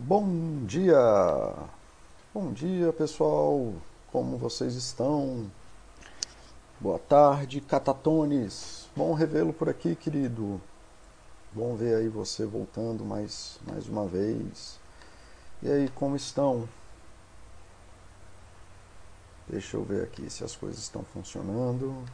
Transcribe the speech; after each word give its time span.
Bom 0.00 0.64
dia! 0.64 0.96
Bom 2.32 2.52
dia, 2.52 2.92
pessoal! 2.92 3.74
Como 4.12 4.38
vocês 4.38 4.74
estão? 4.74 5.50
Boa 6.78 7.00
tarde, 7.00 7.60
catatones! 7.60 8.88
Bom 8.96 9.12
revê-lo 9.12 9.52
por 9.52 9.68
aqui, 9.68 9.96
querido. 9.96 10.60
Bom 11.52 11.74
ver 11.74 11.96
aí 11.96 12.08
você 12.08 12.46
voltando 12.46 13.04
mais, 13.04 13.58
mais 13.66 13.88
uma 13.88 14.06
vez. 14.06 14.78
E 15.60 15.68
aí, 15.68 15.88
como 15.88 16.14
estão? 16.14 16.68
Deixa 19.48 19.76
eu 19.76 19.82
ver 19.82 20.04
aqui 20.04 20.30
se 20.30 20.44
as 20.44 20.54
coisas 20.54 20.78
estão 20.78 21.02
funcionando. 21.02 22.04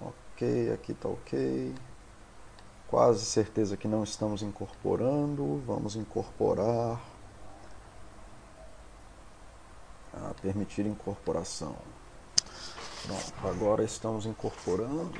Ok, 0.00 0.72
aqui 0.72 0.92
está 0.92 1.08
ok. 1.08 1.74
Quase 2.88 3.24
certeza 3.24 3.76
que 3.76 3.86
não 3.86 4.02
estamos 4.02 4.42
incorporando. 4.42 5.62
Vamos 5.66 5.94
incorporar. 5.94 7.00
Permitir 10.42 10.86
incorporação. 10.86 11.76
Pronto, 13.06 13.48
agora 13.48 13.84
estamos 13.84 14.24
incorporando. 14.24 15.12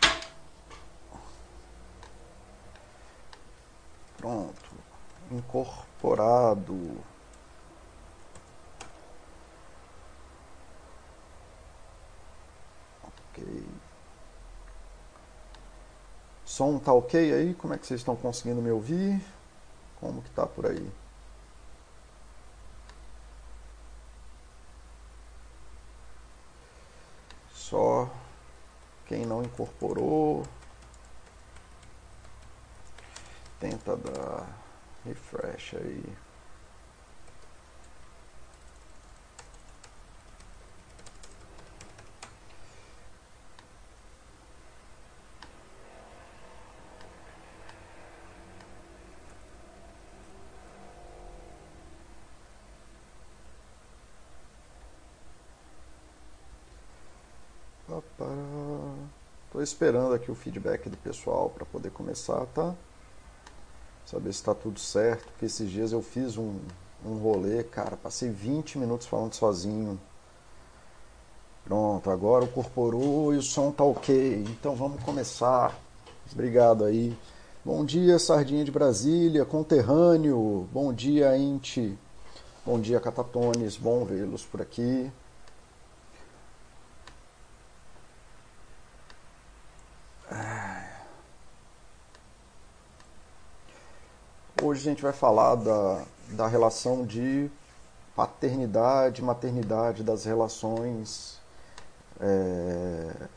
Pronto, 4.16 4.70
incorporado. 5.30 6.96
Som 16.58 16.76
tá 16.76 16.92
ok 16.92 17.32
aí? 17.32 17.54
Como 17.54 17.72
é 17.72 17.78
que 17.78 17.86
vocês 17.86 18.00
estão 18.00 18.16
conseguindo 18.16 18.60
me 18.60 18.68
ouvir? 18.72 19.24
Como 20.00 20.20
que 20.20 20.30
tá 20.30 20.44
por 20.44 20.66
aí? 20.66 20.90
Só 27.54 28.10
quem 29.06 29.24
não 29.24 29.44
incorporou 29.44 30.42
tenta 33.60 33.96
dar 33.96 34.48
refresh 35.04 35.74
aí. 35.74 36.02
Estou 59.46 59.62
esperando 59.62 60.12
aqui 60.12 60.30
o 60.30 60.34
feedback 60.34 60.90
do 60.90 60.96
pessoal 60.98 61.48
para 61.48 61.64
poder 61.64 61.90
começar, 61.90 62.44
tá? 62.54 62.74
Saber 64.04 64.30
se 64.32 64.40
está 64.40 64.54
tudo 64.54 64.78
certo, 64.78 65.24
porque 65.28 65.46
esses 65.46 65.70
dias 65.70 65.92
eu 65.92 66.02
fiz 66.02 66.36
um, 66.36 66.58
um 67.04 67.14
rolê, 67.16 67.64
cara, 67.64 67.96
passei 67.96 68.30
20 68.30 68.76
minutos 68.76 69.06
falando 69.06 69.32
sozinho. 69.32 69.98
Pronto, 71.64 72.10
agora 72.10 72.44
o 72.44 72.48
corporou 72.48 73.32
e 73.32 73.38
o 73.38 73.42
som 73.42 73.70
tá 73.70 73.84
ok. 73.84 74.44
Então 74.48 74.74
vamos 74.74 75.02
começar. 75.02 75.74
Obrigado 76.30 76.84
aí. 76.84 77.16
Bom 77.64 77.84
dia, 77.86 78.18
Sardinha 78.18 78.64
de 78.64 78.70
Brasília, 78.70 79.46
conterrâneo. 79.46 80.68
Bom 80.72 80.92
dia, 80.92 81.36
Ente. 81.38 81.98
Bom 82.66 82.78
dia, 82.78 83.00
Catatones. 83.00 83.76
Bom 83.78 84.04
vê-los 84.04 84.44
por 84.44 84.60
aqui. 84.60 85.10
Hoje 94.68 94.82
a 94.82 94.84
gente 94.84 95.00
vai 95.00 95.14
falar 95.14 95.54
da, 95.54 96.04
da 96.32 96.46
relação 96.46 97.06
de 97.06 97.50
paternidade, 98.14 99.22
maternidade, 99.22 100.02
das 100.04 100.26
relações 100.26 101.40
é, 102.20 103.28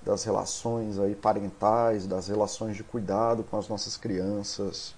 das 0.00 0.24
relações 0.24 0.98
aí 0.98 1.14
parentais, 1.14 2.06
das 2.06 2.28
relações 2.28 2.74
de 2.74 2.82
cuidado 2.82 3.44
com 3.44 3.58
as 3.58 3.68
nossas 3.68 3.98
crianças, 3.98 4.94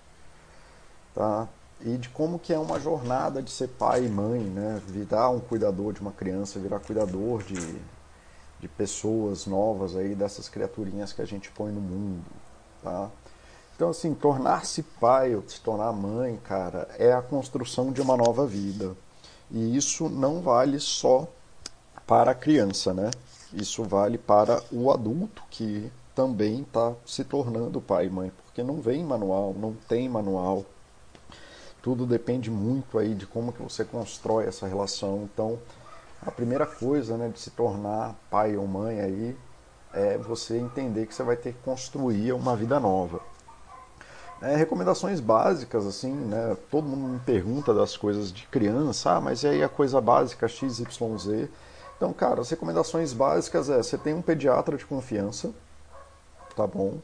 tá? 1.13 1.49
E 1.81 1.97
de 1.97 2.11
como 2.11 2.39
que 2.39 2.53
é 2.53 2.59
uma 2.59 2.79
jornada 2.79 3.43
de 3.43 3.51
ser 3.51 3.71
pai 3.71 4.05
e 4.05 4.09
mãe, 4.09 4.41
né? 4.41 4.81
Virar 4.87 5.31
um 5.31 5.41
cuidador 5.41 5.93
de 5.93 6.01
uma 6.01 6.13
criança, 6.13 6.61
virar 6.61 6.79
cuidador 6.79 7.43
de, 7.43 7.81
de 8.61 8.69
pessoas 8.69 9.47
novas 9.47 9.97
aí, 9.97 10.15
dessas 10.15 10.49
criaturinhas 10.49 11.13
que 11.13 11.21
a 11.21 11.27
gente 11.27 11.51
põe 11.51 11.73
no 11.73 11.81
mundo, 11.81 12.25
tá? 12.85 13.11
Então, 13.75 13.91
assim, 13.91 14.15
tornar-se 14.15 14.83
pai 14.83 15.35
ou 15.35 15.43
se 15.49 15.61
tornar 15.61 15.93
mãe, 15.93 16.39
cara, 16.45 16.89
é 16.97 17.13
a 17.13 17.21
construção 17.21 17.91
de 17.93 18.01
uma 18.01 18.17
nova 18.17 18.47
vida. 18.47 18.95
E 19.51 19.77
isso 19.77 20.09
não 20.09 20.41
vale 20.41 20.79
só 20.79 21.27
para 22.07 22.31
a 22.31 22.35
criança, 22.35 22.95
né? 22.95 23.11
Isso 23.53 23.83
vale 23.83 24.17
para 24.17 24.63
o 24.71 24.93
adulto 24.93 25.43
que 25.51 25.91
também 26.15 26.63
está 26.63 26.93
se 27.05 27.25
tornando 27.25 27.81
pai 27.81 28.07
e 28.07 28.11
mãe, 28.11 28.33
porque 28.45 28.63
não 28.63 28.81
vem 28.81 29.05
manual, 29.05 29.53
não 29.53 29.75
tem 29.89 30.09
manual. 30.09 30.65
Tudo 31.83 32.07
depende 32.07 32.51
muito 32.51 32.99
aí 32.99 33.15
de 33.15 33.27
como 33.27 33.53
que 33.53 33.63
você 33.63 33.85
constrói 33.85 34.47
essa 34.47 34.67
relação. 34.67 35.29
Então, 35.33 35.59
a 36.25 36.31
primeira 36.31 36.65
coisa, 36.65 37.17
né, 37.17 37.29
de 37.29 37.41
se 37.41 37.51
tornar 37.51 38.15
pai 38.31 38.57
ou 38.57 38.67
mãe 38.67 39.01
aí 39.01 39.37
é 39.93 40.17
você 40.17 40.59
entender 40.59 41.07
que 41.07 41.15
você 41.15 41.23
vai 41.23 41.37
ter 41.37 41.53
que 41.53 41.59
construir 41.63 42.33
uma 42.33 42.57
vida 42.57 42.79
nova. 42.79 43.21
É, 44.45 44.57
recomendações 44.57 45.21
básicas, 45.21 45.87
assim, 45.87 46.13
né? 46.13 46.55
Todo 46.71 46.87
mundo 46.87 47.15
me 47.15 47.19
pergunta 47.21 47.73
das 47.73 47.97
coisas 47.97 48.31
de 48.31 48.47
criança, 48.49 49.13
ah, 49.13 49.21
mas 49.21 49.43
e 49.43 49.47
aí 49.49 49.63
a 49.63 49.71
coisa 49.71 50.03
básica 50.03 50.47
XYZ? 50.47 51.49
Então, 51.97 52.13
cara, 52.13 52.43
as 52.43 52.51
recomendações 52.51 53.15
básicas 53.15 53.71
é, 53.71 53.79
você 53.79 53.97
tem 53.97 54.13
um 54.13 54.21
pediatra 54.21 54.77
de 54.77 54.85
confiança, 54.85 55.51
tá 56.55 56.67
bom? 56.67 56.99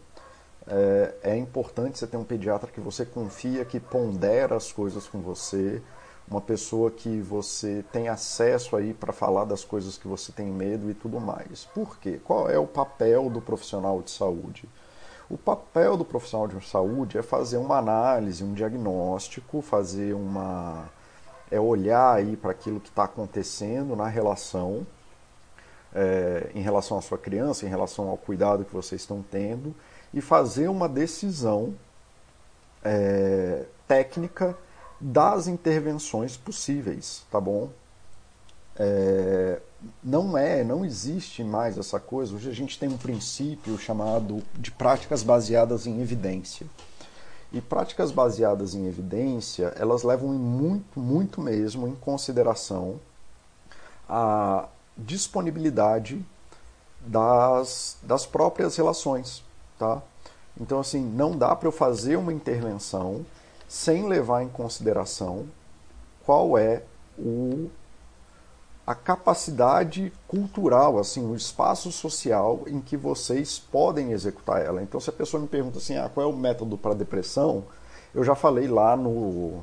É, 0.66 1.14
é 1.22 1.36
importante 1.38 1.98
você 1.98 2.06
ter 2.06 2.18
um 2.18 2.24
pediatra 2.24 2.70
que 2.70 2.80
você 2.80 3.06
confia, 3.06 3.64
que 3.64 3.80
pondera 3.80 4.54
as 4.54 4.70
coisas 4.70 5.08
com 5.08 5.20
você, 5.20 5.80
uma 6.28 6.42
pessoa 6.42 6.90
que 6.90 7.22
você 7.22 7.82
tem 7.90 8.10
acesso 8.10 8.76
aí 8.76 8.92
para 8.92 9.14
falar 9.14 9.46
das 9.46 9.64
coisas 9.64 9.96
que 9.96 10.06
você 10.06 10.30
tem 10.30 10.48
medo 10.48 10.90
e 10.90 10.94
tudo 10.94 11.18
mais. 11.18 11.64
Por 11.64 11.98
quê? 11.98 12.20
Qual 12.22 12.50
é 12.50 12.58
o 12.58 12.66
papel 12.66 13.30
do 13.30 13.40
profissional 13.40 14.02
de 14.02 14.10
saúde? 14.10 14.68
O 15.30 15.38
papel 15.38 15.96
do 15.96 16.04
profissional 16.04 16.48
de 16.48 16.66
saúde 16.66 17.16
é 17.16 17.22
fazer 17.22 17.56
uma 17.56 17.78
análise, 17.78 18.42
um 18.42 18.52
diagnóstico, 18.52 19.62
fazer 19.62 20.12
uma. 20.12 20.90
é 21.48 21.60
olhar 21.60 22.16
aí 22.16 22.36
para 22.36 22.50
aquilo 22.50 22.80
que 22.80 22.88
está 22.88 23.04
acontecendo 23.04 23.94
na 23.94 24.08
relação, 24.08 24.84
é, 25.94 26.50
em 26.52 26.60
relação 26.60 26.98
à 26.98 27.00
sua 27.00 27.16
criança, 27.16 27.64
em 27.64 27.68
relação 27.68 28.08
ao 28.08 28.16
cuidado 28.16 28.64
que 28.64 28.74
vocês 28.74 29.02
estão 29.02 29.22
tendo, 29.22 29.72
e 30.12 30.20
fazer 30.20 30.66
uma 30.66 30.88
decisão 30.88 31.76
é, 32.82 33.66
técnica 33.86 34.58
das 35.00 35.46
intervenções 35.46 36.36
possíveis, 36.36 37.24
tá 37.30 37.40
bom? 37.40 37.70
É, 38.76 39.60
não 40.02 40.36
é, 40.36 40.62
não 40.62 40.84
existe 40.84 41.42
mais 41.42 41.78
essa 41.78 41.98
coisa. 41.98 42.34
Hoje 42.34 42.48
a 42.50 42.54
gente 42.54 42.78
tem 42.78 42.88
um 42.88 42.96
princípio 42.96 43.78
chamado 43.78 44.42
de 44.54 44.70
práticas 44.70 45.22
baseadas 45.22 45.86
em 45.86 46.00
evidência. 46.00 46.66
E 47.52 47.60
práticas 47.60 48.12
baseadas 48.12 48.74
em 48.74 48.86
evidência, 48.86 49.74
elas 49.76 50.02
levam 50.02 50.28
muito, 50.28 51.00
muito 51.00 51.40
mesmo 51.40 51.88
em 51.88 51.94
consideração 51.96 53.00
a 54.08 54.68
disponibilidade 54.96 56.24
das, 57.00 57.96
das 58.02 58.26
próprias 58.26 58.76
relações, 58.76 59.42
tá? 59.78 60.02
Então, 60.60 60.78
assim, 60.78 61.00
não 61.00 61.36
dá 61.36 61.56
para 61.56 61.68
eu 61.68 61.72
fazer 61.72 62.16
uma 62.16 62.32
intervenção 62.32 63.24
sem 63.68 64.06
levar 64.06 64.42
em 64.42 64.48
consideração 64.48 65.46
qual 66.24 66.58
é 66.58 66.82
o 67.18 67.70
a 68.90 68.94
capacidade 68.96 70.12
cultural, 70.26 70.98
assim, 70.98 71.24
o 71.24 71.36
espaço 71.36 71.92
social 71.92 72.64
em 72.66 72.80
que 72.80 72.96
vocês 72.96 73.56
podem 73.56 74.10
executar 74.10 74.60
ela. 74.60 74.82
Então, 74.82 74.98
se 74.98 75.08
a 75.08 75.12
pessoa 75.12 75.40
me 75.40 75.46
pergunta 75.46 75.78
assim, 75.78 75.96
ah, 75.96 76.10
qual 76.12 76.28
é 76.28 76.28
o 76.28 76.36
método 76.36 76.76
para 76.76 76.92
depressão, 76.92 77.62
eu 78.12 78.24
já 78.24 78.34
falei 78.34 78.66
lá 78.66 78.96
no, 78.96 79.62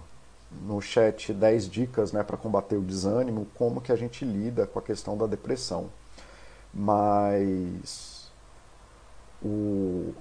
no 0.65 0.79
chat 0.79 1.33
10 1.33 1.69
dicas 1.69 2.13
né, 2.13 2.23
para 2.23 2.37
combater 2.37 2.77
o 2.77 2.81
desânimo, 2.81 3.45
como 3.55 3.81
que 3.81 3.91
a 3.91 3.97
gente 3.97 4.23
lida 4.23 4.65
com 4.65 4.79
a 4.79 4.81
questão 4.81 5.17
da 5.17 5.27
depressão. 5.27 5.89
Mas 6.73 8.31
o, 9.43 10.13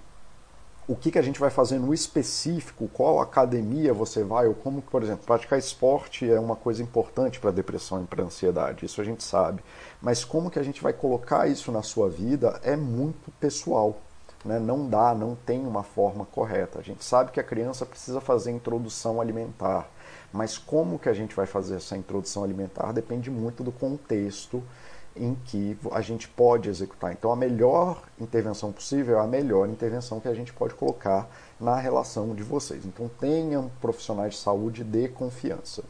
o 0.89 0.95
que, 0.95 1.11
que 1.11 1.19
a 1.19 1.23
gente 1.23 1.41
vai 1.41 1.51
fazer 1.51 1.81
no 1.81 1.93
específico, 1.93 2.89
qual 2.93 3.21
academia 3.21 3.93
você 3.93 4.23
vai, 4.23 4.47
ou 4.47 4.55
como, 4.55 4.81
por 4.81 5.03
exemplo, 5.03 5.27
praticar 5.27 5.59
esporte 5.59 6.31
é 6.31 6.39
uma 6.39 6.55
coisa 6.55 6.81
importante 6.81 7.41
para 7.41 7.51
depressão 7.51 8.05
e 8.05 8.07
para 8.07 8.23
ansiedade, 8.23 8.87
isso 8.87 9.01
a 9.01 9.05
gente 9.05 9.25
sabe. 9.25 9.65
Mas 10.01 10.25
como 10.25 10.51
que 10.51 10.61
a 10.61 10.63
gente 10.63 10.81
vai 10.81 10.93
colocar 10.93 11.49
isso 11.49 11.73
na 11.73 11.83
sua 11.83 12.09
vida 12.09 12.61
é 12.63 12.77
muito 12.77 13.33
pessoal. 13.41 14.01
Né? 14.45 14.61
Não 14.61 14.89
dá, 14.89 15.13
não 15.13 15.35
tem 15.35 15.67
uma 15.67 15.83
forma 15.83 16.25
correta. 16.25 16.79
A 16.79 16.83
gente 16.83 17.05
sabe 17.05 17.33
que 17.33 17.41
a 17.41 17.45
criança 17.45 17.85
precisa 17.85 18.21
fazer 18.21 18.53
introdução 18.53 19.21
alimentar, 19.21 19.91
mas 20.33 20.57
como 20.57 21.01
que 21.01 21.09
a 21.09 21.15
gente 21.15 21.35
vai 21.35 21.47
fazer 21.47 21.77
essa 21.77 21.97
introdução 21.97 22.45
alimentar 22.45 22.93
depende 22.93 23.29
muito 23.29 23.65
do 23.65 23.73
contexto 23.73 24.63
em 25.19 25.35
que 25.45 25.79
a 25.93 26.01
gente 26.01 26.29
pode 26.29 26.69
executar. 26.69 27.13
Então, 27.13 27.33
a 27.33 27.37
melhor 27.37 28.03
intervenção 28.21 28.73
possível 28.73 29.19
é 29.19 29.21
a 29.21 29.27
melhor 29.27 29.69
intervenção 29.69 30.21
que 30.21 30.29
a 30.29 30.35
gente 30.35 30.53
pode 30.53 30.75
colocar 30.75 31.29
na 31.61 31.77
relação 31.77 32.35
de 32.35 32.43
vocês. 32.43 32.85
Então, 32.85 33.11
tenham 33.21 33.71
profissionais 33.81 34.35
de 34.35 34.41
saúde 34.41 34.85
de 34.85 35.09
confiança. 35.09 35.83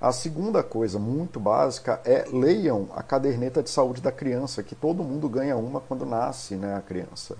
A 0.00 0.12
segunda 0.12 0.62
coisa 0.62 0.98
muito 0.98 1.38
básica 1.38 2.00
é 2.04 2.24
leiam 2.32 2.88
a 2.94 3.02
caderneta 3.02 3.62
de 3.62 3.68
saúde 3.68 4.00
da 4.00 4.10
criança, 4.10 4.62
que 4.62 4.74
todo 4.74 5.04
mundo 5.04 5.28
ganha 5.28 5.56
uma 5.56 5.80
quando 5.80 6.06
nasce 6.06 6.54
né, 6.54 6.74
a 6.74 6.80
criança. 6.80 7.36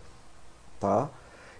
Tá? 0.79 1.09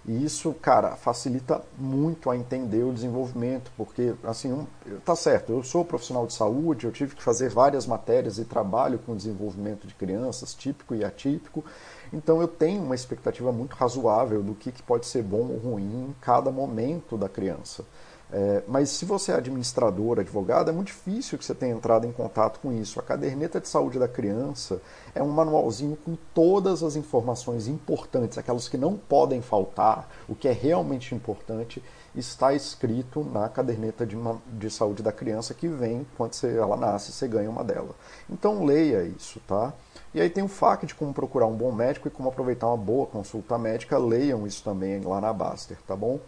E 0.03 0.25
isso, 0.25 0.51
cara, 0.55 0.95
facilita 0.95 1.61
muito 1.77 2.29
a 2.31 2.35
entender 2.35 2.83
o 2.83 2.91
desenvolvimento, 2.91 3.71
porque, 3.77 4.15
assim, 4.23 4.51
um, 4.51 4.65
tá 5.05 5.15
certo, 5.15 5.51
eu 5.51 5.63
sou 5.63 5.85
profissional 5.85 6.25
de 6.25 6.33
saúde, 6.33 6.85
eu 6.85 6.91
tive 6.91 7.15
que 7.15 7.21
fazer 7.21 7.49
várias 7.49 7.85
matérias 7.85 8.39
e 8.39 8.45
trabalho 8.45 8.97
com 8.97 9.15
desenvolvimento 9.15 9.85
de 9.85 9.93
crianças, 9.93 10.55
típico 10.55 10.95
e 10.95 11.05
atípico, 11.05 11.63
então 12.11 12.41
eu 12.41 12.47
tenho 12.47 12.83
uma 12.83 12.95
expectativa 12.95 13.51
muito 13.51 13.75
razoável 13.75 14.41
do 14.41 14.55
que, 14.55 14.71
que 14.71 14.81
pode 14.81 15.05
ser 15.05 15.21
bom 15.21 15.47
ou 15.47 15.57
ruim 15.57 16.09
em 16.09 16.15
cada 16.19 16.51
momento 16.51 17.15
da 17.15 17.29
criança. 17.29 17.85
É, 18.33 18.63
mas 18.65 18.89
se 18.89 19.03
você 19.03 19.33
é 19.33 19.35
administrador, 19.35 20.19
advogado, 20.19 20.69
é 20.69 20.71
muito 20.71 20.87
difícil 20.87 21.37
que 21.37 21.43
você 21.43 21.53
tenha 21.53 21.75
entrado 21.75 22.07
em 22.07 22.13
contato 22.13 22.59
com 22.61 22.71
isso. 22.71 22.99
A 22.99 23.03
caderneta 23.03 23.59
de 23.59 23.67
saúde 23.67 23.99
da 23.99 24.07
criança 24.07 24.81
é 25.13 25.21
um 25.21 25.27
manualzinho 25.27 25.97
com 25.97 26.15
todas 26.33 26.81
as 26.81 26.95
informações 26.95 27.67
importantes, 27.67 28.37
aquelas 28.37 28.69
que 28.69 28.77
não 28.77 28.95
podem 28.95 29.41
faltar, 29.41 30.09
o 30.29 30.35
que 30.35 30.47
é 30.47 30.53
realmente 30.53 31.13
importante, 31.13 31.83
está 32.15 32.53
escrito 32.53 33.23
na 33.23 33.49
caderneta 33.49 34.05
de, 34.05 34.15
uma, 34.15 34.41
de 34.47 34.69
saúde 34.69 35.03
da 35.03 35.11
criança 35.11 35.53
que 35.53 35.67
vem 35.67 36.05
quando 36.17 36.33
você, 36.33 36.57
ela 36.57 36.77
nasce, 36.77 37.11
você 37.11 37.27
ganha 37.27 37.49
uma 37.49 37.63
dela. 37.63 37.95
Então 38.29 38.63
leia 38.63 39.03
isso, 39.03 39.41
tá? 39.47 39.73
E 40.13 40.19
aí 40.19 40.29
tem 40.29 40.43
o 40.43 40.47
FAQ 40.47 40.85
de 40.85 40.95
como 40.95 41.13
procurar 41.13 41.47
um 41.47 41.55
bom 41.55 41.71
médico 41.71 42.07
e 42.07 42.11
como 42.11 42.29
aproveitar 42.29 42.67
uma 42.67 42.77
boa 42.77 43.05
consulta 43.05 43.57
médica. 43.57 43.97
Leiam 43.97 44.45
isso 44.45 44.63
também 44.63 45.01
lá 45.01 45.21
na 45.21 45.31
Baster, 45.31 45.77
tá 45.87 45.95
bom? 45.95 46.19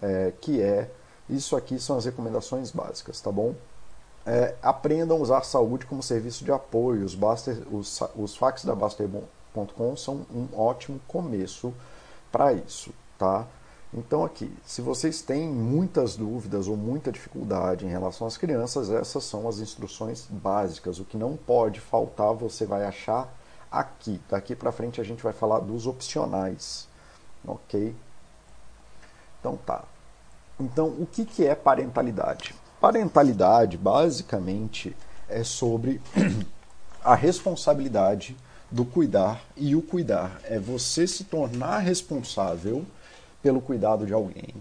É, 0.00 0.32
que 0.40 0.60
é 0.60 0.90
isso 1.28 1.56
aqui 1.56 1.78
são 1.78 1.96
as 1.96 2.04
recomendações 2.04 2.70
básicas, 2.70 3.20
tá 3.20 3.30
bom? 3.30 3.54
É, 4.24 4.54
aprendam 4.62 5.16
a 5.16 5.20
usar 5.20 5.44
saúde 5.44 5.86
como 5.86 6.02
serviço 6.02 6.44
de 6.44 6.52
apoio. 6.52 7.04
Os, 7.04 7.14
Baster, 7.14 7.56
os, 7.70 8.00
os 8.16 8.36
fax 8.36 8.64
da 8.64 8.74
Baster.com 8.74 9.96
são 9.96 10.26
um 10.32 10.48
ótimo 10.54 11.00
começo 11.06 11.72
para 12.30 12.52
isso, 12.52 12.92
tá? 13.18 13.46
Então 13.92 14.22
aqui, 14.22 14.54
se 14.66 14.82
vocês 14.82 15.22
têm 15.22 15.48
muitas 15.48 16.14
dúvidas 16.14 16.68
ou 16.68 16.76
muita 16.76 17.10
dificuldade 17.10 17.86
em 17.86 17.88
relação 17.88 18.26
às 18.26 18.36
crianças, 18.36 18.90
essas 18.90 19.24
são 19.24 19.48
as 19.48 19.60
instruções 19.60 20.26
básicas. 20.28 20.98
O 20.98 21.04
que 21.04 21.16
não 21.16 21.36
pode 21.36 21.80
faltar, 21.80 22.34
você 22.34 22.66
vai 22.66 22.84
achar 22.84 23.32
aqui. 23.70 24.20
Daqui 24.28 24.54
para 24.54 24.72
frente 24.72 25.00
a 25.00 25.04
gente 25.04 25.22
vai 25.22 25.32
falar 25.32 25.60
dos 25.60 25.86
opcionais, 25.86 26.86
ok? 27.46 27.96
Então 29.40 29.56
tá. 29.56 29.84
Então, 30.60 30.88
o 30.88 31.06
que, 31.06 31.24
que 31.24 31.46
é 31.46 31.54
parentalidade? 31.54 32.54
Parentalidade, 32.80 33.76
basicamente, 33.76 34.96
é 35.28 35.44
sobre 35.44 36.00
a 37.04 37.14
responsabilidade 37.14 38.36
do 38.70 38.84
cuidar 38.84 39.42
e 39.56 39.74
o 39.74 39.82
cuidar 39.82 40.40
é 40.44 40.58
você 40.58 41.06
se 41.06 41.24
tornar 41.24 41.78
responsável 41.78 42.84
pelo 43.42 43.60
cuidado 43.60 44.04
de 44.04 44.12
alguém. 44.12 44.54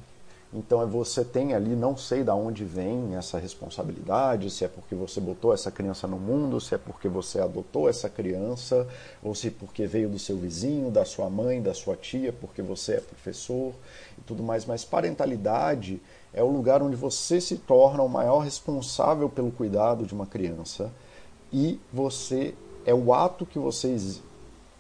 Então 0.54 0.82
é 0.82 0.86
você 0.86 1.26
tem 1.26 1.54
ali, 1.54 1.76
não 1.76 1.98
sei 1.98 2.24
de 2.24 2.32
onde 2.32 2.64
vem 2.64 3.16
essa 3.16 3.38
responsabilidade, 3.38 4.50
se 4.50 4.64
é 4.64 4.68
porque 4.68 4.96
você 4.96 5.20
botou 5.20 5.54
essa 5.54 5.70
criança 5.70 6.08
no 6.08 6.18
mundo, 6.18 6.62
se 6.62 6.74
é 6.74 6.78
porque 6.78 7.10
você 7.10 7.42
adotou 7.42 7.90
essa 7.90 8.10
criança, 8.10 8.88
ou 9.22 9.36
se 9.36 9.52
porque 9.52 9.86
veio 9.86 10.08
do 10.08 10.18
seu 10.18 10.38
vizinho, 10.38 10.90
da 10.90 11.04
sua 11.04 11.30
mãe, 11.30 11.62
da 11.62 11.74
sua 11.74 11.98
tia, 11.98 12.32
porque 12.32 12.62
você 12.62 12.94
é 12.94 13.02
professor 13.02 13.74
e 14.18 14.22
tudo 14.22 14.42
mais. 14.42 14.66
Mas 14.66 14.86
parentalidade 14.86 16.02
é 16.34 16.42
o 16.42 16.50
lugar 16.50 16.82
onde 16.82 16.96
você 16.96 17.42
se 17.42 17.58
torna 17.58 18.02
o 18.02 18.10
maior 18.10 18.40
responsável 18.40 19.30
pelo 19.30 19.52
cuidado 19.52 20.06
de 20.06 20.14
uma 20.14 20.26
criança 20.26 20.92
e 21.52 21.80
você 21.92 22.54
é 22.86 22.94
o 22.94 23.14
ato 23.14 23.46
que 23.46 23.60
você 23.60 23.98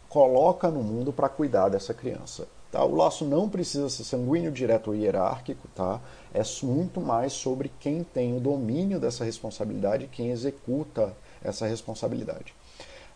coloca 0.07 0.69
no 0.69 0.81
mundo 0.81 1.11
para 1.11 1.27
cuidar 1.27 1.67
dessa 1.67 1.93
criança. 1.93 2.47
Tá? 2.71 2.83
O 2.83 2.95
laço 2.95 3.23
não 3.25 3.47
precisa 3.47 3.89
ser 3.89 4.03
sanguíneo, 4.03 4.51
direto 4.51 4.89
ou 4.89 4.95
hierárquico, 4.95 5.67
tá? 5.73 6.01
é 6.33 6.41
muito 6.65 6.99
mais 6.99 7.33
sobre 7.33 7.71
quem 7.79 8.03
tem 8.03 8.35
o 8.35 8.39
domínio 8.39 8.99
dessa 8.99 9.23
responsabilidade 9.23 10.05
e 10.05 10.07
quem 10.07 10.31
executa 10.31 11.15
essa 11.43 11.65
responsabilidade. 11.65 12.53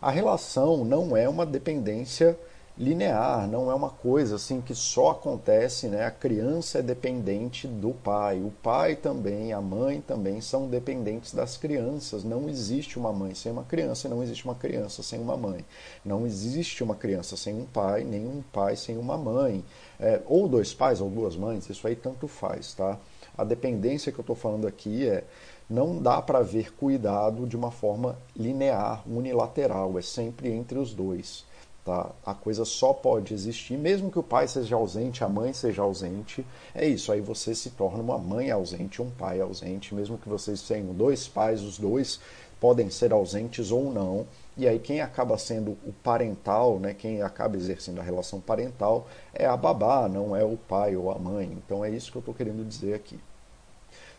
A 0.00 0.10
relação 0.10 0.84
não 0.84 1.16
é 1.16 1.28
uma 1.28 1.46
dependência 1.46 2.36
linear, 2.82 3.46
não 3.46 3.70
é 3.70 3.74
uma 3.74 3.90
coisa 3.90 4.34
assim 4.34 4.60
que 4.60 4.74
só 4.74 5.12
acontece, 5.12 5.86
né? 5.86 6.04
A 6.04 6.10
criança 6.10 6.80
é 6.80 6.82
dependente 6.82 7.68
do 7.68 7.90
pai, 7.90 8.40
o 8.40 8.50
pai 8.60 8.96
também, 8.96 9.52
a 9.52 9.60
mãe 9.60 10.00
também 10.00 10.40
são 10.40 10.66
dependentes 10.66 11.32
das 11.32 11.56
crianças. 11.56 12.24
Não 12.24 12.48
existe 12.48 12.98
uma 12.98 13.12
mãe 13.12 13.36
sem 13.36 13.52
uma 13.52 13.62
criança, 13.62 14.08
não 14.08 14.20
existe 14.20 14.44
uma 14.44 14.56
criança 14.56 15.00
sem 15.00 15.20
uma 15.20 15.36
mãe. 15.36 15.64
Não 16.04 16.26
existe 16.26 16.82
uma 16.82 16.96
criança 16.96 17.36
sem 17.36 17.54
um 17.54 17.64
pai, 17.64 18.02
nem 18.02 18.26
um 18.26 18.42
pai 18.52 18.74
sem 18.74 18.98
uma 18.98 19.16
mãe. 19.16 19.64
É, 20.00 20.20
ou 20.26 20.48
dois 20.48 20.74
pais 20.74 21.00
ou 21.00 21.08
duas 21.08 21.36
mães, 21.36 21.70
isso 21.70 21.86
aí 21.86 21.94
tanto 21.94 22.26
faz, 22.26 22.74
tá? 22.74 22.98
A 23.38 23.44
dependência 23.44 24.10
que 24.10 24.18
eu 24.18 24.22
estou 24.22 24.34
falando 24.34 24.66
aqui 24.66 25.06
é 25.06 25.22
não 25.70 26.02
dá 26.02 26.20
para 26.20 26.42
ver 26.42 26.74
cuidado 26.74 27.46
de 27.46 27.56
uma 27.56 27.70
forma 27.70 28.18
linear, 28.36 29.04
unilateral, 29.08 29.96
é 29.96 30.02
sempre 30.02 30.50
entre 30.50 30.78
os 30.78 30.92
dois. 30.92 31.44
Tá? 31.84 32.12
A 32.24 32.32
coisa 32.32 32.64
só 32.64 32.92
pode 32.92 33.34
existir, 33.34 33.76
mesmo 33.76 34.10
que 34.10 34.18
o 34.18 34.22
pai 34.22 34.46
seja 34.46 34.76
ausente, 34.76 35.24
a 35.24 35.28
mãe 35.28 35.52
seja 35.52 35.82
ausente. 35.82 36.46
É 36.72 36.86
isso, 36.86 37.10
aí 37.10 37.20
você 37.20 37.56
se 37.56 37.70
torna 37.70 38.00
uma 38.00 38.18
mãe 38.18 38.52
ausente, 38.52 39.02
um 39.02 39.10
pai 39.10 39.40
ausente, 39.40 39.92
mesmo 39.92 40.16
que 40.16 40.28
vocês 40.28 40.62
tenham 40.62 40.94
dois 40.94 41.26
pais, 41.26 41.60
os 41.60 41.78
dois 41.78 42.20
podem 42.60 42.88
ser 42.88 43.12
ausentes 43.12 43.72
ou 43.72 43.92
não. 43.92 44.24
E 44.56 44.68
aí 44.68 44.78
quem 44.78 45.00
acaba 45.00 45.36
sendo 45.36 45.72
o 45.84 45.92
parental, 46.04 46.78
né, 46.78 46.94
quem 46.94 47.20
acaba 47.20 47.56
exercendo 47.56 47.98
a 47.98 48.04
relação 48.04 48.40
parental 48.40 49.08
é 49.34 49.44
a 49.44 49.56
babá, 49.56 50.08
não 50.08 50.36
é 50.36 50.44
o 50.44 50.56
pai 50.56 50.94
ou 50.94 51.10
a 51.10 51.18
mãe. 51.18 51.50
Então 51.66 51.84
é 51.84 51.90
isso 51.90 52.12
que 52.12 52.18
eu 52.18 52.20
estou 52.20 52.34
querendo 52.34 52.64
dizer 52.64 52.94
aqui. 52.94 53.18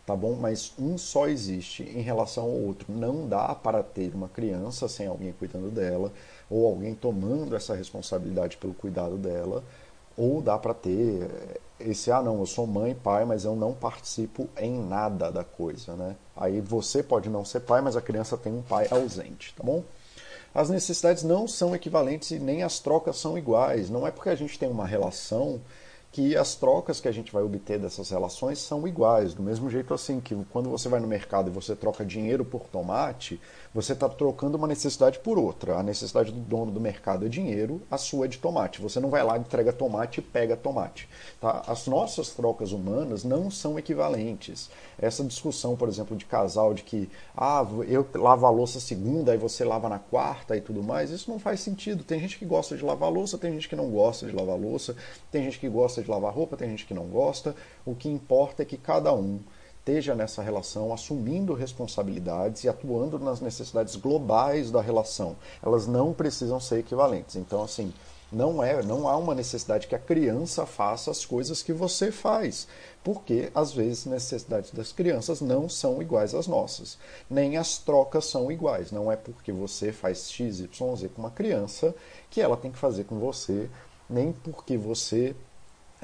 Tá 0.04 0.14
bom? 0.14 0.34
Mas 0.34 0.74
um 0.78 0.98
só 0.98 1.28
existe 1.28 1.82
em 1.82 2.02
relação 2.02 2.44
ao 2.44 2.50
outro. 2.50 2.92
Não 2.92 3.26
dá 3.26 3.54
para 3.54 3.82
ter 3.82 4.14
uma 4.14 4.28
criança 4.28 4.86
sem 4.86 5.06
alguém 5.06 5.32
cuidando 5.32 5.70
dela 5.70 6.12
ou 6.48 6.66
alguém 6.66 6.94
tomando 6.94 7.56
essa 7.56 7.74
responsabilidade 7.74 8.56
pelo 8.56 8.74
cuidado 8.74 9.16
dela, 9.16 9.62
ou 10.16 10.40
dá 10.40 10.56
para 10.58 10.74
ter 10.74 11.28
esse 11.80 12.10
ah 12.10 12.22
não, 12.22 12.38
eu 12.38 12.46
sou 12.46 12.66
mãe, 12.66 12.94
pai, 12.94 13.24
mas 13.24 13.44
eu 13.44 13.56
não 13.56 13.72
participo 13.72 14.48
em 14.56 14.78
nada 14.78 15.30
da 15.30 15.42
coisa, 15.42 15.94
né? 15.94 16.16
Aí 16.36 16.60
você 16.60 17.02
pode 17.02 17.28
não 17.28 17.44
ser 17.44 17.60
pai, 17.60 17.80
mas 17.80 17.96
a 17.96 18.00
criança 18.00 18.36
tem 18.36 18.52
um 18.52 18.62
pai 18.62 18.86
ausente, 18.90 19.54
tá 19.56 19.62
bom? 19.62 19.82
As 20.54 20.70
necessidades 20.70 21.24
não 21.24 21.48
são 21.48 21.74
equivalentes 21.74 22.30
e 22.30 22.38
nem 22.38 22.62
as 22.62 22.78
trocas 22.78 23.18
são 23.18 23.36
iguais. 23.36 23.90
Não 23.90 24.06
é 24.06 24.12
porque 24.12 24.28
a 24.28 24.36
gente 24.36 24.56
tem 24.56 24.70
uma 24.70 24.86
relação 24.86 25.60
que 26.12 26.36
as 26.36 26.54
trocas 26.54 27.00
que 27.00 27.08
a 27.08 27.12
gente 27.12 27.32
vai 27.32 27.42
obter 27.42 27.76
dessas 27.76 28.08
relações 28.10 28.60
são 28.60 28.86
iguais. 28.86 29.34
Do 29.34 29.42
mesmo 29.42 29.68
jeito 29.68 29.92
assim 29.92 30.20
que 30.20 30.36
quando 30.52 30.70
você 30.70 30.88
vai 30.88 31.00
no 31.00 31.08
mercado 31.08 31.50
e 31.50 31.52
você 31.52 31.74
troca 31.74 32.04
dinheiro 32.04 32.44
por 32.44 32.68
tomate, 32.68 33.40
você 33.74 33.92
está 33.92 34.08
trocando 34.08 34.56
uma 34.56 34.68
necessidade 34.68 35.18
por 35.18 35.36
outra. 35.36 35.76
A 35.76 35.82
necessidade 35.82 36.30
do 36.30 36.38
dono 36.38 36.70
do 36.70 36.80
mercado 36.80 37.26
é 37.26 37.28
dinheiro, 37.28 37.82
a 37.90 37.98
sua 37.98 38.26
é 38.26 38.28
de 38.28 38.38
tomate. 38.38 38.80
Você 38.80 39.00
não 39.00 39.10
vai 39.10 39.24
lá, 39.24 39.36
entrega 39.36 39.72
tomate 39.72 40.20
e 40.20 40.22
pega 40.22 40.56
tomate. 40.56 41.08
Tá? 41.40 41.64
As 41.66 41.88
nossas 41.88 42.30
trocas 42.30 42.70
humanas 42.70 43.24
não 43.24 43.50
são 43.50 43.76
equivalentes. 43.76 44.70
Essa 44.96 45.24
discussão, 45.24 45.74
por 45.74 45.88
exemplo, 45.88 46.16
de 46.16 46.24
casal, 46.24 46.72
de 46.72 46.84
que 46.84 47.10
ah, 47.36 47.66
eu 47.88 48.06
lavo 48.14 48.46
a 48.46 48.50
louça 48.50 48.78
segunda 48.78 49.34
e 49.34 49.38
você 49.38 49.64
lava 49.64 49.88
na 49.88 49.98
quarta 49.98 50.56
e 50.56 50.60
tudo 50.60 50.80
mais, 50.80 51.10
isso 51.10 51.28
não 51.28 51.40
faz 51.40 51.58
sentido. 51.58 52.04
Tem 52.04 52.20
gente 52.20 52.38
que 52.38 52.44
gosta 52.44 52.76
de 52.76 52.84
lavar 52.84 53.10
louça, 53.10 53.36
tem 53.36 53.52
gente 53.54 53.68
que 53.68 53.74
não 53.74 53.90
gosta 53.90 54.24
de 54.24 54.32
lavar 54.32 54.56
louça, 54.56 54.94
tem 55.32 55.42
gente 55.42 55.58
que 55.58 55.68
gosta 55.68 56.00
de 56.00 56.08
lavar 56.08 56.32
roupa, 56.32 56.56
tem 56.56 56.70
gente 56.70 56.86
que 56.86 56.94
não 56.94 57.06
gosta. 57.06 57.56
O 57.84 57.92
que 57.92 58.08
importa 58.08 58.62
é 58.62 58.64
que 58.64 58.76
cada 58.76 59.12
um 59.12 59.40
esteja 59.84 60.14
nessa 60.14 60.42
relação, 60.42 60.94
assumindo 60.94 61.52
responsabilidades 61.52 62.64
e 62.64 62.70
atuando 62.70 63.18
nas 63.18 63.42
necessidades 63.42 63.96
globais 63.96 64.70
da 64.70 64.80
relação. 64.80 65.36
Elas 65.62 65.86
não 65.86 66.14
precisam 66.14 66.58
ser 66.58 66.78
equivalentes. 66.78 67.36
Então, 67.36 67.62
assim, 67.62 67.92
Não 68.32 68.60
é, 68.64 68.82
não 68.82 69.06
há 69.06 69.16
uma 69.16 69.34
necessidade 69.34 69.86
que 69.86 69.94
a 69.94 69.98
criança 69.98 70.66
faça 70.66 71.08
as 71.10 71.24
coisas 71.24 71.62
que 71.62 71.72
você 71.72 72.10
faz, 72.10 72.66
porque 73.04 73.48
às 73.54 73.72
vezes 73.72 74.06
necessidades 74.06 74.72
das 74.72 74.90
crianças 74.90 75.40
não 75.40 75.68
são 75.68 76.02
iguais 76.02 76.34
às 76.34 76.48
nossas, 76.48 76.98
nem 77.30 77.56
as 77.56 77.78
trocas 77.78 78.24
são 78.24 78.50
iguais. 78.50 78.90
Não 78.90 79.12
é 79.12 79.14
porque 79.14 79.52
você 79.52 79.92
faz 79.92 80.32
x, 80.32 80.66
com 80.76 80.96
uma 81.16 81.30
criança 81.30 81.94
que 82.28 82.40
ela 82.40 82.56
tem 82.56 82.72
que 82.72 82.78
fazer 82.78 83.04
com 83.04 83.20
você, 83.20 83.70
nem 84.10 84.32
porque 84.32 84.76
você 84.76 85.36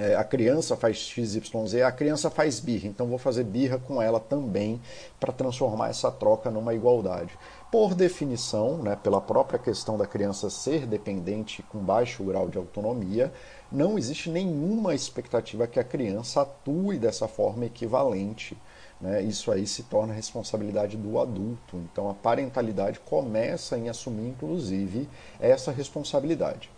é, 0.00 0.16
a 0.16 0.25
criança 0.25 0.78
faz 0.78 0.97
XYZ, 0.97 1.75
a 1.85 1.92
criança 1.92 2.30
faz 2.30 2.59
birra, 2.59 2.88
então 2.88 3.07
vou 3.07 3.19
fazer 3.19 3.45
birra 3.45 3.78
com 3.78 4.00
ela 4.00 4.19
também 4.19 4.80
para 5.21 5.30
transformar 5.30 5.90
essa 5.90 6.11
troca 6.11 6.50
numa 6.50 6.73
igualdade. 6.73 7.38
Por 7.71 7.95
definição, 7.95 8.78
né, 8.78 8.97
pela 8.97 9.21
própria 9.21 9.59
questão 9.59 9.99
da 9.99 10.07
criança 10.07 10.49
ser 10.49 10.87
dependente 10.87 11.62
com 11.64 11.80
baixo 11.80 12.25
grau 12.25 12.49
de 12.49 12.57
autonomia, 12.57 13.30
não 13.71 13.99
existe 13.99 14.30
nenhuma 14.30 14.95
expectativa 14.95 15.66
que 15.66 15.78
a 15.78 15.85
criança 15.85 16.40
atue 16.40 16.97
dessa 16.97 17.28
forma 17.28 17.66
equivalente. 17.66 18.57
Né? 18.99 19.21
Isso 19.21 19.52
aí 19.52 19.66
se 19.66 19.83
torna 19.83 20.14
responsabilidade 20.14 20.97
do 20.97 21.21
adulto. 21.21 21.76
Então 21.76 22.09
a 22.09 22.14
parentalidade 22.14 22.99
começa 23.00 23.76
em 23.76 23.90
assumir, 23.90 24.28
inclusive, 24.28 25.07
essa 25.38 25.71
responsabilidade. 25.71 26.71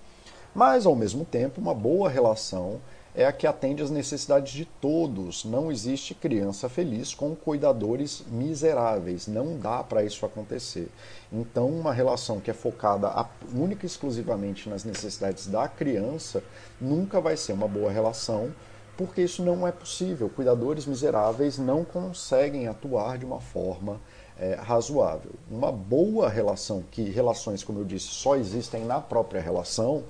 Mas, 0.55 0.85
ao 0.85 0.95
mesmo 0.95 1.25
tempo, 1.25 1.61
uma 1.61 1.73
boa 1.73 2.11
relação 2.11 2.81
é 3.15 3.27
a 3.27 3.33
que 3.33 3.47
atende 3.47 3.83
às 3.83 3.91
necessidades 3.91 4.53
de 4.53 4.65
todos. 4.65 5.45
Não 5.45 5.71
existe 5.71 6.15
criança 6.15 6.69
feliz 6.69 7.15
com 7.15 7.37
cuidadores 7.37 8.25
miseráveis. 8.31 9.27
Não 9.27 9.59
dá 9.59 9.83
para 9.85 10.03
isso 10.03 10.25
acontecer. 10.25 10.89
Então, 11.31 11.69
uma 11.69 11.93
relação 11.93 12.41
que 12.41 12.51
é 12.51 12.55
focada 12.55 13.13
única 13.55 13.85
e 13.85 13.87
exclusivamente 13.87 14.69
nas 14.69 14.85
necessidades 14.85 15.47
da 15.47 15.69
criança 15.69 16.43
nunca 16.81 17.21
vai 17.21 17.37
ser 17.37 17.53
uma 17.53 17.69
boa 17.69 17.91
relação, 17.91 18.51
porque 18.97 19.21
isso 19.21 19.43
não 19.43 19.67
é 19.67 19.73
possível. 19.73 20.31
Cuidadores 20.31 20.87
miseráveis 20.87 21.59
não 21.59 21.85
conseguem 21.85 22.67
atuar 22.67 23.19
de 23.19 23.27
uma 23.27 23.41
forma 23.41 24.01
é, 24.39 24.55
razoável. 24.55 25.33
Uma 25.51 25.71
boa 25.71 26.31
relação, 26.31 26.83
que 26.91 27.03
relações, 27.03 27.63
como 27.63 27.81
eu 27.81 27.85
disse, 27.85 28.07
só 28.07 28.37
existem 28.37 28.85
na 28.87 29.01
própria 29.01 29.41
relação 29.41 30.05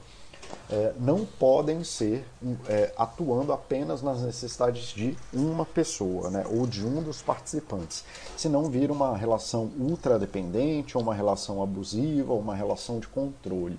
é, 0.71 0.93
não 0.99 1.25
podem 1.25 1.85
ser 1.85 2.25
é, 2.67 2.93
atuando 2.97 3.53
apenas 3.53 4.03
nas 4.03 4.23
necessidades 4.23 4.89
de 4.89 5.17
uma 5.33 5.67
pessoa, 5.67 6.31
né, 6.31 6.45
ou 6.51 6.67
de 6.67 6.85
um 6.85 7.03
dos 7.03 7.21
participantes, 7.21 8.05
senão 8.37 8.65
vira 8.65 8.93
uma 8.93 9.17
relação 9.17 9.71
ultradependente, 9.79 10.97
ou 10.97 11.03
uma 11.03 11.15
relação 11.15 11.63
abusiva, 11.63 12.33
ou 12.33 12.41
uma 12.41 12.55
relação 12.55 12.99
de 12.99 13.07
controle. 13.09 13.79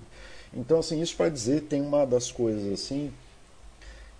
Então, 0.52 0.78
assim, 0.78 1.00
isso 1.00 1.16
para 1.16 1.28
dizer, 1.28 1.62
tem 1.62 1.80
uma 1.80 2.06
das 2.06 2.30
coisas 2.30 2.72
assim 2.72 3.12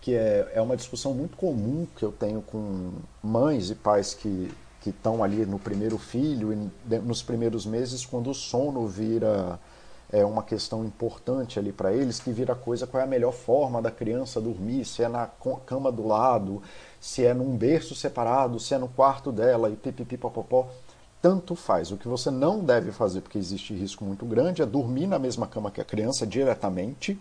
que 0.01 0.15
é, 0.15 0.53
é 0.55 0.61
uma 0.61 0.77
discussão 0.77 1.15
muito 1.15 1.35
comum 1.35 1.87
que 1.97 2.05
eu 2.05 2.13
tenho 2.13 2.43
com 2.43 2.93
mães 3.23 3.71
e 3.71 3.75
pais 3.75 4.13
que 4.13 4.51
estão 4.85 5.25
ali 5.25 5.47
no 5.47 5.59
primeiro 5.59 5.97
filho 5.97 6.53
e 6.53 6.97
nos 6.99 7.23
primeiros 7.23 7.65
meses, 7.65 8.05
quando 8.05 8.29
o 8.29 8.35
sono 8.35 8.87
vira 8.87 9.59
é 10.15 10.25
uma 10.25 10.45
questão 10.45 10.85
importante 10.85 11.59
ali 11.59 11.73
para 11.73 11.93
eles, 11.93 12.21
que 12.21 12.31
vira 12.31 12.55
coisa 12.55 12.87
qual 12.87 13.01
é 13.01 13.05
a 13.05 13.09
melhor 13.09 13.33
forma 13.33 13.83
da 13.83 13.91
criança 13.91 14.41
dormir, 14.41 14.85
se 14.85 15.03
é 15.03 15.09
na 15.09 15.29
cama 15.67 15.91
do 15.91 16.07
lado, 16.07 16.63
se 17.01 17.25
é 17.27 17.35
num 17.35 17.57
berço 17.57 17.97
separado, 17.97 18.61
se 18.61 18.75
é 18.75 18.79
no 18.79 18.87
quarto 18.87 19.33
dela 19.33 19.69
e 19.69 19.75
pipipi 19.75 20.17
popopó. 20.17 20.69
Tanto 21.21 21.57
faz. 21.57 21.91
O 21.91 21.97
que 21.97 22.07
você 22.07 22.31
não 22.31 22.61
deve 22.61 22.93
fazer, 22.93 23.23
porque 23.23 23.39
existe 23.39 23.75
risco 23.75 24.05
muito 24.05 24.25
grande, 24.25 24.63
é 24.63 24.67
dormir 24.67 25.09
na 25.09 25.19
mesma 25.19 25.49
cama 25.49 25.71
que 25.71 25.81
a 25.81 25.85
criança 25.85 26.25
diretamente 26.25 27.19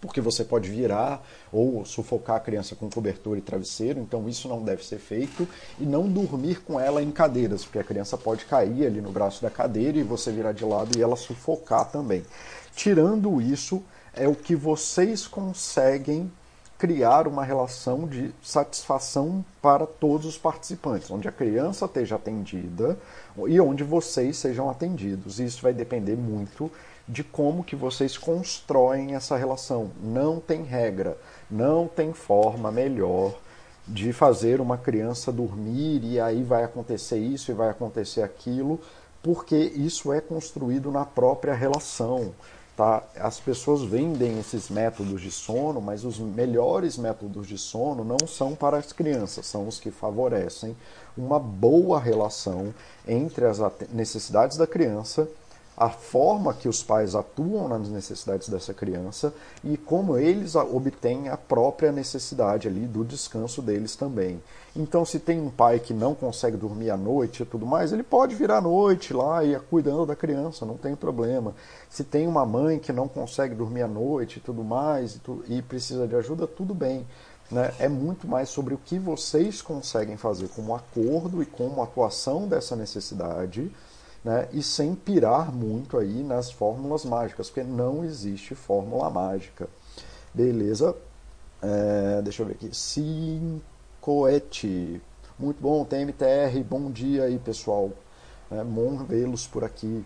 porque 0.00 0.20
você 0.20 0.44
pode 0.44 0.70
virar 0.70 1.22
ou 1.52 1.84
sufocar 1.84 2.36
a 2.36 2.40
criança 2.40 2.74
com 2.74 2.88
cobertor 2.88 3.36
e 3.36 3.40
travesseiro, 3.40 4.00
então 4.00 4.28
isso 4.28 4.48
não 4.48 4.62
deve 4.62 4.84
ser 4.84 4.98
feito, 4.98 5.46
e 5.78 5.84
não 5.84 6.08
dormir 6.08 6.62
com 6.62 6.80
ela 6.80 7.02
em 7.02 7.10
cadeiras, 7.10 7.64
porque 7.64 7.78
a 7.78 7.84
criança 7.84 8.16
pode 8.16 8.44
cair 8.46 8.86
ali 8.86 9.00
no 9.00 9.12
braço 9.12 9.42
da 9.42 9.50
cadeira 9.50 9.98
e 9.98 10.02
você 10.02 10.32
virar 10.32 10.52
de 10.52 10.64
lado 10.64 10.96
e 10.96 11.02
ela 11.02 11.16
sufocar 11.16 11.90
também. 11.90 12.24
Tirando 12.74 13.40
isso, 13.40 13.82
é 14.14 14.26
o 14.26 14.34
que 14.34 14.56
vocês 14.56 15.26
conseguem 15.26 16.30
criar 16.80 17.28
uma 17.28 17.44
relação 17.44 18.08
de 18.08 18.32
satisfação 18.42 19.44
para 19.60 19.86
todos 19.86 20.24
os 20.24 20.38
participantes, 20.38 21.10
onde 21.10 21.28
a 21.28 21.32
criança 21.32 21.84
esteja 21.84 22.16
atendida 22.16 22.98
e 23.46 23.60
onde 23.60 23.84
vocês 23.84 24.38
sejam 24.38 24.70
atendidos. 24.70 25.38
E 25.38 25.44
isso 25.44 25.60
vai 25.60 25.74
depender 25.74 26.16
muito 26.16 26.72
de 27.10 27.24
como 27.24 27.64
que 27.64 27.74
vocês 27.74 28.16
constroem 28.16 29.14
essa 29.16 29.36
relação. 29.36 29.90
Não 30.00 30.38
tem 30.38 30.62
regra, 30.62 31.18
não 31.50 31.88
tem 31.88 32.12
forma 32.12 32.70
melhor 32.70 33.36
de 33.86 34.12
fazer 34.12 34.60
uma 34.60 34.78
criança 34.78 35.32
dormir 35.32 36.04
e 36.04 36.20
aí 36.20 36.44
vai 36.44 36.62
acontecer 36.62 37.18
isso 37.18 37.50
e 37.50 37.54
vai 37.54 37.68
acontecer 37.68 38.22
aquilo, 38.22 38.78
porque 39.20 39.56
isso 39.56 40.12
é 40.12 40.20
construído 40.20 40.92
na 40.92 41.04
própria 41.04 41.52
relação. 41.52 42.32
Tá? 42.76 43.02
As 43.16 43.40
pessoas 43.40 43.82
vendem 43.82 44.38
esses 44.38 44.70
métodos 44.70 45.20
de 45.20 45.32
sono, 45.32 45.80
mas 45.80 46.04
os 46.04 46.20
melhores 46.20 46.96
métodos 46.96 47.48
de 47.48 47.58
sono 47.58 48.04
não 48.04 48.24
são 48.28 48.54
para 48.54 48.78
as 48.78 48.92
crianças, 48.92 49.46
são 49.46 49.66
os 49.66 49.80
que 49.80 49.90
favorecem 49.90 50.76
uma 51.18 51.40
boa 51.40 51.98
relação 51.98 52.72
entre 53.06 53.44
as 53.46 53.58
necessidades 53.92 54.56
da 54.56 54.66
criança 54.66 55.28
a 55.80 55.88
forma 55.88 56.52
que 56.52 56.68
os 56.68 56.82
pais 56.82 57.14
atuam 57.14 57.66
nas 57.66 57.88
necessidades 57.88 58.50
dessa 58.50 58.74
criança 58.74 59.32
e 59.64 59.78
como 59.78 60.18
eles 60.18 60.54
obtêm 60.54 61.30
a 61.30 61.38
própria 61.38 61.90
necessidade 61.90 62.68
ali 62.68 62.86
do 62.86 63.02
descanso 63.02 63.62
deles 63.62 63.96
também. 63.96 64.42
Então, 64.76 65.06
se 65.06 65.18
tem 65.18 65.40
um 65.40 65.48
pai 65.48 65.80
que 65.80 65.94
não 65.94 66.14
consegue 66.14 66.58
dormir 66.58 66.90
à 66.90 66.98
noite 66.98 67.42
e 67.42 67.46
tudo 67.46 67.64
mais, 67.64 67.94
ele 67.94 68.02
pode 68.02 68.34
virar 68.34 68.58
à 68.58 68.60
noite 68.60 69.14
lá 69.14 69.42
e 69.42 69.52
ir 69.52 69.60
cuidando 69.62 70.04
da 70.04 70.14
criança, 70.14 70.66
não 70.66 70.76
tem 70.76 70.94
problema. 70.94 71.54
Se 71.88 72.04
tem 72.04 72.28
uma 72.28 72.44
mãe 72.44 72.78
que 72.78 72.92
não 72.92 73.08
consegue 73.08 73.54
dormir 73.54 73.80
à 73.80 73.88
noite 73.88 74.36
e 74.36 74.40
tudo 74.40 74.62
mais 74.62 75.14
e, 75.16 75.20
e 75.56 75.62
precisa 75.62 76.06
de 76.06 76.14
ajuda, 76.14 76.46
tudo 76.46 76.74
bem. 76.74 77.06
Né? 77.50 77.72
É 77.78 77.88
muito 77.88 78.28
mais 78.28 78.50
sobre 78.50 78.74
o 78.74 78.78
que 78.78 78.98
vocês 78.98 79.62
conseguem 79.62 80.18
fazer 80.18 80.48
como 80.48 80.74
acordo 80.74 81.42
e 81.42 81.46
como 81.46 81.82
atuação 81.82 82.46
dessa 82.46 82.76
necessidade 82.76 83.72
né, 84.24 84.48
e 84.52 84.62
sem 84.62 84.94
pirar 84.94 85.52
muito 85.52 85.98
aí 85.98 86.22
nas 86.22 86.50
fórmulas 86.50 87.04
mágicas, 87.04 87.48
porque 87.48 87.62
não 87.62 88.04
existe 88.04 88.54
fórmula 88.54 89.08
mágica. 89.10 89.68
Beleza? 90.32 90.96
É, 91.62 92.22
deixa 92.22 92.42
eu 92.42 92.46
ver 92.46 92.54
aqui. 92.54 92.70
Cincoete. 92.74 93.60
Muito 95.38 95.60
bom, 95.60 95.84
TMTR. 95.84 96.62
Bom 96.68 96.90
dia 96.90 97.24
aí, 97.24 97.38
pessoal. 97.38 97.90
É 98.50 98.64
bom 98.64 98.96
vê-los 99.04 99.46
por 99.46 99.64
aqui. 99.64 100.04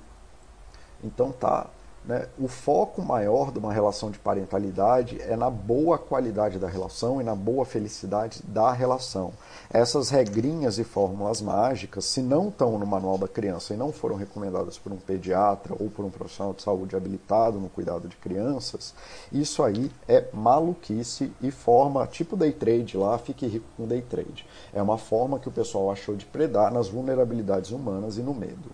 Então 1.02 1.32
tá. 1.32 1.66
Né? 2.04 2.26
O 2.38 2.48
foco 2.48 3.00
maior 3.00 3.50
de 3.50 3.58
uma 3.58 3.72
relação 3.72 4.10
de 4.10 4.18
parentalidade 4.18 5.20
é 5.22 5.36
na 5.36 5.48
boa 5.48 5.96
qualidade 5.96 6.58
da 6.58 6.68
relação 6.68 7.18
e 7.18 7.24
na 7.24 7.34
boa 7.34 7.64
felicidade 7.64 8.42
da 8.44 8.70
relação. 8.72 9.32
Essas 9.72 10.10
regrinhas 10.10 10.78
e 10.78 10.84
fórmulas 10.84 11.40
mágicas, 11.40 12.04
se 12.04 12.20
não 12.20 12.48
estão 12.48 12.78
no 12.78 12.86
manual 12.86 13.16
da 13.16 13.26
criança 13.26 13.72
e 13.72 13.76
não 13.76 13.90
foram 13.90 14.16
recomendadas 14.16 14.76
por 14.76 14.92
um 14.92 14.98
pediatra 14.98 15.74
ou 15.80 15.88
por 15.88 16.04
um 16.04 16.10
profissional 16.10 16.52
de 16.52 16.62
saúde 16.62 16.94
habilitado 16.94 17.58
no 17.58 17.70
cuidado 17.70 18.06
de 18.06 18.16
crianças, 18.16 18.94
isso 19.32 19.62
aí 19.62 19.90
é 20.06 20.28
maluquice 20.30 21.32
e 21.40 21.50
forma, 21.50 22.06
tipo 22.06 22.36
day 22.36 22.52
trade 22.52 22.98
lá, 22.98 23.16
fique 23.16 23.46
rico 23.46 23.66
com 23.78 23.86
day 23.86 24.02
trade. 24.02 24.46
É 24.74 24.82
uma 24.82 24.98
forma 24.98 25.38
que 25.38 25.48
o 25.48 25.52
pessoal 25.52 25.90
achou 25.90 26.14
de 26.14 26.26
predar 26.26 26.70
nas 26.70 26.88
vulnerabilidades 26.88 27.70
humanas 27.70 28.18
e 28.18 28.20
no 28.20 28.34
medo. 28.34 28.70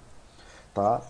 Tá? 0.75 1.01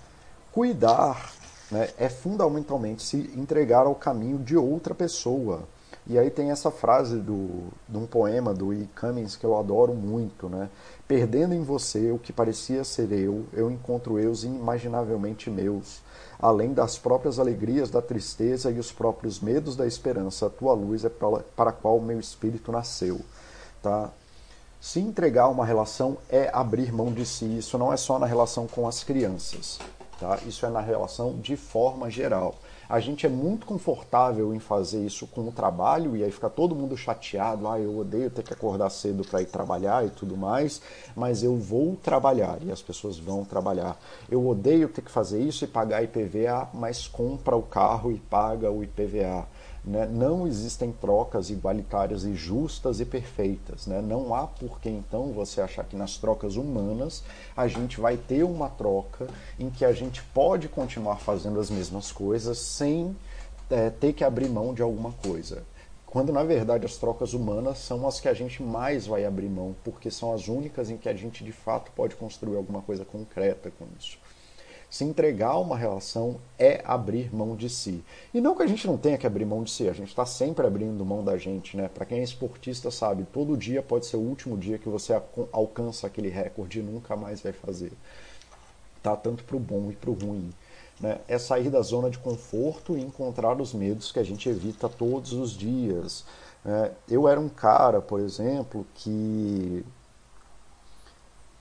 Cuidar 0.53 1.40
né, 1.71 1.89
é 1.99 2.09
fundamentalmente 2.09 3.03
se 3.03 3.17
entregar 3.37 3.87
ao 3.87 3.95
caminho 3.95 4.39
de 4.39 4.57
outra 4.57 4.95
pessoa. 4.95 5.63
E 6.07 6.19
aí 6.19 6.31
tem 6.31 6.51
essa 6.51 6.71
frase 6.71 7.19
do, 7.19 7.69
de 7.89 7.97
um 7.97 8.07
poema 8.07 8.53
do 8.53 8.73
E. 8.73 8.89
Cummings 8.99 9.37
que 9.37 9.45
eu 9.45 9.57
adoro 9.57 9.95
muito, 9.95 10.49
né? 10.49 10.69
Perdendo 11.07 11.55
em 11.55 11.63
você 11.63 12.11
o 12.11 12.19
que 12.19 12.33
parecia 12.33 12.83
ser 12.83 13.13
eu, 13.13 13.45
eu 13.53 13.71
encontro 13.71 14.19
eus 14.19 14.43
inimaginavelmente 14.43 15.51
meus. 15.51 16.01
Além 16.41 16.73
das 16.73 16.99
próprias 16.99 17.39
alegrias 17.39 17.91
da 17.91 18.01
tristeza 18.01 18.71
e 18.71 18.79
os 18.79 18.91
próprios 18.91 19.41
medos 19.41 19.77
da 19.77 19.87
esperança, 19.87 20.47
a 20.47 20.51
tua 20.51 20.73
luz 20.73 21.05
é 21.05 21.09
para, 21.09 21.71
a 21.71 21.73
qual 21.73 22.01
meu 22.01 22.19
espírito 22.19 22.73
nasceu. 22.73 23.21
Tá? 23.83 24.11
Se 24.81 24.99
entregar 24.99 25.49
uma 25.49 25.67
relação 25.67 26.17
é 26.29 26.51
abrir 26.53 26.91
mão 26.93 27.13
de 27.13 27.27
si. 27.27 27.59
Isso 27.59 27.77
não 27.77 27.93
é 27.93 27.97
só 27.97 28.19
na 28.19 28.27
relação 28.27 28.67
com 28.67 28.89
as 28.89 29.05
crianças. 29.05 29.79
Tá? 30.21 30.39
Isso 30.47 30.67
é 30.67 30.69
na 30.69 30.83
relação 30.83 31.39
de 31.39 31.57
forma 31.57 32.11
geral. 32.11 32.55
A 32.87 33.01
gente 33.01 33.25
é 33.25 33.29
muito 33.29 33.65
confortável 33.65 34.55
em 34.55 34.59
fazer 34.59 35.07
isso 35.07 35.27
com 35.27 35.49
o 35.49 35.53
trabalho 35.53 36.15
e 36.15 36.23
aí 36.23 36.31
fica 36.31 36.51
todo 36.51 36.75
mundo 36.75 36.95
chateado, 36.95 37.67
ah, 37.67 37.79
eu 37.79 37.97
odeio 37.97 38.29
ter 38.29 38.43
que 38.43 38.53
acordar 38.53 38.91
cedo 38.91 39.25
para 39.25 39.41
ir 39.41 39.47
trabalhar 39.47 40.05
e 40.05 40.11
tudo 40.11 40.37
mais, 40.37 40.83
mas 41.17 41.43
eu 41.43 41.57
vou 41.57 41.97
trabalhar 41.97 42.59
e 42.63 42.71
as 42.71 42.83
pessoas 42.83 43.19
vão 43.19 43.45
trabalhar. 43.45 43.97
Eu 44.31 44.47
odeio 44.47 44.89
ter 44.89 45.01
que 45.01 45.11
fazer 45.11 45.41
isso 45.41 45.65
e 45.65 45.69
pagar 45.69 46.03
IPVA, 46.03 46.69
mas 46.75 47.07
compra 47.07 47.57
o 47.57 47.63
carro 47.63 48.13
e 48.13 48.19
paga 48.19 48.71
o 48.71 48.83
IPVA. 48.83 49.47
Né? 49.85 50.07
Não 50.07 50.47
existem 50.47 50.93
trocas 50.93 51.51
igualitárias 51.51 52.25
e 52.25 52.35
justas 52.35 53.01
e 53.01 53.05
perfeitas. 53.05 53.87
Né? 53.87 54.01
Não 54.01 54.35
há 54.35 54.47
por 54.47 54.81
que 54.81 54.89
então 54.89 55.33
você 55.33 55.61
achar 55.61 55.85
que 55.85 55.97
nas 55.97 56.17
trocas 56.17 56.57
humanas 56.57 57.23
a 57.57 57.67
gente 57.67 58.01
vai 58.01 58.17
ter 58.17 58.43
uma 58.43 58.69
troca 58.69 59.27
em 59.59 59.71
que 59.71 59.85
a 59.85 59.93
gente 59.93 60.23
pode 60.35 60.69
continuar 60.69 61.17
fazendo 61.17 61.59
as 61.59 61.71
mesmas 61.71 62.13
coisas 62.13 62.59
sem 62.59 63.17
é, 63.71 63.89
ter 63.89 64.13
que 64.13 64.25
abrir 64.25 64.49
mão 64.49 64.75
de 64.75 64.83
alguma 64.83 65.13
coisa. 65.13 65.63
Quando 66.11 66.33
na 66.33 66.43
verdade 66.43 66.85
as 66.85 66.97
trocas 66.97 67.35
humanas 67.35 67.79
são 67.79 68.07
as 68.07 68.19
que 68.19 68.29
a 68.29 68.35
gente 68.35 68.61
mais 68.63 69.07
vai 69.07 69.25
abrir 69.25 69.49
mão, 69.49 69.77
porque 69.85 70.11
são 70.11 70.33
as 70.33 70.49
únicas 70.49 70.91
em 70.91 70.97
que 70.97 71.09
a 71.09 71.15
gente 71.15 71.45
de 71.45 71.53
fato 71.53 71.93
pode 71.93 72.17
construir 72.17 72.57
alguma 72.57 72.83
coisa 72.83 73.05
concreta 73.05 73.71
com 73.71 73.87
isso. 73.97 74.19
Se 74.91 75.05
entregar 75.05 75.51
a 75.51 75.59
uma 75.59 75.77
relação 75.77 76.41
é 76.59 76.83
abrir 76.85 77.33
mão 77.33 77.55
de 77.55 77.71
si. 77.71 78.03
E 78.35 78.41
não 78.41 78.57
que 78.57 78.65
a 78.65 78.67
gente 78.67 78.89
não 78.89 78.99
tenha 78.99 79.17
que 79.17 79.27
abrir 79.27 79.45
mão 79.45 79.63
de 79.63 79.71
si, 79.71 79.89
a 79.89 79.93
gente 79.93 80.09
está 80.09 80.27
sempre 80.27 80.67
abrindo 80.67 81.05
mão 81.05 81.23
da 81.23 81.37
gente, 81.37 81.77
né? 81.77 81.89
Para 81.89 82.05
quem 82.05 82.19
é 82.19 82.25
esportista 82.25 82.91
sabe, 82.91 83.25
todo 83.33 83.57
dia 83.57 83.83
pode 83.83 84.07
ser 84.07 84.17
o 84.17 84.21
último 84.21 84.59
dia 84.59 84.79
que 84.79 84.89
você 84.89 85.13
alcança 85.53 86.09
aquele 86.09 86.29
recorde 86.29 86.81
e 86.81 86.83
nunca 86.83 87.15
mais 87.15 87.41
vai 87.41 87.53
fazer. 87.53 87.93
Tá 89.01 89.15
tanto 89.15 89.45
para 89.45 89.57
o 89.57 89.61
bom 89.61 89.93
e 89.93 89.95
para 89.95 90.11
o 90.11 90.15
ruim. 90.15 90.51
Né? 90.99 91.21
É 91.29 91.39
sair 91.39 91.71
da 91.71 91.83
zona 91.83 92.11
de 92.11 92.19
conforto 92.19 92.97
e 92.97 93.01
encontrar 93.01 93.61
os 93.61 93.73
medos 93.73 94.11
que 94.11 94.19
a 94.19 94.25
gente 94.25 94.49
evita 94.49 94.89
todos 94.89 95.33
os 95.33 95.53
dias. 95.53 96.25
É, 96.67 96.91
eu 97.09 97.29
era 97.29 97.39
um 97.39 97.49
cara, 97.49 98.03
por 98.03 98.19
exemplo, 98.19 98.85
que 98.95 99.85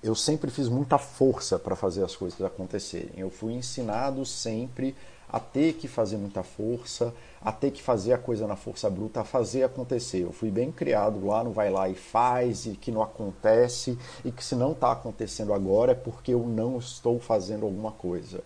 eu 0.01 0.15
sempre 0.15 0.50
fiz 0.50 0.70
muita 0.70 0.98
força 0.98 1.60
para 1.60 1.75
fazer 1.75 2.03
as 2.03 2.15
coisas 2.15 2.41
acontecerem. 2.41 3.12
Eu 3.18 3.29
fui 3.29 3.53
ensinado 3.53 4.25
sempre 4.25 4.96
a 5.32 5.39
ter 5.39 5.74
que 5.74 5.88
fazer 5.88 6.18
muita 6.18 6.41
força, 6.41 7.13
a 7.41 7.51
ter 7.51 7.72
que 7.72 7.84
fazer 7.84 8.13
a 8.13 8.18
coisa 8.18 8.48
na 8.48 8.56
força 8.56 8.89
bruta, 8.89 9.22
a 9.22 9.25
fazer 9.25 9.63
acontecer. 9.63 10.24
Eu 10.24 10.32
fui 10.32 10.50
bem 10.50 10.72
criado 10.72 11.24
lá 11.25 11.44
no 11.44 11.51
vai 11.51 11.70
lá 11.70 11.88
e 11.88 11.96
faz, 11.96 12.65
e 12.65 12.72
que 12.72 12.91
não 12.91 13.01
acontece, 13.01 13.98
e 14.25 14.32
que 14.32 14.44
se 14.44 14.56
não 14.56 14.72
está 14.72 14.91
acontecendo 14.91 15.53
agora 15.53 15.91
é 15.91 15.96
porque 15.96 16.34
eu 16.34 16.48
não 16.48 16.79
estou 16.79 17.20
fazendo 17.20 17.65
alguma 17.65 17.91
coisa. 17.91 18.41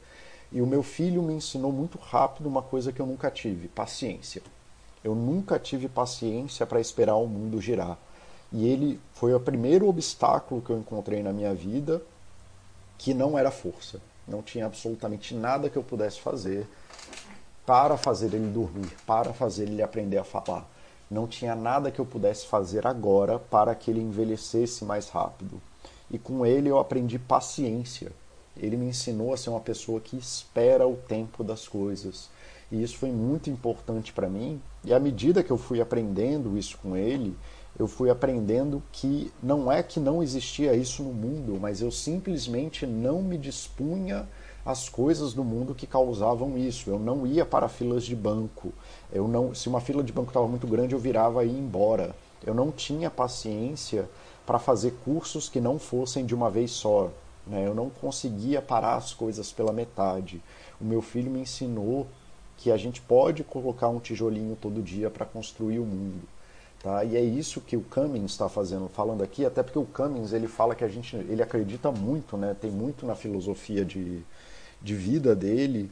E 0.51 0.61
o 0.61 0.67
meu 0.67 0.83
filho 0.83 1.21
me 1.21 1.33
ensinou 1.33 1.71
muito 1.71 1.97
rápido 1.97 2.47
uma 2.47 2.61
coisa 2.61 2.91
que 2.91 2.99
eu 2.99 3.05
nunca 3.05 3.31
tive: 3.31 3.67
paciência. 3.67 4.41
Eu 5.03 5.15
nunca 5.15 5.59
tive 5.59 5.87
paciência 5.87 6.65
para 6.65 6.81
esperar 6.81 7.15
o 7.15 7.27
mundo 7.27 7.61
girar. 7.61 7.97
E 8.53 8.67
ele 8.67 8.99
foi 9.13 9.33
o 9.33 9.39
primeiro 9.39 9.89
obstáculo 9.89 10.61
que 10.61 10.69
eu 10.69 10.77
encontrei 10.77 11.23
na 11.23 11.33
minha 11.33 11.53
vida 11.55 12.01
que 12.99 13.13
não 13.13 13.37
era 13.37 13.49
força. 13.49 13.99
Não 14.27 14.41
tinha 14.41 14.67
absolutamente 14.67 15.33
nada 15.33 15.69
que 15.69 15.75
eu 15.75 15.83
pudesse 15.83 16.21
fazer 16.21 16.67
para 17.65 17.97
fazer 17.97 18.27
ele 18.27 18.51
dormir, 18.51 18.93
para 19.05 19.33
fazer 19.33 19.63
ele 19.63 19.81
aprender 19.81 20.19
a 20.19 20.23
falar. 20.23 20.69
Não 21.09 21.27
tinha 21.27 21.55
nada 21.55 21.91
que 21.91 21.99
eu 21.99 22.05
pudesse 22.05 22.45
fazer 22.45 22.85
agora 22.87 23.39
para 23.39 23.73
que 23.75 23.91
ele 23.91 23.99
envelhecesse 23.99 24.85
mais 24.85 25.09
rápido. 25.09 25.61
E 26.09 26.17
com 26.17 26.45
ele 26.45 26.69
eu 26.69 26.77
aprendi 26.77 27.17
paciência. 27.17 28.11
Ele 28.55 28.77
me 28.77 28.85
ensinou 28.85 29.33
a 29.33 29.37
ser 29.37 29.49
uma 29.49 29.59
pessoa 29.59 29.99
que 29.99 30.15
espera 30.15 30.87
o 30.87 30.95
tempo 30.95 31.43
das 31.43 31.67
coisas. 31.67 32.29
E 32.71 32.81
isso 32.81 32.97
foi 32.97 33.11
muito 33.11 33.49
importante 33.49 34.13
para 34.13 34.29
mim. 34.29 34.61
E 34.83 34.93
à 34.93 34.99
medida 34.99 35.43
que 35.43 35.51
eu 35.51 35.57
fui 35.57 35.81
aprendendo 35.81 36.57
isso 36.57 36.77
com 36.77 36.95
ele, 36.95 37.35
eu 37.77 37.87
fui 37.87 38.09
aprendendo 38.09 38.83
que 38.91 39.31
não 39.41 39.71
é 39.71 39.81
que 39.81 39.99
não 39.99 40.21
existia 40.21 40.75
isso 40.75 41.01
no 41.01 41.11
mundo, 41.11 41.57
mas 41.59 41.81
eu 41.81 41.89
simplesmente 41.89 42.85
não 42.85 43.21
me 43.21 43.37
dispunha 43.37 44.27
às 44.63 44.87
coisas 44.87 45.33
do 45.33 45.43
mundo 45.43 45.73
que 45.73 45.87
causavam 45.87 46.57
isso. 46.57 46.89
Eu 46.89 46.99
não 46.99 47.25
ia 47.25 47.45
para 47.45 47.67
filas 47.67 48.03
de 48.03 48.15
banco. 48.15 48.71
Eu 49.11 49.27
não, 49.27 49.55
se 49.55 49.67
uma 49.67 49.81
fila 49.81 50.03
de 50.03 50.13
banco 50.13 50.29
estava 50.29 50.47
muito 50.47 50.67
grande, 50.67 50.93
eu 50.93 50.99
virava 50.99 51.43
e 51.43 51.47
ia 51.49 51.59
embora. 51.59 52.15
Eu 52.45 52.53
não 52.53 52.71
tinha 52.71 53.09
paciência 53.09 54.07
para 54.45 54.59
fazer 54.59 54.93
cursos 55.03 55.49
que 55.49 55.59
não 55.59 55.79
fossem 55.79 56.25
de 56.25 56.35
uma 56.35 56.51
vez 56.51 56.71
só. 56.71 57.09
Né? 57.47 57.65
Eu 57.65 57.73
não 57.73 57.89
conseguia 57.89 58.61
parar 58.61 58.95
as 58.95 59.13
coisas 59.13 59.51
pela 59.51 59.73
metade. 59.73 60.41
O 60.79 60.85
meu 60.85 61.01
filho 61.01 61.31
me 61.31 61.39
ensinou 61.39 62.05
que 62.57 62.71
a 62.71 62.77
gente 62.77 63.01
pode 63.01 63.43
colocar 63.43 63.89
um 63.89 63.99
tijolinho 63.99 64.55
todo 64.61 64.81
dia 64.81 65.09
para 65.09 65.25
construir 65.25 65.79
o 65.79 65.85
mundo. 65.85 66.32
Tá? 66.83 67.01
E 67.05 67.15
é 67.15 67.21
isso 67.21 67.61
que 67.61 67.77
o 67.77 67.81
Cummings 67.81 68.33
está 68.33 68.49
fazendo, 68.49 68.89
falando 68.89 69.23
aqui, 69.23 69.45
até 69.45 69.63
porque 69.63 69.79
o 69.79 69.85
Cummings 69.85 70.33
ele 70.33 70.49
fala 70.49 70.75
que 70.75 70.83
a 70.83 70.89
gente, 70.89 71.15
ele 71.15 71.41
acredita 71.41 71.89
muito, 71.89 72.35
né? 72.35 72.53
tem 72.59 72.69
muito 72.69 73.05
na 73.05 73.15
filosofia 73.15 73.85
de, 73.85 74.21
de 74.81 74.93
vida 74.93 75.33
dele, 75.33 75.89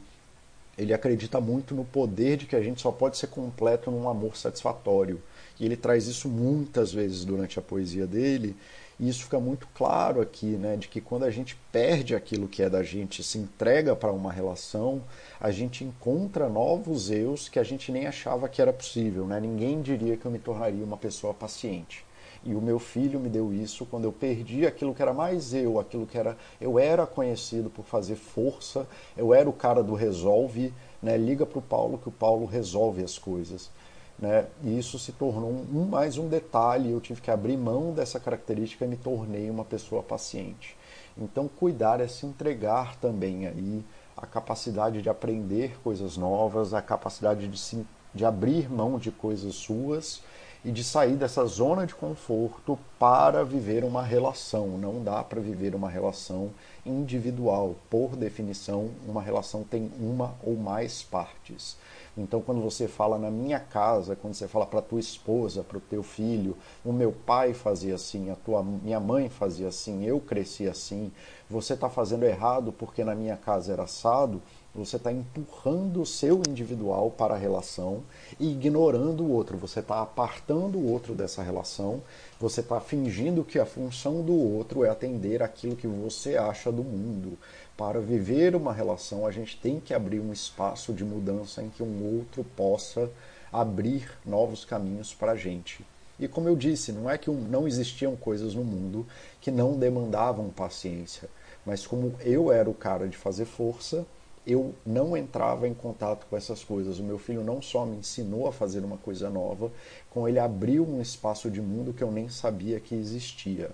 ele 0.76 0.92
acredita 0.92 1.40
muito 1.40 1.74
no 1.74 1.82
poder 1.82 2.36
de 2.36 2.44
que 2.44 2.54
a 2.54 2.60
gente 2.60 2.82
só 2.82 2.92
pode 2.92 3.16
ser 3.16 3.28
completo 3.28 3.90
num 3.90 4.06
amor 4.06 4.36
satisfatório. 4.36 5.18
E 5.58 5.64
ele 5.64 5.76
traz 5.78 6.06
isso 6.06 6.28
muitas 6.28 6.92
vezes 6.92 7.24
durante 7.24 7.58
a 7.58 7.62
poesia 7.62 8.06
dele, 8.06 8.54
e 9.02 9.08
isso 9.08 9.24
fica 9.24 9.40
muito 9.40 9.66
claro 9.74 10.20
aqui, 10.20 10.46
né, 10.46 10.76
de 10.76 10.86
que 10.86 11.00
quando 11.00 11.24
a 11.24 11.30
gente 11.30 11.56
perde 11.72 12.14
aquilo 12.14 12.46
que 12.46 12.62
é 12.62 12.70
da 12.70 12.84
gente, 12.84 13.24
se 13.24 13.36
entrega 13.36 13.96
para 13.96 14.12
uma 14.12 14.30
relação, 14.30 15.02
a 15.40 15.50
gente 15.50 15.82
encontra 15.82 16.48
novos 16.48 17.10
eus 17.10 17.48
que 17.48 17.58
a 17.58 17.64
gente 17.64 17.90
nem 17.90 18.06
achava 18.06 18.48
que 18.48 18.62
era 18.62 18.72
possível, 18.72 19.26
né? 19.26 19.40
Ninguém 19.40 19.82
diria 19.82 20.16
que 20.16 20.24
eu 20.24 20.30
me 20.30 20.38
tornaria 20.38 20.84
uma 20.84 20.96
pessoa 20.96 21.34
paciente. 21.34 22.04
E 22.44 22.54
o 22.54 22.60
meu 22.60 22.78
filho 22.78 23.18
me 23.18 23.28
deu 23.28 23.52
isso 23.52 23.84
quando 23.84 24.04
eu 24.04 24.12
perdi 24.12 24.64
aquilo 24.66 24.94
que 24.94 25.02
era 25.02 25.12
mais 25.12 25.52
eu, 25.52 25.80
aquilo 25.80 26.06
que 26.06 26.16
era 26.16 26.36
eu 26.60 26.78
era 26.78 27.04
conhecido 27.04 27.68
por 27.68 27.84
fazer 27.84 28.14
força, 28.14 28.86
eu 29.16 29.34
era 29.34 29.50
o 29.50 29.52
cara 29.52 29.82
do 29.82 29.94
resolve, 29.94 30.72
né? 31.02 31.16
Liga 31.16 31.44
para 31.44 31.58
o 31.58 31.62
Paulo 31.62 31.98
que 31.98 32.08
o 32.08 32.12
Paulo 32.12 32.46
resolve 32.46 33.02
as 33.02 33.18
coisas. 33.18 33.68
Né? 34.18 34.46
E 34.62 34.78
isso 34.78 34.98
se 34.98 35.12
tornou 35.12 35.50
um, 35.50 35.86
mais 35.86 36.16
um 36.16 36.28
detalhe, 36.28 36.90
eu 36.90 37.00
tive 37.00 37.20
que 37.20 37.30
abrir 37.30 37.56
mão 37.56 37.92
dessa 37.92 38.20
característica 38.20 38.84
e 38.84 38.88
me 38.88 38.96
tornei 38.96 39.50
uma 39.50 39.64
pessoa 39.64 40.02
paciente. 40.02 40.76
Então, 41.18 41.48
cuidar 41.48 42.00
é 42.00 42.06
se 42.06 42.24
entregar 42.24 42.96
também 42.96 43.46
aí, 43.46 43.84
a 44.16 44.26
capacidade 44.26 45.02
de 45.02 45.08
aprender 45.08 45.78
coisas 45.82 46.16
novas, 46.16 46.72
a 46.72 46.80
capacidade 46.80 47.48
de, 47.48 47.58
se, 47.58 47.84
de 48.14 48.24
abrir 48.24 48.70
mão 48.70 48.98
de 48.98 49.10
coisas 49.10 49.54
suas 49.54 50.22
e 50.64 50.70
de 50.70 50.84
sair 50.84 51.16
dessa 51.16 51.44
zona 51.44 51.86
de 51.86 51.94
conforto 51.94 52.78
para 52.98 53.44
viver 53.44 53.84
uma 53.84 54.02
relação. 54.02 54.68
Não 54.78 55.02
dá 55.02 55.22
para 55.24 55.40
viver 55.40 55.74
uma 55.74 55.90
relação 55.90 56.50
individual. 56.86 57.74
Por 57.90 58.14
definição, 58.14 58.90
uma 59.06 59.20
relação 59.20 59.64
tem 59.64 59.90
uma 59.98 60.34
ou 60.42 60.56
mais 60.56 61.02
partes. 61.02 61.76
Então, 62.16 62.42
quando 62.42 62.60
você 62.60 62.86
fala 62.86 63.18
na 63.18 63.30
minha 63.30 63.58
casa, 63.58 64.14
quando 64.14 64.34
você 64.34 64.46
fala 64.46 64.66
para 64.66 64.82
tua 64.82 65.00
esposa, 65.00 65.62
para 65.62 65.78
o 65.78 65.80
teu 65.80 66.02
filho, 66.02 66.56
o 66.84 66.92
meu 66.92 67.10
pai 67.10 67.54
fazia 67.54 67.94
assim, 67.94 68.30
a 68.30 68.36
tua 68.36 68.62
minha 68.62 69.00
mãe 69.00 69.30
fazia 69.30 69.68
assim, 69.68 70.04
eu 70.04 70.20
cresci 70.20 70.68
assim, 70.68 71.10
você 71.48 71.72
está 71.72 71.88
fazendo 71.88 72.24
errado 72.24 72.70
porque 72.70 73.02
na 73.02 73.14
minha 73.14 73.36
casa 73.36 73.72
era 73.72 73.84
assado, 73.84 74.42
você 74.74 74.96
está 74.96 75.12
empurrando 75.12 76.00
o 76.00 76.06
seu 76.06 76.42
individual 76.48 77.10
para 77.10 77.34
a 77.34 77.38
relação 77.38 78.02
e 78.40 78.50
ignorando 78.50 79.22
o 79.22 79.30
outro. 79.30 79.58
Você 79.58 79.80
está 79.80 80.00
apartando 80.00 80.78
o 80.78 80.90
outro 80.90 81.14
dessa 81.14 81.42
relação. 81.42 82.02
Você 82.40 82.60
está 82.60 82.80
fingindo 82.80 83.44
que 83.44 83.58
a 83.58 83.66
função 83.66 84.22
do 84.22 84.34
outro 84.34 84.84
é 84.84 84.88
atender 84.88 85.42
aquilo 85.42 85.76
que 85.76 85.86
você 85.86 86.36
acha 86.36 86.72
do 86.72 86.82
mundo 86.82 87.38
para 87.76 88.00
viver 88.00 88.54
uma 88.54 88.72
relação, 88.72 89.26
a 89.26 89.32
gente 89.32 89.58
tem 89.58 89.80
que 89.80 89.94
abrir 89.94 90.20
um 90.20 90.32
espaço 90.32 90.92
de 90.92 91.04
mudança 91.04 91.62
em 91.62 91.68
que 91.68 91.82
um 91.82 92.16
outro 92.16 92.44
possa 92.56 93.10
abrir 93.52 94.08
novos 94.24 94.64
caminhos 94.64 95.14
para 95.14 95.32
a 95.32 95.36
gente. 95.36 95.84
E 96.18 96.28
como 96.28 96.48
eu 96.48 96.54
disse, 96.54 96.92
não 96.92 97.10
é 97.10 97.18
que 97.18 97.30
não 97.30 97.66
existiam 97.66 98.14
coisas 98.14 98.54
no 98.54 98.62
mundo 98.62 99.06
que 99.40 99.50
não 99.50 99.76
demandavam 99.76 100.48
paciência, 100.50 101.28
mas 101.66 101.86
como 101.86 102.14
eu 102.20 102.52
era 102.52 102.70
o 102.70 102.74
cara 102.74 103.08
de 103.08 103.16
fazer 103.16 103.46
força, 103.46 104.06
eu 104.46 104.74
não 104.84 105.16
entrava 105.16 105.68
em 105.68 105.74
contato 105.74 106.26
com 106.28 106.36
essas 106.36 106.64
coisas. 106.64 106.98
O 106.98 107.04
meu 107.04 107.18
filho 107.18 107.44
não 107.44 107.62
só 107.62 107.86
me 107.86 107.96
ensinou 107.96 108.48
a 108.48 108.52
fazer 108.52 108.84
uma 108.84 108.96
coisa 108.96 109.30
nova, 109.30 109.70
como 110.10 110.28
ele 110.28 110.38
abriu 110.38 110.86
um 110.86 111.00
espaço 111.00 111.50
de 111.50 111.60
mundo 111.60 111.92
que 111.92 112.02
eu 112.02 112.10
nem 112.10 112.28
sabia 112.28 112.80
que 112.80 112.94
existia. 112.94 113.70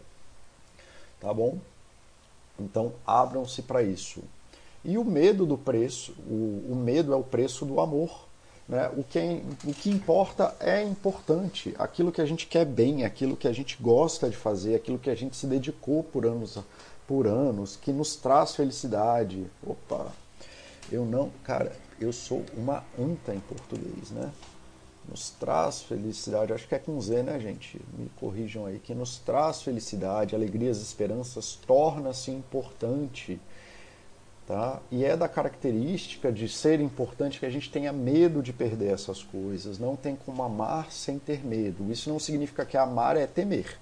Tá 1.20 1.32
bom? 1.32 1.58
Então, 2.58 2.92
abram-se 3.06 3.62
para 3.62 3.82
isso. 3.82 4.22
E 4.84 4.98
o 4.98 5.04
medo 5.04 5.46
do 5.46 5.56
preço, 5.56 6.14
o, 6.28 6.72
o, 6.72 6.76
medo 6.76 7.12
é 7.12 7.16
o 7.16 7.22
preço 7.22 7.64
do 7.64 7.80
amor. 7.80 8.26
Né? 8.68 8.90
O, 8.96 9.02
que 9.02 9.18
é, 9.18 9.42
o 9.64 9.72
que 9.72 9.88
importa 9.88 10.54
é 10.60 10.82
importante. 10.82 11.74
Aquilo 11.78 12.12
que 12.12 12.20
a 12.20 12.26
gente 12.26 12.46
quer 12.46 12.66
bem, 12.66 13.04
aquilo 13.04 13.36
que 13.36 13.48
a 13.48 13.52
gente 13.52 13.78
gosta 13.80 14.28
de 14.28 14.36
fazer, 14.36 14.74
aquilo 14.74 14.98
que 14.98 15.08
a 15.10 15.14
gente 15.14 15.36
se 15.36 15.46
dedicou 15.46 16.02
por 16.02 16.26
anos, 16.26 16.58
por 17.06 17.26
anos 17.26 17.76
que 17.76 17.90
nos 17.90 18.16
traz 18.16 18.54
felicidade. 18.54 19.46
Opa! 19.66 20.12
Eu 20.90 21.04
não, 21.04 21.30
cara, 21.44 21.72
eu 22.00 22.12
sou 22.12 22.44
uma 22.56 22.84
anta 22.98 23.34
em 23.34 23.40
português, 23.40 24.10
né? 24.10 24.30
Nos 25.08 25.30
traz 25.30 25.82
felicidade, 25.82 26.52
acho 26.52 26.68
que 26.68 26.74
é 26.74 26.78
com 26.78 27.00
Z, 27.00 27.22
né, 27.22 27.38
gente? 27.40 27.80
Me 27.96 28.10
corrijam 28.20 28.66
aí, 28.66 28.78
que 28.78 28.94
nos 28.94 29.18
traz 29.18 29.62
felicidade, 29.62 30.34
alegrias, 30.34 30.80
esperanças, 30.80 31.58
torna-se 31.66 32.30
importante. 32.30 33.40
Tá? 34.46 34.80
E 34.90 35.04
é 35.04 35.14
da 35.14 35.28
característica 35.28 36.32
de 36.32 36.48
ser 36.48 36.80
importante 36.80 37.38
que 37.38 37.44
a 37.44 37.50
gente 37.50 37.70
tenha 37.70 37.92
medo 37.92 38.42
de 38.42 38.50
perder 38.50 38.94
essas 38.94 39.22
coisas. 39.22 39.78
Não 39.78 39.94
tem 39.94 40.16
como 40.16 40.42
amar 40.42 40.90
sem 40.90 41.18
ter 41.18 41.44
medo. 41.44 41.92
Isso 41.92 42.08
não 42.08 42.18
significa 42.18 42.64
que 42.64 42.76
amar 42.76 43.14
é 43.14 43.26
temer. 43.26 43.78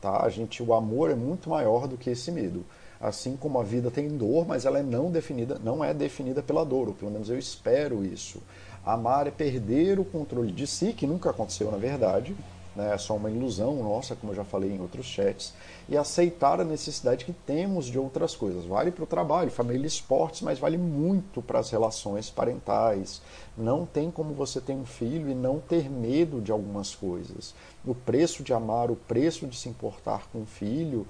Tá? 0.00 0.24
A 0.24 0.28
gente, 0.28 0.62
o 0.62 0.72
amor 0.72 1.10
é 1.10 1.16
muito 1.16 1.50
maior 1.50 1.88
do 1.88 1.96
que 1.96 2.10
esse 2.10 2.30
medo. 2.30 2.64
Assim 3.00 3.36
como 3.36 3.60
a 3.60 3.62
vida 3.62 3.90
tem 3.90 4.08
dor, 4.08 4.46
mas 4.46 4.64
ela 4.64 4.78
é 4.78 4.82
não 4.82 5.10
definida, 5.10 5.60
não 5.62 5.84
é 5.84 5.94
definida 5.94 6.42
pela 6.42 6.64
dor, 6.64 6.88
ou 6.88 6.94
pelo 6.94 7.10
menos 7.10 7.30
eu 7.30 7.38
espero 7.38 8.04
isso. 8.04 8.42
Amar 8.84 9.26
é 9.26 9.30
perder 9.30 10.00
o 10.00 10.04
controle 10.04 10.50
de 10.50 10.66
si, 10.66 10.92
que 10.92 11.06
nunca 11.06 11.30
aconteceu 11.30 11.70
na 11.70 11.76
verdade, 11.76 12.34
né? 12.78 12.94
é 12.94 12.98
só 12.98 13.16
uma 13.16 13.30
ilusão 13.30 13.82
nossa, 13.82 14.14
como 14.14 14.32
eu 14.32 14.36
já 14.36 14.44
falei 14.44 14.72
em 14.72 14.80
outros 14.80 15.04
chats, 15.04 15.52
e 15.88 15.96
aceitar 15.96 16.60
a 16.60 16.64
necessidade 16.64 17.24
que 17.24 17.32
temos 17.32 17.86
de 17.86 17.98
outras 17.98 18.36
coisas. 18.36 18.64
Vale 18.64 18.90
para 18.90 19.04
o 19.04 19.06
trabalho, 19.06 19.50
família 19.50 19.84
e 19.84 19.88
esportes, 19.88 20.42
mas 20.42 20.58
vale 20.58 20.78
muito 20.78 21.42
para 21.42 21.58
as 21.58 21.70
relações 21.70 22.30
parentais. 22.30 23.20
Não 23.56 23.84
tem 23.84 24.10
como 24.10 24.32
você 24.32 24.60
ter 24.60 24.72
um 24.72 24.84
filho 24.84 25.28
e 25.28 25.34
não 25.34 25.58
ter 25.58 25.90
medo 25.90 26.40
de 26.40 26.52
algumas 26.52 26.94
coisas. 26.94 27.54
O 27.84 27.94
preço 27.94 28.42
de 28.42 28.52
amar, 28.52 28.90
o 28.90 28.96
preço 28.96 29.46
de 29.46 29.56
se 29.56 29.68
importar 29.68 30.28
com 30.32 30.42
o 30.42 30.46
filho 30.46 31.06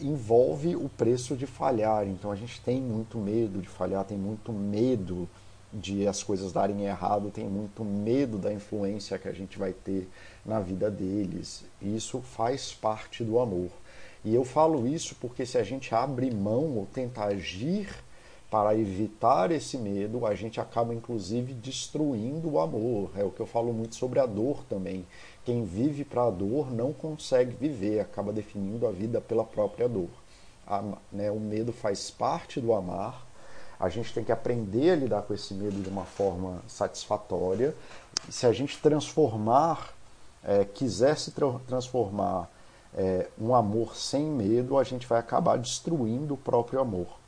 envolve 0.00 0.76
o 0.76 0.88
preço 0.88 1.36
de 1.36 1.46
falhar. 1.46 2.06
Então 2.06 2.30
a 2.30 2.36
gente 2.36 2.60
tem 2.60 2.80
muito 2.80 3.18
medo 3.18 3.60
de 3.60 3.68
falhar, 3.68 4.04
tem 4.04 4.18
muito 4.18 4.52
medo 4.52 5.28
de 5.72 6.06
as 6.06 6.22
coisas 6.22 6.52
darem 6.52 6.84
errado, 6.84 7.30
tem 7.30 7.48
muito 7.48 7.84
medo 7.84 8.38
da 8.38 8.52
influência 8.52 9.18
que 9.18 9.28
a 9.28 9.32
gente 9.32 9.58
vai 9.58 9.72
ter 9.72 10.08
na 10.46 10.60
vida 10.60 10.90
deles. 10.90 11.64
Isso 11.82 12.20
faz 12.20 12.72
parte 12.72 13.24
do 13.24 13.40
amor. 13.40 13.70
E 14.24 14.34
eu 14.34 14.44
falo 14.44 14.86
isso 14.86 15.16
porque 15.20 15.44
se 15.44 15.58
a 15.58 15.62
gente 15.62 15.94
abre 15.94 16.30
mão 16.30 16.76
ou 16.76 16.86
tenta 16.86 17.24
agir 17.24 17.88
para 18.50 18.78
evitar 18.78 19.50
esse 19.50 19.76
medo, 19.76 20.24
a 20.24 20.34
gente 20.34 20.60
acaba 20.60 20.94
inclusive 20.94 21.52
destruindo 21.52 22.52
o 22.52 22.60
amor. 22.60 23.10
É 23.16 23.24
o 23.24 23.30
que 23.30 23.40
eu 23.40 23.46
falo 23.46 23.72
muito 23.72 23.96
sobre 23.96 24.20
a 24.20 24.26
dor 24.26 24.64
também. 24.64 25.04
Quem 25.44 25.64
vive 25.64 26.04
para 26.04 26.24
a 26.24 26.30
dor 26.30 26.72
não 26.72 26.92
consegue 26.92 27.54
viver, 27.54 28.00
acaba 28.00 28.32
definindo 28.32 28.86
a 28.86 28.90
vida 28.90 29.20
pela 29.20 29.44
própria 29.44 29.88
dor. 29.88 30.08
A, 30.66 30.82
né, 31.12 31.30
o 31.30 31.38
medo 31.38 31.72
faz 31.72 32.10
parte 32.10 32.60
do 32.60 32.72
amar. 32.72 33.26
A 33.78 33.88
gente 33.90 34.14
tem 34.14 34.24
que 34.24 34.32
aprender 34.32 34.90
a 34.90 34.96
lidar 34.96 35.22
com 35.22 35.34
esse 35.34 35.52
medo 35.52 35.82
de 35.82 35.88
uma 35.88 36.04
forma 36.04 36.62
satisfatória. 36.66 37.74
Se 38.30 38.46
a 38.46 38.52
gente 38.52 38.80
transformar, 38.80 39.92
é, 40.42 40.64
quiser 40.64 41.18
se 41.18 41.32
tra 41.32 41.58
transformar 41.66 42.48
é, 42.94 43.28
um 43.38 43.54
amor 43.54 43.96
sem 43.96 44.24
medo, 44.24 44.78
a 44.78 44.84
gente 44.84 45.06
vai 45.06 45.18
acabar 45.18 45.58
destruindo 45.58 46.34
o 46.34 46.38
próprio 46.38 46.80
amor. 46.80 47.18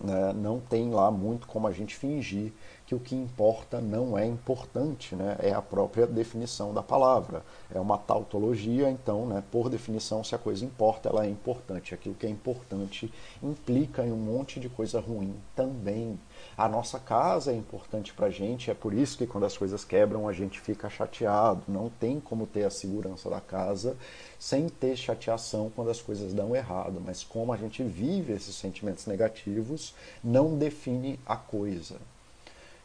Né? 0.00 0.32
Não 0.32 0.58
tem 0.58 0.90
lá 0.90 1.10
muito 1.10 1.46
como 1.46 1.68
a 1.68 1.72
gente 1.72 1.94
fingir 1.94 2.52
que 2.86 2.94
o 2.94 3.00
que 3.00 3.14
importa 3.14 3.80
não 3.80 4.16
é 4.16 4.26
importante, 4.26 5.16
né? 5.16 5.36
é 5.40 5.52
a 5.52 5.62
própria 5.62 6.06
definição 6.06 6.74
da 6.74 6.82
palavra. 6.82 7.42
É 7.74 7.80
uma 7.80 7.96
tautologia, 7.96 8.90
então, 8.90 9.26
né, 9.26 9.42
por 9.50 9.70
definição, 9.70 10.22
se 10.22 10.34
a 10.34 10.38
coisa 10.38 10.64
importa, 10.64 11.08
ela 11.08 11.24
é 11.24 11.28
importante. 11.28 11.94
Aquilo 11.94 12.14
que 12.14 12.26
é 12.26 12.30
importante 12.30 13.12
implica 13.42 14.04
em 14.04 14.12
um 14.12 14.16
monte 14.16 14.60
de 14.60 14.68
coisa 14.68 15.00
ruim 15.00 15.34
também. 15.56 16.18
A 16.56 16.68
nossa 16.68 16.98
casa 16.98 17.52
é 17.52 17.56
importante 17.56 18.12
para 18.12 18.26
a 18.26 18.30
gente, 18.30 18.70
é 18.70 18.74
por 18.74 18.92
isso 18.92 19.16
que 19.16 19.26
quando 19.26 19.44
as 19.44 19.56
coisas 19.56 19.82
quebram 19.84 20.28
a 20.28 20.32
gente 20.32 20.60
fica 20.60 20.90
chateado. 20.90 21.62
Não 21.66 21.88
tem 21.88 22.20
como 22.20 22.46
ter 22.46 22.64
a 22.64 22.70
segurança 22.70 23.30
da 23.30 23.40
casa 23.40 23.96
sem 24.38 24.68
ter 24.68 24.94
chateação 24.94 25.72
quando 25.74 25.90
as 25.90 26.02
coisas 26.02 26.34
dão 26.34 26.54
errado. 26.54 27.00
Mas 27.04 27.24
como 27.24 27.52
a 27.52 27.56
gente 27.56 27.82
vive 27.82 28.34
esses 28.34 28.54
sentimentos 28.54 29.06
negativos 29.06 29.94
não 30.22 30.58
define 30.58 31.18
a 31.24 31.36
coisa 31.36 31.96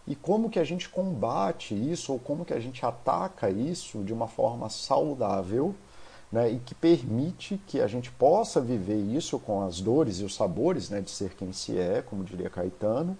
e 0.09 0.15
como 0.15 0.49
que 0.49 0.57
a 0.57 0.63
gente 0.63 0.89
combate 0.89 1.75
isso 1.75 2.11
ou 2.11 2.19
como 2.19 2.43
que 2.43 2.53
a 2.53 2.59
gente 2.59 2.83
ataca 2.83 3.47
isso 3.47 4.03
de 4.03 4.11
uma 4.11 4.27
forma 4.27 4.67
saudável 4.67 5.75
né, 6.31 6.49
e 6.49 6.57
que 6.57 6.73
permite 6.73 7.61
que 7.67 7.79
a 7.79 7.85
gente 7.85 8.09
possa 8.11 8.59
viver 8.59 8.97
isso 8.97 9.37
com 9.37 9.61
as 9.61 9.79
dores 9.79 10.19
e 10.19 10.23
os 10.23 10.33
sabores 10.35 10.89
né, 10.89 10.99
de 10.99 11.11
ser 11.11 11.35
quem 11.35 11.53
se 11.53 11.77
é, 11.77 12.01
como 12.01 12.23
diria 12.23 12.49
Caetano, 12.49 13.15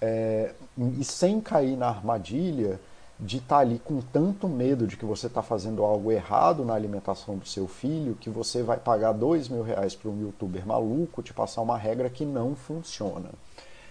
é, 0.00 0.54
e 0.98 1.02
sem 1.02 1.40
cair 1.40 1.76
na 1.76 1.88
armadilha 1.88 2.80
de 3.18 3.38
estar 3.38 3.56
tá 3.56 3.60
ali 3.62 3.80
com 3.80 4.00
tanto 4.00 4.48
medo 4.48 4.86
de 4.86 4.96
que 4.96 5.04
você 5.04 5.26
está 5.26 5.42
fazendo 5.42 5.82
algo 5.82 6.12
errado 6.12 6.64
na 6.64 6.74
alimentação 6.74 7.36
do 7.36 7.48
seu 7.48 7.66
filho 7.66 8.14
que 8.14 8.30
você 8.30 8.62
vai 8.62 8.76
pagar 8.76 9.10
dois 9.10 9.48
mil 9.48 9.64
reais 9.64 9.96
para 9.96 10.08
um 10.08 10.20
youtuber 10.20 10.64
maluco 10.64 11.24
te 11.24 11.34
passar 11.34 11.60
uma 11.62 11.76
regra 11.76 12.08
que 12.08 12.24
não 12.24 12.54
funciona 12.54 13.30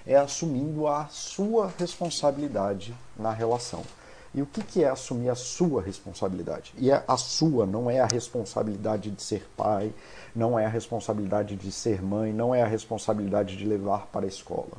é 0.08 0.15
assumindo 0.15 0.88
a 0.88 1.08
sua 1.08 1.72
responsabilidade 1.78 2.96
na 3.20 3.32
relação. 3.32 3.84
E 4.34 4.41
o 4.41 4.46
que, 4.46 4.84
é 4.84 4.89
assumir 4.89 5.30
a 5.30 5.36
sua 5.36 5.82
responsabilidade? 5.82 6.74
E 6.78 6.91
é 6.91 7.04
a 7.08 7.17
sua, 7.17 7.65
não 7.65 7.89
é 7.89 8.00
a 8.00 8.06
responsabilidade 8.06 9.12
de 9.12 9.22
ser 9.22 9.48
pai, 9.58 9.93
não 10.36 10.58
é 10.58 10.65
a 10.65 10.70
responsabilidade 10.70 11.56
de 11.56 11.72
ser 11.72 12.02
mãe, 12.02 12.32
não 12.32 12.54
é 12.54 12.62
a 12.62 12.67
responsabilidade 12.67 13.58
de 13.58 13.65
levar 13.65 14.08
para 14.08 14.26
a 14.26 14.30
escola. 14.30 14.78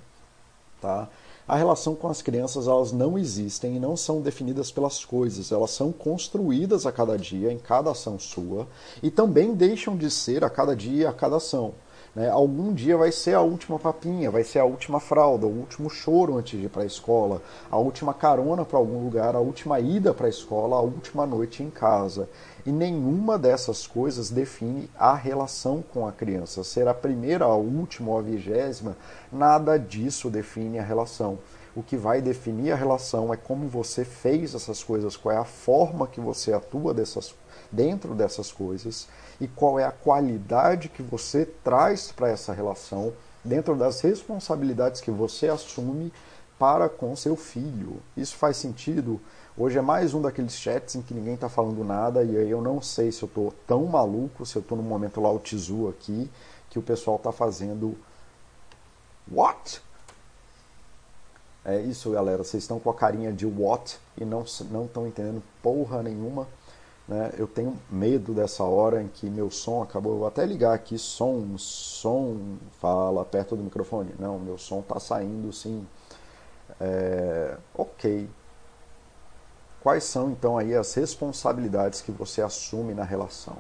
Tá? 0.81 1.09
A 1.47 1.57
relação 1.57 1.95
com 1.95 2.09
as 2.09 2.23
crianças 2.23 2.69
elas 2.69 2.93
não 2.93 3.19
existem 3.19 3.77
e 3.77 3.81
não 3.81 3.97
são 3.97 4.21
definidas 4.21 4.71
pelas 4.71 5.05
coisas, 5.05 5.51
elas 5.51 5.71
são 5.73 5.91
construídas 5.91 6.87
a 6.87 6.93
cada 6.93 7.19
dia, 7.19 7.53
em 7.53 7.59
cada 7.59 7.91
ação 7.91 8.19
sua, 8.19 8.69
e 9.03 9.11
também 9.11 9.55
deixam 9.55 9.97
de 9.97 10.11
ser 10.11 10.45
a 10.45 10.51
cada 10.51 10.77
dia, 10.77 11.09
a 11.09 11.13
cada 11.13 11.37
ação. 11.37 11.75
Né? 12.15 12.29
Algum 12.29 12.73
dia 12.73 12.97
vai 12.97 13.13
ser 13.13 13.35
a 13.35 13.41
última 13.41 13.79
papinha, 13.79 14.31
vai 14.31 14.45
ser 14.45 14.59
a 14.59 14.65
última 14.65 15.01
fralda, 15.01 15.47
o 15.47 15.51
último 15.51 15.89
choro 15.91 16.37
antes 16.37 16.59
de 16.59 16.67
ir 16.67 16.69
para 16.69 16.83
a 16.83 16.87
escola, 16.87 17.43
a 17.71 17.77
última 17.77 18.15
carona 18.15 18.65
para 18.65 18.79
algum 18.79 19.03
lugar, 19.03 19.35
a 19.35 19.41
última 19.41 19.79
ida 19.81 20.13
para 20.15 20.27
a 20.27 20.31
escola, 20.31 20.77
a 20.77 20.81
última 20.81 21.27
noite 21.27 21.63
em 21.63 21.71
casa. 21.71 22.29
E 22.67 22.73
nenhuma 22.73 23.39
dessas 23.39 23.87
coisas 23.87 24.31
define 24.31 24.91
a 24.99 25.15
relação 25.15 25.83
com 25.83 26.07
a 26.07 26.13
criança. 26.13 26.65
Ser 26.65 26.87
a 26.89 26.95
primeira, 26.95 27.45
a 27.45 27.55
última 27.55 28.11
ou 28.11 28.19
a 28.19 28.23
vigésima, 28.23 28.97
nada 29.33 29.79
disso 29.79 30.29
define 30.29 30.79
a 30.79 30.83
relação. 30.83 31.39
O 31.75 31.83
que 31.83 31.97
vai 31.97 32.21
definir 32.21 32.73
a 32.73 32.77
relação 32.77 33.33
é 33.33 33.37
como 33.37 33.69
você 33.69 34.05
fez 34.05 34.55
essas 34.55 34.83
coisas, 34.83 35.17
qual 35.17 35.35
é 35.35 35.39
a 35.39 35.45
forma 35.45 36.09
que 36.09 36.21
você 36.21 36.53
atua 36.53 36.93
dessas, 36.93 37.35
dentro 37.71 38.15
dessas 38.15 38.51
coisas 38.51 39.07
e 39.41 39.47
qual 39.47 39.79
é 39.79 39.85
a 39.85 39.93
qualidade 39.93 40.89
que 40.89 41.03
você 41.03 41.47
traz 41.47 42.13
para 42.13 42.29
essa 42.29 42.53
relação 42.53 43.13
dentro 43.45 43.77
das 43.77 44.01
responsabilidades 44.01 45.01
que 45.01 45.11
você 45.11 45.49
assume 45.49 46.13
para 46.59 46.89
com 46.89 47.15
seu 47.15 47.37
filho. 47.37 48.03
Isso 48.17 48.37
faz 48.37 48.57
sentido? 48.57 49.21
Hoje 49.57 49.79
é 49.79 49.83
mais 49.83 50.13
um 50.13 50.21
daqueles 50.21 50.55
chats 50.55 50.97
em 50.97 51.03
que 51.03 51.15
ninguém 51.15 51.35
está 51.35 51.49
falando 51.49 51.85
nada 51.85 52.25
e 52.25 52.37
aí 52.37 52.51
eu 52.51 52.61
não 52.61 52.83
sei 52.83 53.13
se 53.13 53.23
eu 53.23 53.27
estou 53.29 53.55
tão 53.67 53.87
maluco, 53.87 54.45
se 54.45 54.57
eu 54.57 54.61
estou 54.61 54.77
no 54.77 54.83
momento 54.83 55.21
lá 55.21 55.31
o 55.31 55.39
Tizu 55.39 55.89
aqui, 55.89 56.31
que 56.69 56.79
o 56.79 56.83
pessoal 56.83 57.17
está 57.17 57.31
fazendo 57.31 57.97
What? 59.31 59.83
É 61.65 61.79
isso, 61.81 62.11
galera. 62.11 62.43
Vocês 62.43 62.63
estão 62.63 62.81
com 62.81 62.89
a 62.89 62.95
carinha 62.95 63.33
de 63.33 63.45
what 63.45 63.99
e 64.17 64.25
não 64.25 64.43
estão 64.43 65.07
entendendo 65.07 65.43
porra 65.63 66.03
nenhuma. 66.03 66.47
Né? 67.09 67.33
Eu 67.39 67.47
tenho 67.47 67.75
medo 67.91 68.35
dessa 68.35 68.63
hora 68.63 69.03
em 69.03 69.09
que 69.09 69.31
meu 69.31 69.51
som 69.51 69.83
acabou. 69.83 70.13
Eu 70.13 70.19
vou 70.19 70.29
até 70.29 70.45
ligar 70.45 70.75
aqui, 70.75 70.99
som, 70.99 71.57
som, 71.57 72.59
fala 72.79 73.25
perto 73.25 73.57
do 73.57 73.63
microfone. 73.63 74.15
Não, 74.19 74.39
meu 74.39 74.59
som 74.59 74.81
está 74.81 75.01
saindo 75.01 75.51
sim. 75.51 75.87
É, 76.79 77.57
ok. 77.75 78.29
Quais 79.83 80.05
são 80.05 80.31
então 80.31 80.59
aí 80.59 80.75
as 80.75 80.93
responsabilidades 80.93 82.03
que 82.03 82.13
você 82.13 82.43
assume 82.43 82.93
na 82.93 83.05
relação? 83.05 83.57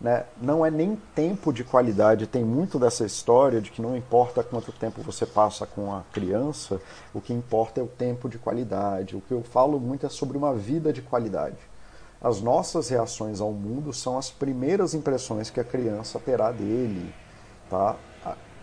Né? 0.00 0.24
Não 0.40 0.64
é 0.64 0.70
nem 0.70 0.96
tempo 1.14 1.52
de 1.52 1.64
qualidade, 1.64 2.26
tem 2.26 2.44
muito 2.44 2.78
dessa 2.78 3.04
história 3.04 3.60
de 3.60 3.70
que 3.70 3.82
não 3.82 3.96
importa 3.96 4.42
quanto 4.42 4.70
tempo 4.70 5.02
você 5.02 5.24
passa 5.24 5.66
com 5.66 5.92
a 5.94 6.02
criança, 6.12 6.80
o 7.14 7.20
que 7.20 7.32
importa 7.32 7.80
é 7.80 7.82
o 7.82 7.86
tempo 7.86 8.28
de 8.28 8.38
qualidade. 8.38 9.16
O 9.16 9.20
que 9.22 9.32
eu 9.32 9.42
falo 9.42 9.80
muito 9.80 10.06
é 10.06 10.08
sobre 10.08 10.36
uma 10.36 10.54
vida 10.54 10.92
de 10.92 11.02
qualidade 11.02 11.56
as 12.20 12.40
nossas 12.40 12.88
reações 12.88 13.40
ao 13.40 13.52
mundo 13.52 13.92
são 13.92 14.16
as 14.16 14.30
primeiras 14.30 14.94
impressões 14.94 15.50
que 15.50 15.60
a 15.60 15.64
criança 15.64 16.18
terá 16.18 16.50
dele, 16.50 17.14
tá? 17.68 17.96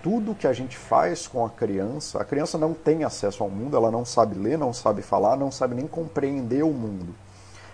Tudo 0.02 0.36
que 0.36 0.48
a 0.48 0.52
gente 0.52 0.78
faz 0.78 1.28
com 1.28 1.46
a 1.46 1.50
criança, 1.50 2.22
a 2.22 2.26
criança 2.26 2.58
não 2.58 2.74
tem 2.74 3.06
acesso 3.06 3.42
ao 3.42 3.50
mundo, 3.50 3.78
ela 3.78 3.90
não 3.90 4.04
sabe 4.04 4.38
ler, 4.38 4.58
não 4.58 4.74
sabe 4.74 5.02
falar, 5.02 5.38
não 5.38 5.50
sabe 5.50 5.76
nem 5.76 5.88
compreender 5.88 6.62
o 6.62 6.74
mundo. 6.74 7.16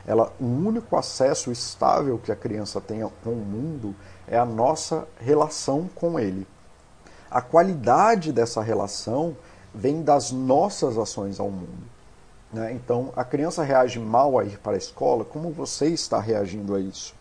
Ela, 0.05 0.31
o 0.39 0.45
único 0.45 0.95
acesso 0.95 1.51
estável 1.51 2.19
que 2.19 2.31
a 2.31 2.35
criança 2.35 2.79
tem 2.79 3.01
com 3.23 3.31
o 3.31 3.35
mundo 3.35 3.95
é 4.27 4.37
a 4.37 4.45
nossa 4.45 5.07
relação 5.19 5.89
com 5.95 6.19
ele. 6.19 6.47
A 7.31 7.41
qualidade 7.41 8.31
dessa 8.31 8.61
relação 8.61 9.35
vem 9.73 10.01
das 10.03 10.31
nossas 10.31 10.97
ações 10.97 11.39
ao 11.39 11.49
mundo. 11.49 11.98
Né? 12.51 12.73
Então, 12.73 13.13
a 13.15 13.23
criança 13.23 13.63
reage 13.63 13.99
mal 13.99 14.39
a 14.39 14.43
ir 14.43 14.57
para 14.59 14.73
a 14.73 14.77
escola, 14.77 15.23
como 15.23 15.51
você 15.51 15.87
está 15.87 16.19
reagindo 16.19 16.75
a 16.75 16.79
isso? 16.79 17.13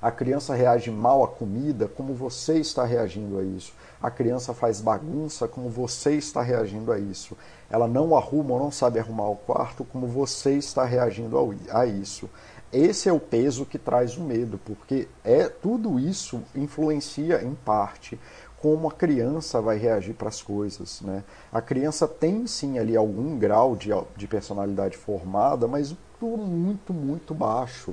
A 0.00 0.10
criança 0.10 0.54
reage 0.54 0.90
mal 0.90 1.22
à 1.22 1.28
comida, 1.28 1.86
como 1.86 2.12
você 2.12 2.58
está 2.58 2.84
reagindo 2.84 3.38
a 3.38 3.42
isso? 3.44 3.72
A 4.02 4.10
criança 4.10 4.52
faz 4.52 4.80
bagunça, 4.80 5.46
como 5.46 5.68
você 5.68 6.14
está 6.16 6.42
reagindo 6.42 6.90
a 6.90 6.98
isso? 6.98 7.36
Ela 7.70 7.86
não 7.86 8.16
arruma 8.16 8.54
ou 8.54 8.58
não 8.58 8.72
sabe 8.72 8.98
arrumar 8.98 9.28
o 9.28 9.36
quarto, 9.36 9.84
como 9.84 10.08
você 10.08 10.54
está 10.54 10.84
reagindo 10.84 11.38
a 11.70 11.86
isso? 11.86 12.28
Esse 12.72 13.08
é 13.08 13.12
o 13.12 13.20
peso 13.20 13.66
que 13.66 13.78
traz 13.78 14.16
o 14.16 14.22
medo, 14.22 14.58
porque 14.64 15.06
é 15.22 15.46
tudo 15.46 16.00
isso 16.00 16.42
influencia 16.54 17.44
em 17.44 17.54
parte 17.54 18.18
como 18.62 18.88
a 18.88 18.92
criança 18.92 19.60
vai 19.60 19.76
reagir 19.76 20.14
para 20.14 20.28
as 20.28 20.40
coisas. 20.40 21.00
Né? 21.00 21.24
A 21.52 21.60
criança 21.60 22.06
tem 22.06 22.46
sim 22.46 22.78
ali 22.78 22.96
algum 22.96 23.36
grau 23.36 23.74
de, 23.74 23.90
de 24.16 24.28
personalidade 24.28 24.96
formada, 24.96 25.66
mas 25.66 25.92
muito, 26.20 26.94
muito 26.94 27.34
baixo. 27.34 27.92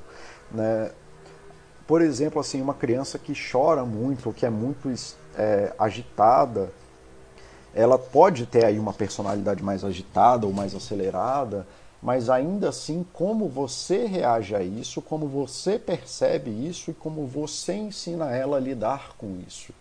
Né? 0.52 0.92
Por 1.88 2.04
exemplo, 2.04 2.40
assim, 2.40 2.62
uma 2.62 2.76
criança 2.76 3.18
que 3.18 3.34
chora 3.34 3.84
muito, 3.84 4.32
que 4.32 4.46
é 4.46 4.50
muito 4.52 4.94
é, 5.36 5.74
agitada, 5.80 6.72
ela 7.74 7.98
pode 7.98 8.46
ter 8.46 8.64
aí 8.64 8.78
uma 8.78 8.94
personalidade 8.94 9.64
mais 9.64 9.84
agitada 9.84 10.46
ou 10.46 10.54
mais 10.54 10.76
acelerada, 10.76 11.66
mas 12.00 12.30
ainda 12.30 12.70
assim, 12.70 13.04
como 13.12 13.50
você 13.50 14.06
reage 14.06 14.56
a 14.56 14.62
isso, 14.62 15.02
como 15.02 15.28
você 15.28 15.80
percebe 15.80 16.52
isso 16.52 16.92
e 16.92 16.94
como 16.94 17.26
você 17.26 17.74
ensina 17.74 18.30
ela 18.32 18.58
a 18.58 18.60
lidar 18.60 19.16
com 19.18 19.36
isso. 19.48 19.74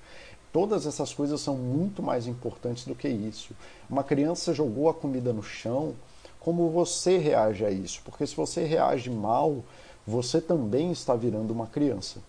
Todas 0.52 0.86
essas 0.86 1.12
coisas 1.12 1.40
são 1.40 1.56
muito 1.56 2.02
mais 2.02 2.26
importantes 2.26 2.84
do 2.86 2.94
que 2.94 3.08
isso. 3.08 3.54
Uma 3.88 4.02
criança 4.02 4.54
jogou 4.54 4.88
a 4.88 4.94
comida 4.94 5.32
no 5.32 5.42
chão, 5.42 5.94
como 6.40 6.70
você 6.70 7.18
reage 7.18 7.64
a 7.64 7.70
isso? 7.70 8.00
Porque 8.04 8.26
se 8.26 8.34
você 8.34 8.64
reage 8.64 9.10
mal, 9.10 9.62
você 10.06 10.40
também 10.40 10.90
está 10.90 11.14
virando 11.14 11.50
uma 11.50 11.66
criança. 11.66 12.20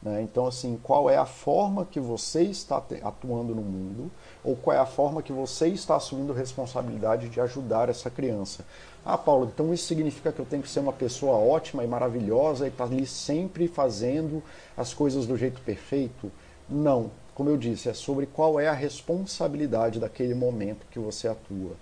Né? 0.00 0.22
Então, 0.22 0.46
assim, 0.46 0.78
qual 0.82 1.10
é 1.10 1.16
a 1.16 1.26
forma 1.26 1.84
que 1.84 1.98
você 1.98 2.42
está 2.42 2.76
atuando 3.02 3.54
no 3.54 3.62
mundo 3.62 4.10
ou 4.44 4.54
qual 4.54 4.76
é 4.76 4.78
a 4.78 4.86
forma 4.86 5.22
que 5.22 5.32
você 5.32 5.68
está 5.68 5.96
assumindo 5.96 6.32
responsabilidade 6.32 7.28
de 7.28 7.40
ajudar 7.40 7.88
essa 7.88 8.08
criança? 8.08 8.64
Ah, 9.04 9.18
Paulo, 9.18 9.50
então 9.52 9.72
isso 9.72 9.86
significa 9.86 10.30
que 10.30 10.38
eu 10.38 10.46
tenho 10.46 10.62
que 10.62 10.68
ser 10.68 10.80
uma 10.80 10.92
pessoa 10.92 11.36
ótima 11.36 11.82
e 11.82 11.86
maravilhosa 11.88 12.66
e 12.66 12.68
estar 12.68 12.86
tá 12.86 12.92
ali 12.92 13.06
sempre 13.06 13.66
fazendo 13.66 14.42
as 14.76 14.94
coisas 14.94 15.26
do 15.26 15.36
jeito 15.36 15.60
perfeito? 15.62 16.30
Não, 16.68 17.10
como 17.36 17.50
eu 17.50 17.56
disse, 17.58 17.90
é 17.90 17.92
sobre 17.92 18.24
qual 18.24 18.58
é 18.58 18.66
a 18.66 18.72
responsabilidade 18.72 20.00
daquele 20.00 20.34
momento 20.34 20.86
que 20.90 20.98
você 20.98 21.28
atua. 21.28 21.72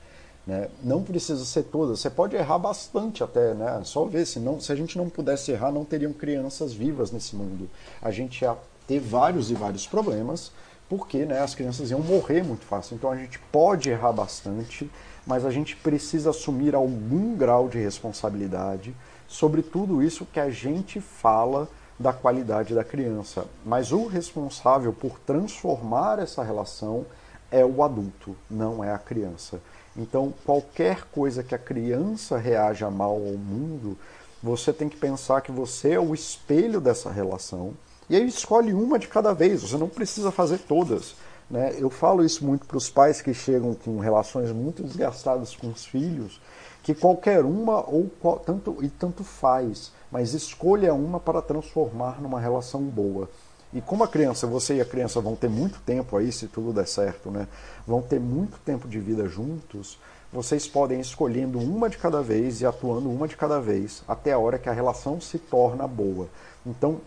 Né? 0.45 0.69
Não 0.83 1.01
precisa 1.01 1.45
ser 1.45 1.63
toda, 1.63 1.95
você 1.95 2.11
pode 2.11 2.35
errar 2.35 2.59
bastante 2.59 3.23
até, 3.23 3.55
né? 3.55 3.81
Só 3.85 4.05
ver, 4.05 4.27
se, 4.27 4.41
não, 4.41 4.61
se 4.61 4.73
a 4.73 4.75
gente 4.75 4.99
não 4.99 5.09
pudesse 5.09 5.53
errar, 5.53 5.71
não 5.71 5.85
teriam 5.85 6.13
crianças 6.13 6.73
vivas 6.73 7.13
nesse 7.13 7.37
mundo. 7.37 7.71
A 8.03 8.11
gente 8.11 8.43
ia 8.43 8.57
ter 8.89 8.99
vários 8.99 9.49
e 9.53 9.55
vários 9.55 9.87
problemas, 9.87 10.51
porque 10.89 11.25
né, 11.25 11.39
as 11.39 11.55
crianças 11.55 11.89
iam 11.89 12.01
morrer 12.01 12.43
muito 12.43 12.65
fácil. 12.65 12.97
Então 12.97 13.13
a 13.13 13.17
gente 13.17 13.39
pode 13.53 13.89
errar 13.89 14.13
bastante, 14.13 14.91
mas 15.25 15.47
a 15.47 15.53
gente 15.53 15.77
precisa 15.77 16.31
assumir 16.31 16.75
algum 16.75 17.37
grau 17.37 17.69
de 17.69 17.79
responsabilidade 17.79 18.93
sobre 19.29 19.63
tudo 19.63 20.03
isso 20.03 20.27
que 20.27 20.41
a 20.41 20.51
gente 20.51 21.01
fala 21.01 21.69
da 21.99 22.13
qualidade 22.13 22.75
da 22.75 22.85
criança. 22.85 23.47
Mas 23.65 23.93
o 23.93 24.07
responsável 24.07 24.93
por 24.93 25.19
transformar 25.21 26.19
essa 26.19 26.43
relação 26.43 27.07
é 27.51 27.65
o 27.65 27.83
adulto, 27.83 28.37
não 28.51 28.83
é 28.83 28.93
a 28.93 28.99
criança. 28.99 29.61
Então, 29.97 30.35
qualquer 30.45 31.05
coisa 31.13 31.43
que 31.43 31.55
a 31.55 31.59
criança 31.59 32.37
reaja 32.37 32.91
mal 32.91 33.13
ao 33.13 33.39
mundo, 33.39 33.97
você 34.43 34.73
tem 34.73 34.89
que 34.89 34.97
pensar 34.97 35.41
que 35.41 35.53
você 35.53 35.93
é 35.93 36.01
o 36.01 36.13
espelho 36.13 36.81
dessa 36.81 37.11
relação. 37.11 37.75
E 38.11 38.17
aí 38.17 38.27
escolhe 38.27 38.75
uma 38.75 38.99
de 38.99 39.07
cada 39.07 39.33
vez, 39.33 39.63
você 39.63 39.77
não 39.77 39.89
precisa 39.89 40.31
fazer 40.33 40.59
todas. 40.59 41.15
Né? 41.49 41.77
Eu 41.79 41.91
falo 41.91 42.25
isso 42.25 42.45
muito 42.45 42.67
para 42.67 42.77
os 42.77 42.91
pais 42.91 43.23
que 43.23 43.33
chegam 43.33 43.75
com 43.75 43.99
relações 43.99 44.51
muito 44.51 44.83
desgastadas 44.83 45.55
com 45.55 45.69
os 45.69 45.87
filhos, 45.87 46.41
que 46.83 46.95
qualquer 46.95 47.45
uma 47.45 47.89
ou 47.89 48.11
qual, 48.21 48.39
tanto 48.39 48.77
e 48.83 48.89
tanto 48.89 49.23
faz 49.25 49.93
mas 50.15 50.33
escolha 50.33 50.95
uma 50.95 51.19
para 51.19 51.43
transformar 51.43 52.23
numa 52.23 52.39
relação 52.39 52.83
boa. 52.83 53.29
E 53.73 53.81
como 53.81 54.05
a 54.05 54.09
criança, 54.09 54.47
você 54.47 54.77
e 54.77 54.81
a 54.81 54.85
criança 54.85 55.21
vão 55.21 55.35
ter 55.35 55.51
muito 55.51 55.81
tempo 55.81 56.17
aí, 56.17 56.31
se 56.31 56.47
tudo 56.47 56.73
der 56.73 56.87
certo, 56.87 57.33
né? 57.33 57.49
Vão 57.85 58.01
ter 58.01 58.21
muito 58.21 58.57
tempo 58.61 58.87
de 58.87 59.01
vida 59.01 59.27
juntos, 59.27 59.99
vocês 60.33 60.69
podem 60.69 60.99
ir 60.99 61.01
escolhendo 61.01 61.59
uma 61.59 61.91
de 61.91 61.99
cada 61.99 62.23
vez 62.23 62.61
e 62.61 62.67
atuando 62.67 63.11
uma 63.11 63.27
de 63.27 63.37
cada 63.37 63.61
vez, 63.61 64.05
até 64.07 64.31
a 64.31 64.39
hora 64.39 64.57
que 64.57 64.69
a 64.69 64.73
relação 64.73 65.21
se 65.21 65.37
torna 65.37 65.85
boa. 65.85 66.29
Então, 66.65 67.01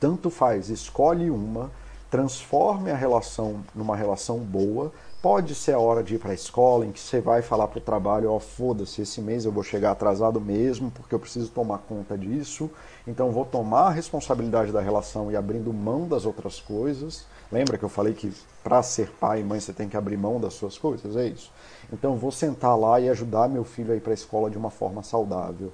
tanto 0.00 0.28
faz, 0.28 0.70
escolhe 0.70 1.30
uma, 1.30 1.70
transforme 2.10 2.90
a 2.90 2.96
relação 2.96 3.64
numa 3.72 3.94
relação 3.94 4.38
boa, 4.40 4.92
Pode 5.24 5.54
ser 5.54 5.72
a 5.72 5.78
hora 5.78 6.02
de 6.02 6.16
ir 6.16 6.18
para 6.18 6.32
a 6.32 6.34
escola, 6.34 6.84
em 6.84 6.92
que 6.92 7.00
você 7.00 7.18
vai 7.18 7.40
falar 7.40 7.68
para 7.68 7.78
o 7.78 7.80
trabalho, 7.80 8.30
ó, 8.30 8.36
oh, 8.36 8.38
foda-se, 8.38 9.00
esse 9.00 9.22
mês 9.22 9.46
eu 9.46 9.50
vou 9.50 9.62
chegar 9.62 9.92
atrasado 9.92 10.38
mesmo, 10.38 10.90
porque 10.90 11.14
eu 11.14 11.18
preciso 11.18 11.50
tomar 11.50 11.78
conta 11.78 12.18
disso. 12.18 12.70
Então 13.06 13.30
vou 13.30 13.46
tomar 13.46 13.86
a 13.86 13.90
responsabilidade 13.90 14.70
da 14.70 14.82
relação 14.82 15.32
e 15.32 15.36
abrindo 15.36 15.72
mão 15.72 16.06
das 16.06 16.26
outras 16.26 16.60
coisas. 16.60 17.24
Lembra 17.50 17.78
que 17.78 17.84
eu 17.86 17.88
falei 17.88 18.12
que 18.12 18.30
para 18.62 18.82
ser 18.82 19.12
pai 19.12 19.40
e 19.40 19.44
mãe 19.44 19.58
você 19.58 19.72
tem 19.72 19.88
que 19.88 19.96
abrir 19.96 20.18
mão 20.18 20.38
das 20.38 20.52
suas 20.52 20.76
coisas? 20.76 21.16
É 21.16 21.26
isso. 21.26 21.50
Então 21.90 22.16
vou 22.16 22.30
sentar 22.30 22.78
lá 22.78 23.00
e 23.00 23.08
ajudar 23.08 23.48
meu 23.48 23.64
filho 23.64 23.94
a 23.94 23.96
ir 23.96 24.00
para 24.00 24.12
a 24.12 24.20
escola 24.20 24.50
de 24.50 24.58
uma 24.58 24.70
forma 24.70 25.02
saudável. 25.02 25.72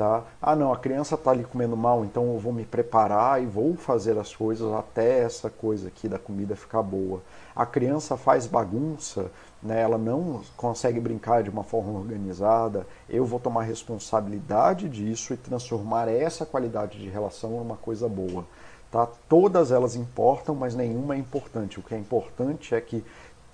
Tá? 0.00 0.24
Ah, 0.40 0.56
não, 0.56 0.72
a 0.72 0.78
criança 0.78 1.14
está 1.14 1.30
ali 1.30 1.44
comendo 1.44 1.76
mal, 1.76 2.06
então 2.06 2.32
eu 2.32 2.38
vou 2.38 2.54
me 2.54 2.64
preparar 2.64 3.42
e 3.42 3.44
vou 3.44 3.76
fazer 3.76 4.16
as 4.16 4.34
coisas 4.34 4.72
até 4.72 5.18
essa 5.18 5.50
coisa 5.50 5.88
aqui 5.88 6.08
da 6.08 6.18
comida 6.18 6.56
ficar 6.56 6.82
boa 6.82 7.20
a 7.54 7.66
criança 7.66 8.16
faz 8.16 8.46
bagunça, 8.46 9.30
né, 9.62 9.82
ela 9.82 9.98
não 9.98 10.40
consegue 10.56 10.98
brincar 10.98 11.42
de 11.42 11.50
uma 11.50 11.62
forma 11.62 11.98
organizada, 11.98 12.86
eu 13.06 13.24
vou 13.26 13.38
tomar 13.38 13.64
responsabilidade 13.64 14.88
disso 14.88 15.34
e 15.34 15.36
transformar 15.36 16.08
essa 16.08 16.46
qualidade 16.46 16.98
de 16.98 17.10
relação 17.10 17.52
em 17.56 17.60
uma 17.60 17.76
coisa 17.76 18.08
boa. 18.08 18.46
Tá? 18.90 19.06
Todas 19.28 19.70
elas 19.70 19.94
importam, 19.94 20.54
mas 20.54 20.74
nenhuma 20.74 21.14
é 21.14 21.18
importante. 21.18 21.78
O 21.78 21.82
que 21.82 21.94
é 21.94 21.98
importante 21.98 22.74
é 22.74 22.80
que 22.80 23.04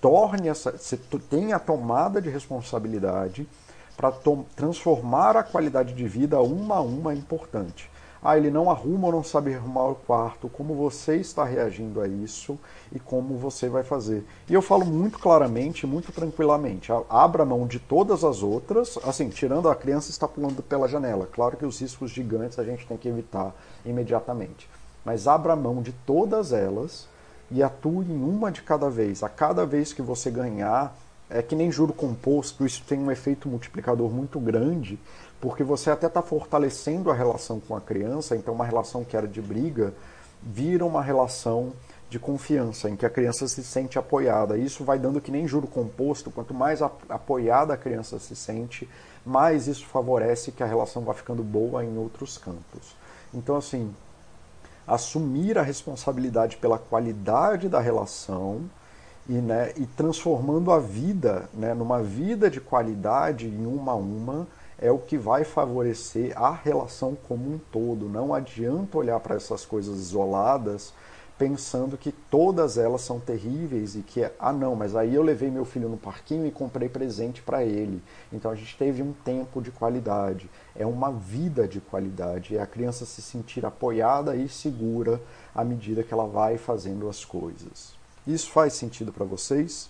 torne 0.01 0.49
essa, 0.49 0.71
você 0.71 0.97
tenha 1.29 1.57
a 1.57 1.59
tomada 1.61 2.23
de 2.23 2.31
responsabilidade 2.31 3.47
para 3.97 4.13
transformar 4.55 5.37
a 5.37 5.43
qualidade 5.43 5.95
de 5.95 6.07
vida 6.07 6.41
uma 6.41 6.77
a 6.77 6.81
uma 6.81 7.13
é 7.13 7.17
importante 7.17 7.91
ah, 8.27 8.37
ele 8.37 8.51
não 8.51 8.69
arruma 8.69 9.07
ou 9.07 9.13
não 9.13 9.23
sabe 9.23 9.55
arrumar 9.55 9.87
o 9.87 9.95
quarto, 9.95 10.49
como 10.49 10.75
você 10.75 11.15
está 11.15 11.45
reagindo 11.45 12.01
a 12.01 12.09
isso 12.09 12.59
e 12.93 12.99
como 12.99 13.37
você 13.37 13.69
vai 13.69 13.85
fazer. 13.85 14.27
E 14.49 14.55
eu 14.55 14.61
falo 14.61 14.85
muito 14.85 15.17
claramente, 15.17 15.87
muito 15.87 16.11
tranquilamente, 16.11 16.91
abra 17.09 17.45
mão 17.45 17.69
de 17.69 17.79
todas 17.79 18.25
as 18.25 18.43
outras, 18.43 18.99
assim, 19.05 19.29
tirando 19.29 19.69
a 19.69 19.77
criança 19.77 20.11
está 20.11 20.27
pulando 20.27 20.61
pela 20.61 20.89
janela. 20.89 21.29
Claro 21.31 21.57
que 21.57 21.65
os 21.65 21.81
riscos 21.81 22.11
gigantes 22.11 22.59
a 22.59 22.65
gente 22.65 22.85
tem 22.85 22.97
que 22.97 23.09
evitar 23.09 23.55
imediatamente. 23.85 24.69
Mas 25.05 25.29
abra 25.29 25.55
mão 25.55 25.81
de 25.81 25.93
todas 25.93 26.53
elas 26.53 27.07
e 27.49 27.63
atue 27.63 28.07
em 28.07 28.25
uma 28.25 28.51
de 28.51 28.61
cada 28.63 28.91
vez. 28.91 29.23
A 29.23 29.29
cada 29.29 29.65
vez 29.65 29.93
que 29.93 30.03
você 30.03 30.33
ganhar, 30.33 30.93
é 31.29 31.43
que 31.43 31.55
nem 31.55 31.71
juro 31.73 31.93
composto, 31.93 32.65
isso 32.65 32.83
tem 32.87 32.99
um 32.99 33.11
efeito 33.11 33.49
multiplicador 33.49 34.11
muito 34.11 34.39
grande 34.39 34.99
porque 35.41 35.63
você 35.63 35.91
até 35.91 36.07
está 36.07 36.23
fortalecendo 36.23 37.11
a 37.11 37.15
relação 37.15 37.61
com 37.61 37.77
a 37.77 37.81
criança, 37.81 38.37
então 38.37 38.55
uma 38.55 38.65
relação 38.65 39.05
que 39.05 39.17
era 39.17 39.29
de 39.29 39.41
briga 39.41 39.93
vira 40.43 40.85
uma 40.85 41.03
relação 41.03 41.73
de 42.09 42.19
confiança, 42.19 42.89
em 42.89 42.97
que 42.97 43.05
a 43.05 43.11
criança 43.11 43.49
se 43.49 43.63
sente 43.65 43.99
apoiada. 43.99 44.57
Isso 44.57 44.85
vai 44.85 44.99
dando 44.99 45.21
que 45.21 45.31
nem 45.31 45.47
juro 45.47 45.67
composto, 45.67 46.31
quanto 46.31 46.55
mais 46.55 46.81
apoiada 46.83 47.75
a 47.75 47.77
criança 47.77 48.19
se 48.19 48.35
sente, 48.37 48.89
mais 49.25 49.67
isso 49.67 49.87
favorece 49.87 50.53
que 50.53 50.63
a 50.63 50.67
relação 50.67 51.03
vá 51.03 51.13
ficando 51.13 51.43
boa 51.43 51.85
em 51.85 51.99
outros 51.99 52.39
campos. 52.39 52.95
Então, 53.35 53.57
assim, 53.57 53.93
assumir 54.87 55.59
a 55.59 55.63
responsabilidade 55.63 56.57
pela 56.57 56.79
qualidade 56.79 57.69
da 57.69 57.81
relação 57.81 58.71
e, 59.29 59.35
né, 59.35 59.73
e 59.77 59.87
transformando 59.87 60.71
a 60.71 60.79
vida 60.79 61.49
né, 61.53 61.75
numa 61.75 62.03
vida 62.03 62.49
de 62.49 62.61
qualidade 62.61 63.47
em 63.47 63.67
uma 63.67 63.93
a 63.93 63.97
uma, 63.97 64.47
é 64.79 64.91
o 64.91 64.99
que 64.99 65.17
vai 65.17 65.45
favorecer 65.45 66.37
a 66.37 66.53
relação 66.53 67.17
como 67.27 67.55
um 67.55 67.59
todo. 67.59 68.09
Não 68.09 68.35
adianta 68.35 68.99
olhar 68.99 69.19
para 69.21 69.37
essas 69.37 69.65
coisas 69.65 69.99
isoladas 69.99 70.93
pensando 71.39 71.99
que 71.99 72.11
todas 72.11 72.79
elas 72.79 73.03
são 73.03 73.21
terríveis 73.21 73.95
e 73.95 74.01
que, 74.01 74.29
ah 74.39 74.53
não, 74.53 74.75
mas 74.75 74.97
aí 74.97 75.15
eu 75.15 75.23
levei 75.23 75.51
meu 75.51 75.65
filho 75.65 75.89
no 75.89 75.97
parquinho 75.97 76.47
e 76.47 76.51
comprei 76.51 76.89
presente 76.89 77.43
para 77.43 77.63
ele. 77.63 78.03
Então 78.33 78.51
a 78.51 78.55
gente 78.55 78.77
teve 78.77 79.03
um 79.03 79.13
tempo 79.13 79.61
de 79.61 79.71
qualidade, 79.71 80.49
é 80.75 80.87
uma 80.87 81.13
vida 81.13 81.69
de 81.69 81.81
qualidade, 81.81 82.57
é 82.57 82.61
a 82.61 82.67
criança 82.67 83.05
se 83.05 83.21
sentir 83.21 83.67
apoiada 83.67 84.35
e 84.35 84.49
segura 84.49 85.21
à 85.55 85.63
medida 85.63 86.03
que 86.03 86.13
ela 86.13 86.27
vai 86.27 86.57
fazendo 86.57 87.09
as 87.09 87.25
coisas. 87.25 87.95
Isso 88.27 88.51
faz 88.51 88.73
sentido 88.75 89.13
para 89.13 89.25
vocês? 89.25 89.89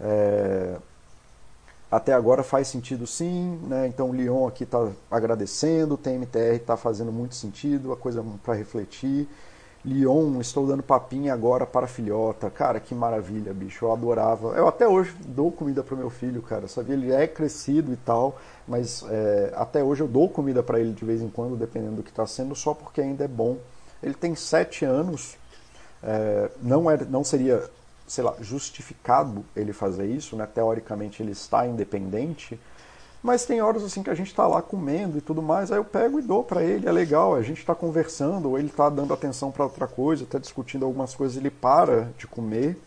É... 0.00 0.76
até 1.90 2.12
agora 2.12 2.42
faz 2.42 2.68
sentido 2.68 3.06
sim, 3.06 3.58
né? 3.66 3.86
Então 3.86 4.10
o 4.10 4.12
Leon 4.12 4.46
aqui 4.46 4.64
está 4.64 4.88
agradecendo, 5.10 5.94
o 5.94 5.98
TMTR 5.98 6.56
está 6.56 6.76
fazendo 6.76 7.12
muito 7.12 7.34
sentido, 7.34 7.92
a 7.92 7.96
coisa 7.96 8.24
para 8.42 8.54
refletir. 8.54 9.28
Leon, 9.86 10.40
estou 10.40 10.66
dando 10.66 10.82
papinha 10.82 11.32
agora 11.32 11.64
para 11.64 11.86
filhota. 11.86 12.50
Cara, 12.50 12.80
que 12.80 12.92
maravilha, 12.92 13.54
bicho. 13.54 13.84
Eu 13.84 13.92
adorava. 13.92 14.48
Eu 14.56 14.66
até 14.66 14.86
hoje 14.88 15.14
dou 15.24 15.52
comida 15.52 15.80
para 15.84 15.96
meu 15.96 16.10
filho, 16.10 16.42
cara. 16.42 16.66
Sabia? 16.66 16.94
Ele 16.94 17.12
é 17.12 17.28
crescido 17.28 17.92
e 17.92 17.96
tal, 17.96 18.36
mas 18.66 19.04
é, 19.08 19.52
até 19.54 19.84
hoje 19.84 20.02
eu 20.02 20.08
dou 20.08 20.28
comida 20.28 20.60
para 20.60 20.80
ele 20.80 20.92
de 20.92 21.04
vez 21.04 21.22
em 21.22 21.28
quando, 21.28 21.56
dependendo 21.56 21.96
do 21.96 22.02
que 22.02 22.10
está 22.10 22.26
sendo, 22.26 22.56
só 22.56 22.74
porque 22.74 23.00
ainda 23.00 23.24
é 23.24 23.28
bom. 23.28 23.58
Ele 24.02 24.14
tem 24.14 24.34
sete 24.34 24.84
anos. 24.84 25.36
É, 26.02 26.50
não, 26.60 26.90
é, 26.90 27.04
não 27.04 27.22
seria 27.22 27.62
sei 28.06 28.24
lá, 28.24 28.34
justificado 28.40 29.44
ele 29.54 29.72
fazer 29.72 30.06
isso, 30.06 30.36
né? 30.36 30.46
Teoricamente 30.46 31.22
ele 31.22 31.32
está 31.32 31.66
independente, 31.66 32.58
mas 33.22 33.44
tem 33.44 33.60
horas 33.60 33.82
assim 33.82 34.02
que 34.02 34.10
a 34.10 34.14
gente 34.14 34.28
está 34.28 34.46
lá 34.46 34.62
comendo 34.62 35.18
e 35.18 35.20
tudo 35.20 35.42
mais, 35.42 35.72
aí 35.72 35.78
eu 35.78 35.84
pego 35.84 36.18
e 36.18 36.22
dou 36.22 36.44
para 36.44 36.62
ele, 36.62 36.86
é 36.86 36.92
legal, 36.92 37.34
a 37.34 37.42
gente 37.42 37.58
está 37.58 37.74
conversando, 37.74 38.50
ou 38.50 38.58
ele 38.58 38.68
está 38.68 38.88
dando 38.88 39.12
atenção 39.12 39.50
para 39.50 39.64
outra 39.64 39.88
coisa, 39.88 40.22
está 40.22 40.38
discutindo 40.38 40.84
algumas 40.84 41.14
coisas, 41.14 41.36
ele 41.36 41.50
para 41.50 42.12
de 42.16 42.26
comer. 42.26 42.78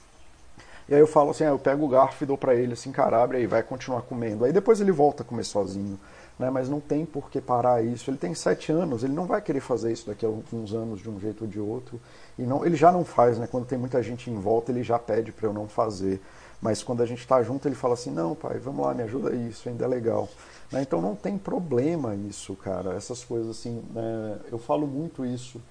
E 0.88 0.96
aí 0.96 1.00
eu 1.00 1.08
falo 1.08 1.32
assim, 1.32 1.44
ah, 1.44 1.50
eu 1.50 1.60
pego 1.60 1.86
o 1.86 1.90
garfo 1.90 2.24
e 2.24 2.28
dou 2.28 2.38
para 2.38 2.56
ele 2.56 2.74
assim, 2.74 2.92
cara, 2.92 3.22
abre 3.22 3.38
aí, 3.38 3.46
vai 3.46 3.62
continuar 3.62 4.02
comendo. 4.04 4.46
Aí 4.46 4.54
depois 4.54 4.80
ele 4.80 4.92
volta 4.92 5.24
a 5.24 5.26
comer 5.26 5.44
sozinho, 5.44 6.00
né? 6.40 6.50
Mas 6.50 6.70
não 6.70 6.80
tem 6.80 7.06
por 7.06 7.30
que 7.30 7.42
parar 7.42 7.84
isso. 7.84 8.10
Ele 8.10 8.18
tem 8.18 8.34
sete 8.34 8.72
anos, 8.72 9.04
ele 9.04 9.14
não 9.14 9.26
vai 9.26 9.42
querer 9.42 9.60
fazer 9.60 9.92
isso 9.92 10.08
daqui 10.08 10.26
a 10.26 10.30
alguns 10.30 10.74
anos 10.74 11.02
de 11.02 11.10
um 11.10 11.20
jeito 11.20 11.44
ou 11.44 11.48
de 11.50 11.60
outro. 11.60 12.00
E 12.38 12.44
não, 12.44 12.66
ele 12.66 12.78
já 12.78 12.92
não 12.92 13.04
faz, 13.04 13.38
né? 13.38 13.46
Quando 13.46 13.66
tem 13.66 13.78
muita 13.78 14.02
gente 14.02 14.32
em 14.32 14.40
volta, 14.40 14.72
ele 14.72 14.82
já 14.82 14.98
pede 14.98 15.34
para 15.34 15.48
eu 15.48 15.54
não 15.54 15.68
fazer. 15.68 16.22
Mas 16.62 16.82
quando 16.82 17.04
a 17.04 17.06
gente 17.06 17.20
está 17.20 17.44
junto, 17.44 17.68
ele 17.68 17.76
fala 17.76 17.94
assim: 17.94 18.10
não, 18.10 18.34
pai, 18.34 18.58
vamos 18.58 18.86
lá, 18.86 18.94
me 18.94 19.04
ajuda 19.04 19.36
isso, 19.36 19.68
ainda 19.68 19.84
é 19.84 19.88
legal. 19.88 20.30
Né? 20.72 20.82
Então 20.82 21.02
não 21.02 21.16
tem 21.16 21.38
problema 21.38 22.16
isso, 22.16 22.56
cara. 22.56 22.94
Essas 22.94 23.24
coisas 23.24 23.50
assim. 23.50 23.84
Né? 23.94 24.40
Eu 24.50 24.58
falo 24.58 24.88
muito 24.88 25.26
isso. 25.26 25.62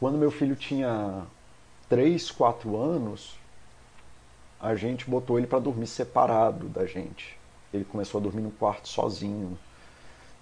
Quando 0.00 0.16
meu 0.16 0.30
filho 0.30 0.56
tinha 0.56 1.26
3, 1.88 2.30
4 2.30 2.76
anos, 2.76 3.36
a 4.60 4.74
gente 4.74 5.08
botou 5.08 5.38
ele 5.38 5.46
para 5.46 5.58
dormir 5.58 5.86
separado 5.86 6.68
da 6.68 6.86
gente. 6.86 7.37
Ele 7.72 7.84
começou 7.84 8.20
a 8.20 8.22
dormir 8.22 8.42
no 8.42 8.50
quarto 8.50 8.88
sozinho. 8.88 9.58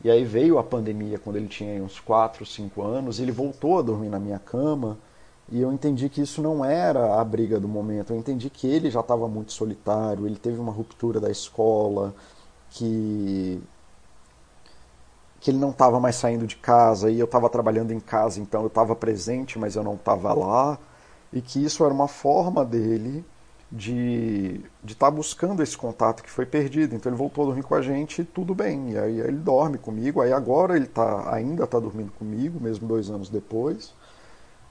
E 0.05 0.11
aí 0.11 0.25
veio 0.25 0.59
a 0.59 0.65
pandemia 0.65 1.19
quando 1.19 1.37
ele 1.37 1.49
tinha 1.49 1.83
uns 1.83 1.99
4, 1.99 2.45
5 2.45 2.83
anos, 2.83 3.19
ele 3.19 3.33
voltou 3.33 3.79
a 3.79 3.83
dormir 3.83 4.09
na 4.09 4.19
minha 4.19 4.39
cama, 4.39 4.99
e 5.51 5.61
eu 5.61 5.73
entendi 5.73 6.09
que 6.09 6.21
isso 6.21 6.43
não 6.43 6.65
era 6.65 7.21
a 7.21 7.25
briga 7.25 7.59
do 7.59 7.69
momento. 7.69 8.13
Eu 8.13 8.19
entendi 8.19 8.51
que 8.51 8.67
ele 8.67 8.91
já 8.91 9.01
estava 9.01 9.29
muito 9.29 9.53
solitário, 9.53 10.27
ele 10.27 10.37
teve 10.37 10.59
uma 10.59 10.73
ruptura 10.73 11.21
da 11.21 11.31
escola, 11.31 12.15
que 12.71 13.61
que 15.41 15.51
ele 15.51 15.59
não 15.59 15.71
estava 15.71 16.01
mais 16.01 16.17
saindo 16.17 16.47
de 16.47 16.57
casa 16.57 17.11
e 17.11 17.21
eu 17.21 17.25
estava 17.27 17.49
trabalhando 17.49 17.93
em 17.93 18.01
casa, 18.01 18.41
então 18.41 18.63
eu 18.63 18.67
estava 18.67 18.97
presente, 18.97 19.59
mas 19.59 19.77
eu 19.77 19.85
não 19.85 19.95
estava 19.95 20.33
lá, 20.35 20.79
e 21.33 21.41
que 21.41 21.65
isso 21.65 21.85
era 21.85 21.95
uma 21.95 22.09
forma 22.09 22.65
dele 22.65 23.25
de 23.71 24.61
estar 24.87 25.07
tá 25.07 25.11
buscando 25.11 25.63
esse 25.63 25.77
contato 25.77 26.23
que 26.23 26.31
foi 26.31 26.47
perdido. 26.47 26.95
Então 26.95 27.11
ele 27.11 27.19
voltou 27.19 27.45
a 27.45 27.47
dormir 27.49 27.63
com 27.63 27.75
a 27.75 27.83
gente 27.83 28.25
tudo 28.25 28.55
bem. 28.55 28.93
E 28.93 28.99
aí 28.99 29.21
ele 29.21 29.39
dorme 29.39 29.79
comigo. 29.79 30.21
Aí 30.21 30.33
agora 30.33 30.77
ele 30.77 30.87
tá, 30.87 31.33
ainda 31.33 31.65
está 31.65 31.79
dormindo 31.79 32.13
comigo, 32.13 32.61
mesmo 32.61 32.87
dois 32.87 33.11
anos 33.11 33.29
depois. 33.29 33.93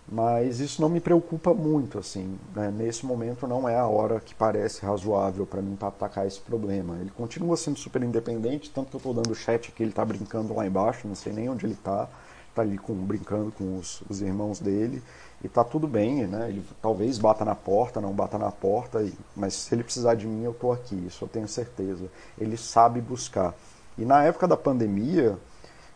Mas 0.07 0.59
isso 0.59 0.81
não 0.81 0.87
me 0.87 0.99
preocupa 0.99 1.53
muito, 1.53 1.97
assim. 1.97 2.37
Né? 2.55 2.71
Nesse 2.71 3.05
momento 3.05 3.47
não 3.47 3.67
é 3.67 3.75
a 3.75 3.87
hora 3.87 4.19
que 4.19 4.35
parece 4.35 4.85
razoável 4.85 5.45
para 5.47 5.61
mim 5.61 5.75
para 5.75 5.87
atacar 5.87 6.27
esse 6.27 6.39
problema. 6.39 6.97
Ele 7.01 7.09
continua 7.09 7.57
sendo 7.57 7.79
super 7.79 8.03
independente, 8.03 8.69
tanto 8.69 8.89
que 8.89 8.95
eu 8.95 8.99
estou 8.99 9.13
dando 9.15 9.33
chat 9.33 9.69
aqui, 9.69 9.81
ele 9.81 9.89
está 9.89 10.05
brincando 10.05 10.53
lá 10.53 10.65
embaixo, 10.65 11.07
não 11.07 11.15
sei 11.15 11.33
nem 11.33 11.49
onde 11.49 11.65
ele 11.65 11.73
está. 11.73 12.07
Está 12.49 12.61
ali 12.61 12.77
com, 12.77 12.93
brincando 12.93 13.51
com 13.51 13.77
os, 13.77 14.01
os 14.07 14.21
irmãos 14.21 14.59
dele 14.59 15.01
e 15.43 15.49
tá 15.49 15.63
tudo 15.63 15.87
bem, 15.87 16.25
né? 16.27 16.49
Ele 16.49 16.65
talvez 16.81 17.17
bata 17.17 17.45
na 17.45 17.55
porta, 17.55 18.01
não 18.01 18.13
bata 18.13 18.37
na 18.37 18.51
porta, 18.51 19.05
mas 19.35 19.53
se 19.53 19.75
ele 19.75 19.83
precisar 19.83 20.15
de 20.15 20.25
mim, 20.25 20.43
eu 20.43 20.53
tô 20.53 20.71
aqui, 20.71 20.95
isso 21.07 21.23
eu 21.23 21.29
tenho 21.29 21.47
certeza. 21.47 22.05
Ele 22.37 22.57
sabe 22.57 23.01
buscar. 23.01 23.53
E 23.97 24.05
na 24.05 24.23
época 24.23 24.47
da 24.47 24.57
pandemia, 24.57 25.37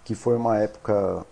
que 0.03 0.15
foi 0.15 0.35
uma 0.35 0.57
época 0.57 1.25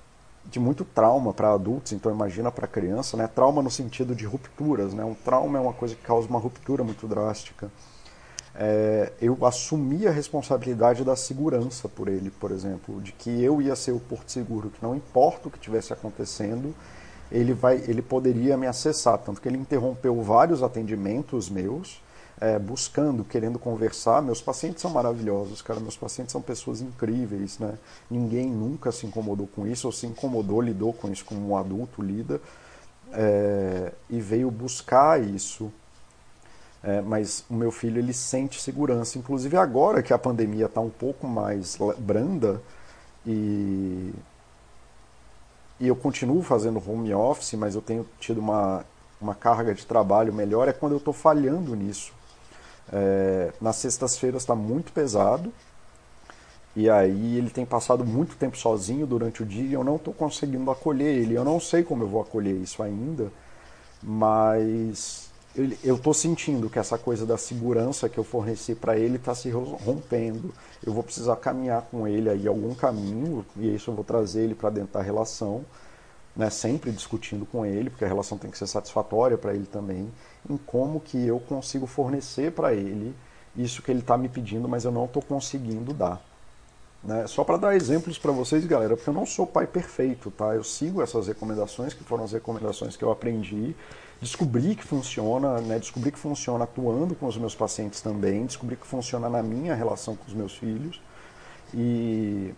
de 0.45 0.59
muito 0.59 0.85
trauma 0.85 1.33
para 1.33 1.53
adultos, 1.53 1.91
então 1.91 2.11
imagina 2.11 2.51
para 2.51 2.67
criança, 2.67 3.17
né? 3.17 3.27
Trauma 3.27 3.61
no 3.61 3.69
sentido 3.69 4.15
de 4.15 4.25
rupturas, 4.25 4.93
né? 4.93 5.03
Um 5.03 5.13
trauma 5.13 5.57
é 5.57 5.61
uma 5.61 5.73
coisa 5.73 5.93
que 5.95 6.01
causa 6.01 6.27
uma 6.27 6.39
ruptura 6.39 6.83
muito 6.83 7.07
drástica. 7.07 7.69
É, 8.55 9.11
eu 9.21 9.37
assumi 9.45 10.07
a 10.07 10.11
responsabilidade 10.11 11.03
da 11.03 11.15
segurança 11.15 11.87
por 11.87 12.07
ele, 12.07 12.31
por 12.31 12.51
exemplo, 12.51 12.99
de 13.01 13.11
que 13.11 13.43
eu 13.43 13.61
ia 13.61 13.75
ser 13.75 13.91
o 13.91 13.99
porto 13.99 14.31
seguro, 14.31 14.71
que 14.71 14.81
não 14.81 14.95
importa 14.95 15.47
o 15.47 15.51
que 15.51 15.59
tivesse 15.59 15.93
acontecendo, 15.93 16.73
ele, 17.31 17.53
vai, 17.53 17.77
ele 17.87 18.01
poderia 18.01 18.57
me 18.57 18.67
acessar. 18.67 19.17
Tanto 19.17 19.41
que 19.41 19.47
ele 19.47 19.57
interrompeu 19.57 20.21
vários 20.21 20.63
atendimentos 20.63 21.49
meus, 21.49 22.01
é, 22.39 22.57
buscando, 22.57 23.23
querendo 23.23 23.59
conversar. 23.59 24.21
Meus 24.21 24.41
pacientes 24.41 24.81
são 24.81 24.91
maravilhosos, 24.91 25.61
cara. 25.61 25.79
Meus 25.79 25.97
pacientes 25.97 26.31
são 26.31 26.41
pessoas 26.41 26.81
incríveis, 26.81 27.59
né? 27.59 27.77
Ninguém 28.09 28.49
nunca 28.49 28.91
se 28.91 29.05
incomodou 29.05 29.47
com 29.47 29.67
isso, 29.67 29.87
ou 29.87 29.91
se 29.91 30.05
incomodou, 30.05 30.61
lidou 30.61 30.93
com 30.93 31.11
isso 31.11 31.25
como 31.25 31.49
um 31.49 31.57
adulto 31.57 32.01
lida. 32.01 32.39
É, 33.13 33.91
e 34.09 34.19
veio 34.19 34.51
buscar 34.51 35.21
isso. 35.21 35.71
É, 36.83 37.01
mas 37.01 37.43
o 37.49 37.53
meu 37.53 37.71
filho 37.71 37.99
ele 37.99 38.13
sente 38.13 38.61
segurança, 38.61 39.17
inclusive 39.17 39.57
agora 39.57 40.03
que 40.03 40.13
a 40.13 40.17
pandemia 40.17 40.67
está 40.67 40.79
um 40.79 40.89
pouco 40.89 41.27
mais 41.27 41.77
branda 41.97 42.61
e 43.25 44.13
e 45.79 45.87
eu 45.87 45.95
continuo 45.95 46.41
fazendo 46.41 46.81
home 46.85 47.13
office, 47.13 47.53
mas 47.53 47.75
eu 47.75 47.81
tenho 47.81 48.07
tido 48.19 48.39
uma, 48.39 48.85
uma 49.21 49.35
carga 49.35 49.73
de 49.73 49.85
trabalho 49.85 50.33
melhor, 50.33 50.67
é 50.67 50.73
quando 50.73 50.93
eu 50.93 50.97
estou 50.97 51.13
falhando 51.13 51.75
nisso. 51.75 52.11
É, 52.91 53.51
nas 53.59 53.75
sextas-feiras 53.77 54.43
está 54.43 54.55
muito 54.55 54.91
pesado, 54.91 55.51
e 56.77 56.89
aí 56.91 57.37
ele 57.37 57.49
tem 57.49 57.65
passado 57.65 58.05
muito 58.05 58.35
tempo 58.35 58.55
sozinho 58.55 59.07
durante 59.07 59.41
o 59.41 59.45
dia 59.45 59.63
e 59.63 59.73
eu 59.73 59.83
não 59.83 59.95
estou 59.95 60.13
conseguindo 60.13 60.69
acolher 60.69 61.15
ele. 61.15 61.33
Eu 61.33 61.43
não 61.43 61.59
sei 61.59 61.81
como 61.81 62.03
eu 62.03 62.07
vou 62.07 62.21
acolher 62.21 62.53
isso 62.53 62.83
ainda, 62.83 63.31
mas 64.01 65.31
eu 65.83 65.95
estou 65.95 66.13
sentindo 66.13 66.69
que 66.69 66.77
essa 66.77 66.97
coisa 66.97 67.25
da 67.25 67.37
segurança 67.37 68.07
que 68.07 68.17
eu 68.17 68.23
forneci 68.23 68.75
para 68.75 68.95
ele 68.95 69.15
está 69.15 69.33
se 69.33 69.49
rompendo. 69.49 70.53
Eu 70.85 70.93
vou 70.93 71.01
precisar 71.01 71.35
caminhar 71.37 71.81
com 71.89 72.07
ele 72.07 72.29
aí 72.29 72.47
algum 72.47 72.75
caminho, 72.75 73.43
e 73.55 73.73
isso 73.73 73.89
eu 73.89 73.95
vou 73.95 74.03
trazer 74.03 74.43
ele 74.43 74.53
para 74.53 74.69
dentro 74.69 74.93
da 74.93 75.01
relação, 75.01 75.65
né, 76.35 76.51
sempre 76.51 76.91
discutindo 76.91 77.43
com 77.47 77.65
ele, 77.65 77.89
porque 77.89 78.05
a 78.05 78.07
relação 78.07 78.37
tem 78.37 78.51
que 78.51 78.57
ser 78.57 78.67
satisfatória 78.67 79.35
para 79.35 79.55
ele 79.55 79.65
também, 79.65 80.11
em 80.47 80.57
como 80.57 80.99
que 80.99 81.25
eu 81.25 81.39
consigo 81.39 81.87
fornecer 81.87 82.51
para 82.51 82.75
ele 82.75 83.15
isso 83.55 83.81
que 83.81 83.89
ele 83.89 84.01
está 84.01 84.15
me 84.15 84.29
pedindo, 84.29 84.69
mas 84.69 84.85
eu 84.85 84.91
não 84.91 85.05
estou 85.05 85.23
conseguindo 85.23 85.91
dar. 85.91 86.21
Né? 87.03 87.25
Só 87.25 87.43
para 87.43 87.57
dar 87.57 87.75
exemplos 87.75 88.19
para 88.19 88.31
vocês, 88.31 88.63
galera, 88.65 88.95
porque 88.95 89.09
eu 89.09 89.13
não 89.13 89.25
sou 89.25 89.47
pai 89.47 89.65
perfeito, 89.65 90.29
tá? 90.29 90.53
Eu 90.53 90.63
sigo 90.63 91.01
essas 91.01 91.27
recomendações, 91.27 91.93
que 91.93 92.03
foram 92.03 92.23
as 92.23 92.33
recomendações 92.33 92.95
que 92.95 93.03
eu 93.03 93.11
aprendi, 93.11 93.75
descobri 94.21 94.75
que 94.75 94.83
funciona, 94.83 95.61
né? 95.61 95.79
descobri 95.79 96.11
que 96.11 96.19
funciona 96.19 96.63
atuando 96.63 97.15
com 97.15 97.27
os 97.27 97.37
meus 97.37 97.55
pacientes 97.55 98.01
também, 98.01 98.45
descobri 98.45 98.75
que 98.75 98.87
funciona 98.87 99.29
na 99.29 99.43
minha 99.43 99.75
relação 99.75 100.15
com 100.15 100.25
os 100.25 100.33
meus 100.33 100.55
filhos 100.55 101.01
e, 101.73 102.53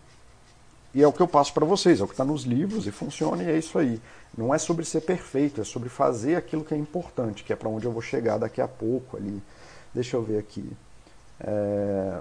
e 0.94 1.04
é 1.04 1.08
o 1.08 1.12
que 1.12 1.22
eu 1.22 1.28
passo 1.28 1.54
para 1.54 1.66
vocês, 1.66 2.00
é 2.00 2.04
o 2.04 2.08
que 2.08 2.14
está 2.14 2.26
nos 2.26 2.44
livros 2.44 2.88
e 2.88 2.92
funciona 2.92 3.44
e 3.44 3.50
é 3.50 3.58
isso 3.58 3.78
aí. 3.78 4.02
Não 4.38 4.54
é 4.54 4.58
sobre 4.58 4.86
ser 4.86 5.02
perfeito, 5.02 5.62
é 5.62 5.64
sobre 5.64 5.90
fazer 5.90 6.36
aquilo 6.36 6.64
que 6.64 6.74
é 6.74 6.78
importante, 6.78 7.44
que 7.44 7.52
é 7.52 7.56
para 7.56 7.70
onde 7.70 7.86
eu 7.86 7.92
vou 7.92 8.02
chegar 8.02 8.38
daqui 8.38 8.62
a 8.62 8.68
pouco 8.68 9.18
ali. 9.18 9.42
Deixa 9.94 10.16
eu 10.16 10.24
ver 10.24 10.38
aqui. 10.38 10.72
É... 11.40 12.20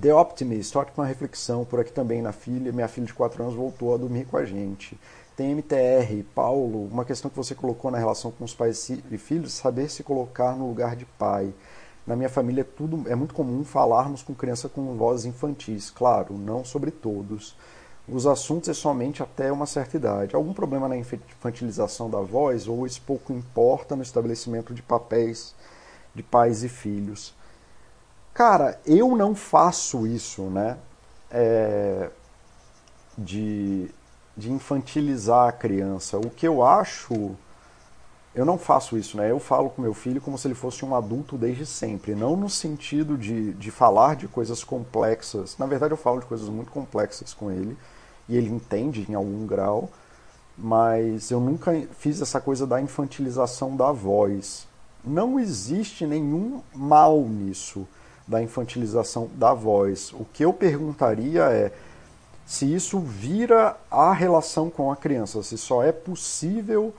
The 0.00 0.14
Optimist, 0.14 0.76
ótima 0.78 1.04
reflexão 1.04 1.66
por 1.66 1.78
aqui 1.78 1.92
também 1.92 2.22
na 2.22 2.32
filha. 2.32 2.72
Minha 2.72 2.88
filha 2.88 3.06
de 3.06 3.12
4 3.12 3.42
anos 3.42 3.54
voltou 3.54 3.94
a 3.94 3.98
dormir 3.98 4.24
com 4.24 4.38
a 4.38 4.44
gente. 4.44 4.98
Tem 5.36 5.52
MTR, 5.52 6.22
Paulo, 6.34 6.86
uma 6.86 7.04
questão 7.04 7.30
que 7.30 7.36
você 7.36 7.54
colocou 7.54 7.90
na 7.90 7.98
relação 7.98 8.30
com 8.30 8.44
os 8.44 8.54
pais 8.54 8.90
e 8.90 9.18
filhos, 9.18 9.52
saber 9.52 9.88
se 9.90 10.02
colocar 10.02 10.54
no 10.56 10.68
lugar 10.68 10.94
de 10.94 11.06
pai. 11.06 11.52
Na 12.06 12.14
minha 12.16 12.28
família 12.28 12.64
tudo 12.64 13.08
é 13.08 13.14
muito 13.14 13.34
comum 13.34 13.64
falarmos 13.64 14.22
com 14.22 14.34
criança 14.34 14.68
com 14.68 14.96
vozes 14.96 15.24
infantis, 15.24 15.90
claro, 15.90 16.36
não 16.36 16.64
sobre 16.64 16.90
todos. 16.90 17.56
Os 18.08 18.26
assuntos 18.26 18.68
é 18.68 18.74
somente 18.74 19.22
até 19.22 19.50
uma 19.52 19.64
certa 19.64 19.96
idade. 19.96 20.34
Algum 20.34 20.52
problema 20.52 20.88
na 20.88 20.96
infantilização 20.96 22.10
da 22.10 22.20
voz 22.20 22.66
ou 22.66 22.84
isso 22.84 23.00
pouco 23.06 23.32
importa 23.32 23.94
no 23.94 24.02
estabelecimento 24.02 24.74
de 24.74 24.82
papéis 24.82 25.54
de 26.14 26.22
pais 26.22 26.62
e 26.64 26.68
filhos? 26.68 27.32
Cara, 28.34 28.80
eu 28.84 29.16
não 29.16 29.34
faço 29.34 30.06
isso, 30.06 30.42
né? 30.42 30.76
É, 31.30 32.10
de 33.16 33.88
de 34.36 34.50
infantilizar 34.50 35.48
a 35.48 35.52
criança. 35.52 36.18
O 36.18 36.30
que 36.30 36.46
eu 36.46 36.62
acho 36.62 37.36
eu 38.34 38.46
não 38.46 38.56
faço 38.56 38.96
isso, 38.96 39.16
né? 39.18 39.30
Eu 39.30 39.38
falo 39.38 39.68
com 39.68 39.82
meu 39.82 39.92
filho 39.92 40.20
como 40.20 40.38
se 40.38 40.48
ele 40.48 40.54
fosse 40.54 40.84
um 40.84 40.94
adulto 40.94 41.36
desde 41.36 41.66
sempre, 41.66 42.14
não 42.14 42.34
no 42.34 42.48
sentido 42.48 43.18
de, 43.18 43.52
de 43.52 43.70
falar 43.70 44.16
de 44.16 44.26
coisas 44.26 44.64
complexas. 44.64 45.56
Na 45.58 45.66
verdade, 45.66 45.92
eu 45.92 45.98
falo 45.98 46.20
de 46.20 46.26
coisas 46.26 46.48
muito 46.48 46.70
complexas 46.70 47.34
com 47.34 47.50
ele 47.50 47.76
e 48.26 48.36
ele 48.36 48.48
entende 48.48 49.04
em 49.06 49.14
algum 49.14 49.46
grau, 49.46 49.90
mas 50.56 51.30
eu 51.30 51.40
nunca 51.40 51.72
fiz 51.98 52.22
essa 52.22 52.40
coisa 52.40 52.66
da 52.66 52.80
infantilização 52.80 53.76
da 53.76 53.92
voz. 53.92 54.66
Não 55.04 55.38
existe 55.38 56.06
nenhum 56.06 56.62
mal 56.74 57.20
nisso, 57.20 57.86
da 58.26 58.42
infantilização 58.42 59.28
da 59.34 59.52
voz. 59.52 60.10
O 60.14 60.24
que 60.24 60.42
eu 60.42 60.54
perguntaria 60.54 61.42
é 61.50 61.70
se 62.46 62.72
isso 62.72 62.98
vira 62.98 63.76
a 63.90 64.12
relação 64.12 64.68
com 64.68 64.90
a 64.90 64.96
criança, 64.96 65.42
se 65.42 65.56
só 65.56 65.82
é 65.82 65.92
possível 65.92 66.94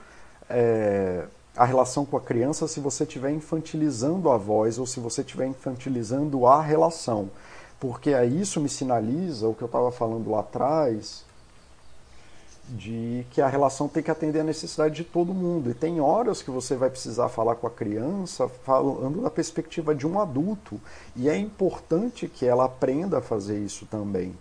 é, 0.48 1.26
a 1.56 1.64
relação 1.64 2.04
com 2.04 2.16
a 2.16 2.20
criança 2.20 2.66
se 2.66 2.80
você 2.80 3.04
estiver 3.04 3.30
infantilizando 3.30 4.30
a 4.30 4.36
voz 4.36 4.78
ou 4.78 4.86
se 4.86 4.98
você 4.98 5.20
estiver 5.20 5.46
infantilizando 5.46 6.46
a 6.46 6.60
relação. 6.60 7.30
Porque 7.78 8.14
aí 8.14 8.40
isso 8.40 8.60
me 8.60 8.68
sinaliza 8.68 9.46
o 9.46 9.54
que 9.54 9.62
eu 9.62 9.66
estava 9.66 9.92
falando 9.92 10.30
lá 10.30 10.40
atrás, 10.40 11.24
de 12.66 13.26
que 13.30 13.42
a 13.42 13.46
relação 13.46 13.88
tem 13.88 14.02
que 14.02 14.10
atender 14.10 14.40
a 14.40 14.44
necessidade 14.44 14.94
de 14.94 15.04
todo 15.04 15.34
mundo. 15.34 15.70
E 15.70 15.74
tem 15.74 16.00
horas 16.00 16.40
que 16.40 16.50
você 16.50 16.76
vai 16.76 16.88
precisar 16.88 17.28
falar 17.28 17.56
com 17.56 17.66
a 17.66 17.70
criança 17.70 18.48
falando 18.48 19.22
da 19.22 19.30
perspectiva 19.30 19.94
de 19.94 20.06
um 20.06 20.18
adulto. 20.18 20.80
E 21.14 21.28
é 21.28 21.36
importante 21.36 22.26
que 22.26 22.46
ela 22.46 22.64
aprenda 22.64 23.18
a 23.18 23.22
fazer 23.22 23.58
isso 23.58 23.86
também 23.86 24.34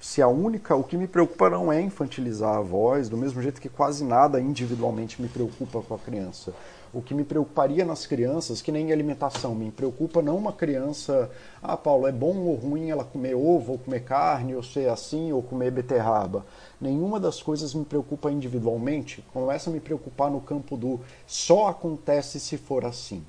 se 0.00 0.22
a 0.22 0.28
única, 0.28 0.76
o 0.76 0.84
que 0.84 0.96
me 0.96 1.08
preocupa 1.08 1.50
não 1.50 1.72
é 1.72 1.80
infantilizar 1.80 2.56
a 2.56 2.60
voz, 2.60 3.08
do 3.08 3.16
mesmo 3.16 3.42
jeito 3.42 3.60
que 3.60 3.68
quase 3.68 4.04
nada 4.04 4.40
individualmente 4.40 5.20
me 5.20 5.28
preocupa 5.28 5.82
com 5.82 5.94
a 5.94 5.98
criança. 5.98 6.54
O 6.92 7.02
que 7.02 7.12
me 7.12 7.24
preocuparia 7.24 7.84
nas 7.84 8.06
crianças, 8.06 8.62
que 8.62 8.70
nem 8.70 8.92
alimentação, 8.92 9.56
me 9.56 9.72
preocupa 9.72 10.22
não 10.22 10.36
uma 10.36 10.52
criança, 10.52 11.28
ah, 11.60 11.76
Paulo, 11.76 12.06
é 12.06 12.12
bom 12.12 12.36
ou 12.36 12.54
ruim 12.54 12.90
ela 12.90 13.04
comer 13.04 13.34
ovo, 13.34 13.72
ou 13.72 13.78
comer 13.78 14.04
carne, 14.04 14.54
ou 14.54 14.62
ser 14.62 14.88
assim, 14.88 15.32
ou 15.32 15.42
comer 15.42 15.72
beterraba. 15.72 16.46
Nenhuma 16.80 17.18
das 17.18 17.42
coisas 17.42 17.74
me 17.74 17.84
preocupa 17.84 18.30
individualmente, 18.30 19.24
começa 19.34 19.68
a 19.68 19.72
me 19.72 19.80
preocupar 19.80 20.30
no 20.30 20.40
campo 20.40 20.76
do 20.76 21.00
só 21.26 21.66
acontece 21.66 22.38
se 22.38 22.56
for 22.56 22.84
assim 22.84 23.24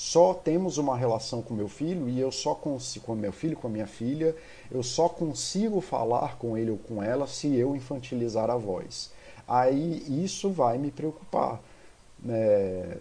só 0.00 0.32
temos 0.32 0.78
uma 0.78 0.96
relação 0.96 1.42
com 1.42 1.52
meu 1.52 1.68
filho 1.68 2.08
e 2.08 2.18
eu 2.18 2.32
só 2.32 2.54
consigo 2.54 3.04
com 3.04 3.14
meu 3.14 3.30
filho, 3.30 3.54
com 3.54 3.66
a 3.66 3.70
minha 3.70 3.86
filha, 3.86 4.34
eu 4.70 4.82
só 4.82 5.10
consigo 5.10 5.78
falar 5.82 6.38
com 6.38 6.56
ele 6.56 6.70
ou 6.70 6.78
com 6.78 7.02
ela 7.02 7.26
se 7.26 7.54
eu 7.54 7.76
infantilizar 7.76 8.48
a 8.48 8.56
voz. 8.56 9.10
Aí 9.46 10.02
isso 10.24 10.48
vai 10.48 10.78
me 10.78 10.90
preocupar. 10.90 11.60
É... 12.26 12.96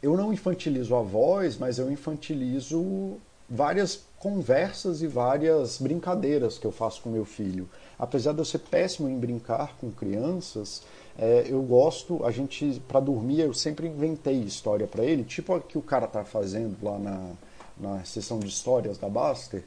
Eu 0.00 0.16
não 0.16 0.32
infantilizo 0.32 0.94
a 0.94 1.02
voz, 1.02 1.58
mas 1.58 1.76
eu 1.76 1.90
infantilizo 1.90 3.16
várias 3.50 4.04
conversas 4.20 5.02
e 5.02 5.08
várias 5.08 5.78
brincadeiras 5.78 6.56
que 6.56 6.68
eu 6.68 6.72
faço 6.72 7.02
com 7.02 7.10
meu 7.10 7.24
filho. 7.24 7.68
Apesar 7.98 8.32
de 8.32 8.38
eu 8.38 8.44
ser 8.44 8.58
péssimo 8.58 9.08
em 9.08 9.18
brincar 9.18 9.76
com 9.80 9.90
crianças, 9.90 10.84
é, 11.18 11.46
eu 11.48 11.62
gosto, 11.62 12.24
a 12.24 12.30
gente, 12.30 12.82
para 12.86 13.00
dormir, 13.00 13.40
eu 13.40 13.54
sempre 13.54 13.86
inventei 13.86 14.34
história 14.40 14.86
para 14.86 15.04
ele, 15.04 15.24
tipo 15.24 15.54
a 15.54 15.60
que 15.60 15.78
o 15.78 15.82
cara 15.82 16.06
tá 16.06 16.24
fazendo 16.24 16.76
lá 16.82 16.98
na, 16.98 17.30
na 17.78 18.04
sessão 18.04 18.38
de 18.38 18.48
histórias 18.48 18.98
da 18.98 19.08
Baster. 19.08 19.64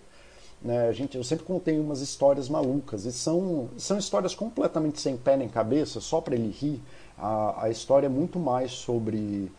Né, 0.62 0.88
a 0.88 0.92
gente, 0.92 1.16
eu 1.18 1.24
sempre 1.24 1.46
contei 1.46 1.80
umas 1.80 2.02
histórias 2.02 2.50
malucas, 2.50 3.06
e 3.06 3.12
são, 3.12 3.70
são 3.78 3.98
histórias 3.98 4.36
completamente 4.36 5.00
sem 5.00 5.18
pé 5.18 5.38
nem 5.38 5.48
cabeça, 5.48 6.00
só 6.00 6.22
para 6.22 6.36
ele 6.36 6.52
rir. 6.52 6.82
A, 7.18 7.66
a 7.66 7.70
história 7.70 8.06
é 8.06 8.10
muito 8.10 8.38
mais 8.38 8.72
sobre 8.72 9.52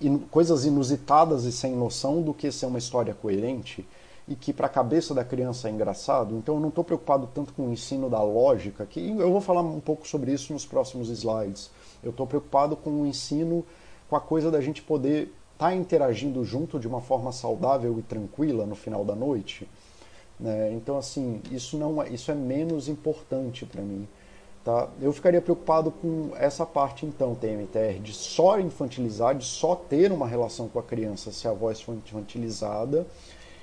in, 0.00 0.18
coisas 0.18 0.64
inusitadas 0.64 1.44
e 1.44 1.52
sem 1.52 1.74
noção 1.74 2.22
do 2.22 2.32
que 2.32 2.52
ser 2.52 2.66
uma 2.66 2.78
história 2.78 3.14
coerente 3.14 3.84
e 4.26 4.34
que 4.34 4.52
para 4.52 4.66
a 4.66 4.70
cabeça 4.70 5.14
da 5.14 5.24
criança 5.24 5.68
é 5.68 5.70
engraçado. 5.70 6.36
Então 6.36 6.54
eu 6.54 6.60
não 6.60 6.70
estou 6.70 6.82
preocupado 6.82 7.28
tanto 7.34 7.52
com 7.52 7.68
o 7.68 7.72
ensino 7.72 8.08
da 8.08 8.22
lógica, 8.22 8.86
que 8.86 9.10
eu 9.10 9.30
vou 9.30 9.40
falar 9.40 9.60
um 9.60 9.80
pouco 9.80 10.08
sobre 10.08 10.32
isso 10.32 10.52
nos 10.52 10.64
próximos 10.64 11.10
slides. 11.10 11.70
Eu 12.02 12.10
estou 12.10 12.26
preocupado 12.26 12.76
com 12.76 12.90
o 13.02 13.06
ensino, 13.06 13.64
com 14.08 14.16
a 14.16 14.20
coisa 14.20 14.50
da 14.50 14.60
gente 14.60 14.82
poder 14.82 15.32
estar 15.52 15.68
tá 15.68 15.74
interagindo 15.74 16.42
junto 16.44 16.78
de 16.78 16.88
uma 16.88 17.00
forma 17.00 17.32
saudável 17.32 17.98
e 17.98 18.02
tranquila 18.02 18.64
no 18.64 18.74
final 18.74 19.04
da 19.04 19.14
noite. 19.14 19.68
Né? 20.40 20.72
Então 20.72 20.96
assim, 20.96 21.42
isso 21.50 21.76
não 21.76 22.02
é, 22.02 22.08
isso 22.08 22.30
é 22.30 22.34
menos 22.34 22.88
importante 22.88 23.66
para 23.66 23.82
mim. 23.82 24.08
Tá? 24.64 24.88
Eu 25.02 25.12
ficaria 25.12 25.42
preocupado 25.42 25.90
com 25.90 26.30
essa 26.36 26.64
parte 26.64 27.04
então, 27.04 27.34
TMTR, 27.34 28.00
de 28.02 28.14
só 28.14 28.58
infantilizar, 28.58 29.34
de 29.34 29.44
só 29.44 29.76
ter 29.76 30.10
uma 30.10 30.26
relação 30.26 30.66
com 30.68 30.78
a 30.78 30.82
criança 30.82 31.30
se 31.30 31.46
a 31.46 31.52
voz 31.52 31.82
for 31.82 31.94
infantilizada 31.94 33.06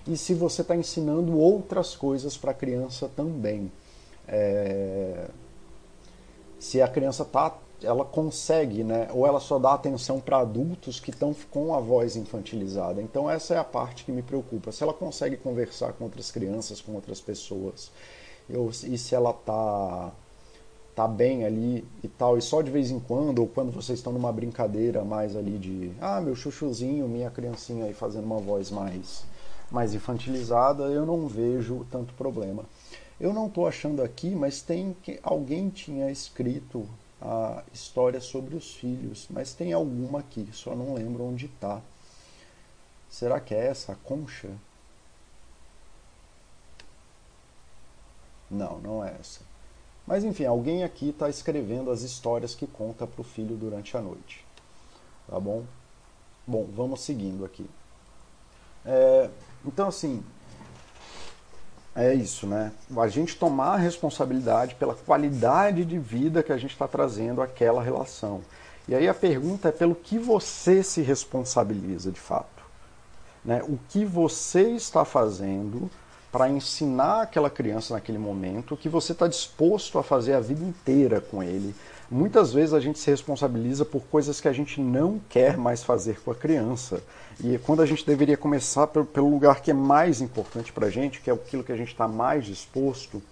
e 0.07 0.17
se 0.17 0.33
você 0.33 0.61
está 0.61 0.75
ensinando 0.75 1.37
outras 1.37 1.95
coisas 1.95 2.37
para 2.37 2.51
a 2.51 2.53
criança 2.53 3.09
também. 3.15 3.71
É... 4.27 5.27
Se 6.59 6.81
a 6.81 6.87
criança 6.87 7.25
tá, 7.25 7.57
ela 7.83 8.05
consegue, 8.05 8.83
né? 8.83 9.09
Ou 9.13 9.25
ela 9.25 9.39
só 9.39 9.57
dá 9.57 9.73
atenção 9.73 10.19
para 10.19 10.39
adultos 10.39 10.99
que 10.99 11.09
estão 11.09 11.35
com 11.49 11.73
a 11.73 11.79
voz 11.79 12.15
infantilizada. 12.15 13.01
Então 13.01 13.29
essa 13.29 13.55
é 13.55 13.57
a 13.57 13.63
parte 13.63 14.03
que 14.05 14.11
me 14.11 14.21
preocupa. 14.21 14.71
Se 14.71 14.83
ela 14.83 14.93
consegue 14.93 15.37
conversar 15.37 15.93
com 15.93 16.03
outras 16.03 16.31
crianças, 16.31 16.81
com 16.81 16.93
outras 16.93 17.19
pessoas, 17.19 17.91
eu, 18.49 18.69
e 18.69 18.97
se 18.97 19.15
ela 19.15 19.33
tá 19.33 20.11
tá 20.93 21.07
bem 21.07 21.45
ali 21.45 21.85
e 22.03 22.07
tal, 22.09 22.37
e 22.37 22.41
só 22.41 22.61
de 22.61 22.69
vez 22.69 22.91
em 22.91 22.99
quando, 22.99 23.39
ou 23.39 23.47
quando 23.47 23.71
vocês 23.71 23.97
estão 23.99 24.11
numa 24.11 24.31
brincadeira 24.31 25.05
mais 25.05 25.37
ali 25.37 25.57
de, 25.57 25.89
ah, 26.01 26.19
meu 26.19 26.35
chuchuzinho, 26.35 27.07
minha 27.07 27.31
criancinha 27.31 27.85
aí 27.85 27.93
fazendo 27.93 28.25
uma 28.25 28.39
voz 28.39 28.69
mais 28.69 29.23
mais 29.72 29.93
infantilizada, 29.93 30.84
eu 30.84 31.05
não 31.05 31.28
vejo 31.28 31.86
tanto 31.89 32.13
problema. 32.13 32.65
Eu 33.19 33.34
não 33.34 33.47
estou 33.47 33.67
achando 33.67 34.03
aqui, 34.03 34.36
mas 34.36 34.61
tem 34.61 34.95
que 35.01 35.19
alguém 35.24 35.69
tinha 35.69 36.11
escrito 36.11 36.88
a 37.22 37.63
história 37.72 38.19
sobre 38.19 38.55
os 38.55 38.74
filhos, 38.74 39.28
mas 39.30 39.53
tem 39.53 39.74
alguma 39.74 40.19
aqui, 40.19 40.49
só 40.51 40.76
não 40.76 40.93
lembro 40.93 41.24
onde 41.24 41.45
está. 41.45 41.82
Será 43.09 43.39
que 43.39 43.53
é 43.53 43.67
essa 43.67 43.91
a 43.91 43.95
concha? 43.95 44.49
Não, 48.49 48.80
não 48.80 49.05
é 49.05 49.15
essa. 49.19 49.41
Mas 50.05 50.24
enfim, 50.24 50.45
alguém 50.45 50.84
aqui 50.84 51.09
está 51.09 51.30
escrevendo 51.30 51.91
as 51.91 52.01
histórias 52.01 52.55
que 52.55 52.67
conta 52.67 53.05
para 53.05 53.22
o 53.22 53.24
filho 53.24 53.55
durante 53.55 53.95
a 53.95 54.01
noite. 54.01 54.43
Tá 55.28 55.39
bom? 55.39 55.63
Bom, 56.45 56.67
vamos 56.74 57.01
seguindo 57.01 57.45
aqui. 57.45 57.69
É, 58.86 59.30
então, 59.66 59.88
assim, 59.88 60.24
é 61.95 62.14
isso, 62.14 62.47
né? 62.47 62.72
A 62.97 63.07
gente 63.07 63.36
tomar 63.36 63.74
a 63.74 63.78
responsabilidade 63.78 64.76
pela 64.76 64.95
qualidade 64.95 65.84
de 65.84 65.99
vida 65.99 66.41
que 66.41 66.53
a 66.53 66.57
gente 66.57 66.72
está 66.72 66.88
trazendo 66.88 67.41
àquela 67.41 67.84
relação. 67.84 68.41
E 68.88 68.95
aí 68.95 69.07
a 69.07 69.14
pergunta 69.14 69.70
é 69.70 69.72
pelo 69.72 69.93
que 69.93 70.18
você 70.18 70.82
se 70.84 71.01
responsabiliza 71.01 72.12
de 72.12 72.20
fato. 72.20 72.64
Né? 73.43 73.62
O 73.64 73.78
que 73.89 74.05
você 74.05 74.72
está 74.72 75.03
fazendo 75.03 75.89
para 76.32 76.49
ensinar 76.49 77.24
aquela 77.24 77.49
criança 77.49 77.93
naquele 77.93 78.18
momento 78.18 78.78
que 78.78 78.88
você 78.88 79.12
está 79.12 79.28
disposto 79.28 79.99
a 79.99 80.03
fazer 80.03 80.34
a 80.34 80.39
vida 80.39 80.64
inteira 80.64 81.20
com 81.20 81.43
ele. 81.43 81.76
Muitas 82.14 82.51
vezes 82.51 82.74
a 82.74 82.80
gente 82.82 82.99
se 82.99 83.09
responsabiliza 83.09 83.86
por 83.86 84.01
coisas 84.01 84.41
que 84.41 84.47
a 84.49 84.51
gente 84.51 84.82
não 84.82 85.22
quer 85.30 85.55
mais 85.55 85.82
fazer 85.82 86.20
com 86.20 86.30
a 86.30 86.36
criança. 86.36 87.01
E 87.41 87.57
quando 87.59 87.82
a 87.82 87.86
gente 87.86 88.05
deveria 88.05 88.36
começar 88.36 88.86
pelo 88.86 89.30
lugar 89.30 89.62
que 89.62 89.72
é 89.72 89.74
mais 89.74 90.20
importante 90.20 90.74
para 90.74 90.88
a 90.88 90.89
gente, 90.89 91.22
que 91.22 91.30
é 91.30 91.34
aquilo 91.34 91.64
que 91.64 91.72
a 91.72 91.78
gente 91.78 91.93
está 91.93 92.09
mais 92.09 92.43
disposto, 92.43 93.24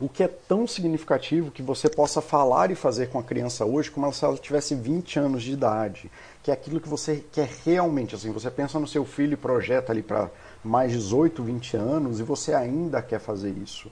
o 0.00 0.08
que 0.08 0.24
é 0.24 0.28
tão 0.28 0.66
significativo 0.66 1.52
que 1.52 1.62
você 1.62 1.88
possa 1.88 2.20
falar 2.20 2.72
e 2.72 2.74
fazer 2.74 3.10
com 3.10 3.18
a 3.20 3.22
criança 3.22 3.64
hoje 3.64 3.92
como 3.92 4.12
se 4.12 4.24
ela 4.24 4.36
tivesse 4.36 4.74
20 4.74 5.20
anos 5.20 5.44
de 5.44 5.52
idade, 5.52 6.10
que 6.42 6.50
é 6.50 6.54
aquilo 6.54 6.80
que 6.80 6.88
você 6.88 7.24
quer 7.30 7.48
realmente, 7.64 8.12
assim, 8.12 8.32
você 8.32 8.50
pensa 8.50 8.80
no 8.80 8.88
seu 8.88 9.04
filho 9.04 9.34
e 9.34 9.36
projeta 9.36 9.92
ali 9.92 10.02
para 10.02 10.28
mais 10.64 10.90
18, 10.90 11.44
20 11.44 11.76
anos 11.76 12.18
e 12.18 12.24
você 12.24 12.54
ainda 12.54 13.00
quer 13.00 13.20
fazer 13.20 13.50
isso. 13.50 13.88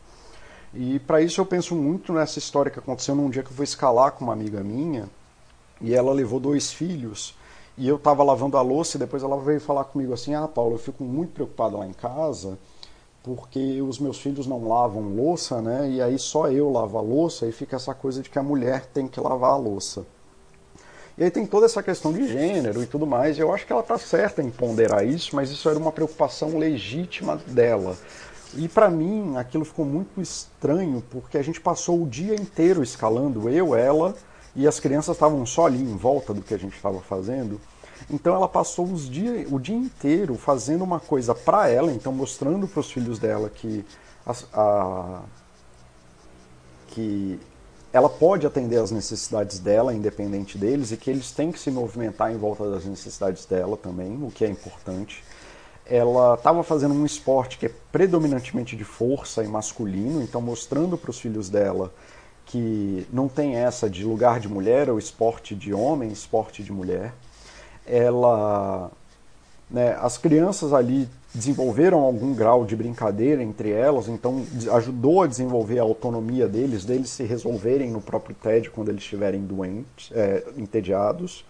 E 0.78 0.98
para 0.98 1.22
isso 1.22 1.40
eu 1.40 1.46
penso 1.46 1.74
muito 1.74 2.12
nessa 2.12 2.38
história 2.38 2.70
que 2.70 2.78
aconteceu 2.78 3.14
num 3.14 3.30
dia 3.30 3.42
que 3.42 3.50
eu 3.50 3.56
fui 3.56 3.64
escalar 3.64 4.12
com 4.12 4.24
uma 4.24 4.34
amiga 4.34 4.62
minha 4.62 5.08
e 5.80 5.94
ela 5.94 6.12
levou 6.12 6.38
dois 6.38 6.70
filhos 6.70 7.34
e 7.78 7.88
eu 7.88 7.96
estava 7.96 8.22
lavando 8.22 8.58
a 8.58 8.62
louça 8.62 8.96
e 8.96 9.00
depois 9.00 9.22
ela 9.22 9.38
veio 9.40 9.60
falar 9.60 9.84
comigo 9.84 10.12
assim: 10.12 10.34
Ah, 10.34 10.46
Paulo, 10.46 10.74
eu 10.74 10.78
fico 10.78 11.02
muito 11.02 11.32
preocupada 11.32 11.78
lá 11.78 11.86
em 11.86 11.92
casa 11.92 12.58
porque 13.22 13.82
os 13.82 13.98
meus 13.98 14.20
filhos 14.20 14.46
não 14.46 14.68
lavam 14.68 15.02
louça, 15.02 15.60
né? 15.60 15.90
E 15.90 16.00
aí 16.00 16.16
só 16.16 16.48
eu 16.48 16.70
lavo 16.70 16.96
a 16.96 17.00
louça 17.00 17.44
e 17.44 17.50
fica 17.50 17.74
essa 17.74 17.92
coisa 17.92 18.22
de 18.22 18.30
que 18.30 18.38
a 18.38 18.42
mulher 18.42 18.86
tem 18.86 19.08
que 19.08 19.18
lavar 19.18 19.50
a 19.50 19.56
louça. 19.56 20.06
E 21.18 21.24
aí 21.24 21.30
tem 21.30 21.44
toda 21.44 21.66
essa 21.66 21.82
questão 21.82 22.12
de 22.12 22.28
gênero 22.28 22.82
e 22.82 22.86
tudo 22.86 23.04
mais. 23.04 23.36
E 23.36 23.40
eu 23.40 23.52
acho 23.52 23.66
que 23.66 23.72
ela 23.72 23.80
está 23.80 23.98
certa 23.98 24.42
em 24.42 24.50
ponderar 24.50 25.04
isso, 25.04 25.34
mas 25.34 25.50
isso 25.50 25.68
era 25.68 25.76
uma 25.78 25.90
preocupação 25.90 26.56
legítima 26.56 27.36
dela. 27.48 27.96
E 28.54 28.68
para 28.68 28.88
mim 28.88 29.36
aquilo 29.36 29.64
ficou 29.64 29.84
muito 29.84 30.20
estranho 30.20 31.02
porque 31.10 31.36
a 31.36 31.42
gente 31.42 31.60
passou 31.60 32.02
o 32.02 32.06
dia 32.06 32.34
inteiro 32.34 32.82
escalando, 32.82 33.48
eu, 33.48 33.74
ela 33.74 34.14
e 34.54 34.66
as 34.66 34.80
crianças 34.80 35.16
estavam 35.16 35.44
só 35.44 35.66
ali 35.66 35.80
em 35.80 35.96
volta 35.96 36.32
do 36.32 36.40
que 36.40 36.54
a 36.54 36.58
gente 36.58 36.74
estava 36.74 37.00
fazendo. 37.00 37.60
Então 38.10 38.34
ela 38.34 38.48
passou 38.48 38.86
os 38.86 39.08
dia, 39.08 39.46
o 39.50 39.58
dia 39.58 39.76
inteiro 39.76 40.36
fazendo 40.36 40.84
uma 40.84 41.00
coisa 41.00 41.34
para 41.34 41.68
ela, 41.68 41.92
então 41.92 42.12
mostrando 42.12 42.66
para 42.66 42.80
os 42.80 42.90
filhos 42.90 43.18
dela 43.18 43.50
que, 43.50 43.84
a, 44.24 44.34
a, 44.54 45.20
que 46.88 47.38
ela 47.92 48.08
pode 48.08 48.46
atender 48.46 48.78
às 48.78 48.90
necessidades 48.90 49.58
dela, 49.58 49.94
independente 49.94 50.56
deles, 50.58 50.92
e 50.92 50.96
que 50.96 51.10
eles 51.10 51.30
têm 51.30 51.50
que 51.50 51.58
se 51.58 51.70
movimentar 51.70 52.30
em 52.32 52.36
volta 52.36 52.70
das 52.70 52.84
necessidades 52.84 53.44
dela 53.46 53.76
também, 53.76 54.22
o 54.22 54.30
que 54.30 54.44
é 54.44 54.48
importante. 54.48 55.24
Ela 55.88 56.34
estava 56.34 56.62
fazendo 56.62 56.94
um 56.94 57.06
esporte 57.06 57.58
que 57.58 57.66
é 57.66 57.70
predominantemente 57.92 58.74
de 58.76 58.84
força 58.84 59.44
e 59.44 59.46
masculino, 59.46 60.22
então 60.22 60.40
mostrando 60.40 60.98
para 60.98 61.10
os 61.10 61.20
filhos 61.20 61.48
dela 61.48 61.92
que 62.46 63.06
não 63.12 63.28
tem 63.28 63.56
essa 63.56 63.90
de 63.90 64.04
lugar 64.04 64.38
de 64.40 64.48
mulher 64.48 64.88
ou 64.88 64.98
esporte 64.98 65.54
de 65.54 65.74
homem, 65.74 66.10
esporte 66.10 66.62
de 66.62 66.72
mulher. 66.72 67.12
Ela, 67.84 68.90
né, 69.68 69.96
as 70.00 70.16
crianças 70.16 70.72
ali 70.72 71.08
desenvolveram 71.34 71.98
algum 72.00 72.34
grau 72.34 72.64
de 72.64 72.74
brincadeira 72.74 73.42
entre 73.42 73.70
elas, 73.70 74.08
então 74.08 74.44
ajudou 74.72 75.22
a 75.22 75.26
desenvolver 75.26 75.80
a 75.80 75.82
autonomia 75.82 76.48
deles, 76.48 76.84
deles 76.84 77.10
se 77.10 77.24
resolverem 77.24 77.90
no 77.90 78.00
próprio 78.00 78.34
TED 78.34 78.70
quando 78.70 78.88
eles 78.88 79.02
estiverem 79.02 79.42
doentes, 79.42 80.10
é, 80.12 80.44
entediados, 80.56 81.44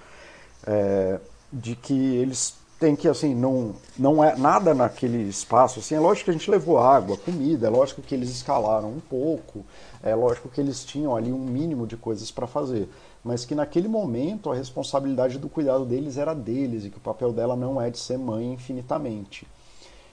é, 0.66 1.20
de 1.52 1.76
que 1.76 2.16
eles 2.16 2.54
tem 2.78 2.94
que 2.94 3.08
assim 3.08 3.34
não 3.34 3.74
não 3.98 4.22
é 4.22 4.36
nada 4.36 4.74
naquele 4.74 5.28
espaço 5.28 5.80
assim 5.80 5.94
é 5.94 6.00
lógico 6.00 6.26
que 6.26 6.30
a 6.30 6.34
gente 6.34 6.50
levou 6.50 6.78
água 6.78 7.16
comida 7.16 7.66
é 7.66 7.70
lógico 7.70 8.02
que 8.02 8.14
eles 8.14 8.30
escalaram 8.30 8.88
um 8.88 9.00
pouco 9.00 9.64
é 10.02 10.14
lógico 10.14 10.48
que 10.48 10.60
eles 10.60 10.84
tinham 10.84 11.16
ali 11.16 11.32
um 11.32 11.38
mínimo 11.38 11.86
de 11.86 11.96
coisas 11.96 12.30
para 12.30 12.46
fazer 12.46 12.88
mas 13.26 13.44
que 13.44 13.56
naquele 13.56 13.88
momento 13.88 14.52
a 14.52 14.54
responsabilidade 14.54 15.36
do 15.36 15.48
cuidado 15.48 15.84
deles 15.84 16.16
era 16.16 16.32
deles 16.32 16.84
e 16.84 16.90
que 16.90 16.98
o 16.98 17.00
papel 17.00 17.32
dela 17.32 17.56
não 17.56 17.82
é 17.82 17.90
de 17.90 17.98
ser 17.98 18.16
mãe 18.16 18.52
infinitamente. 18.52 19.44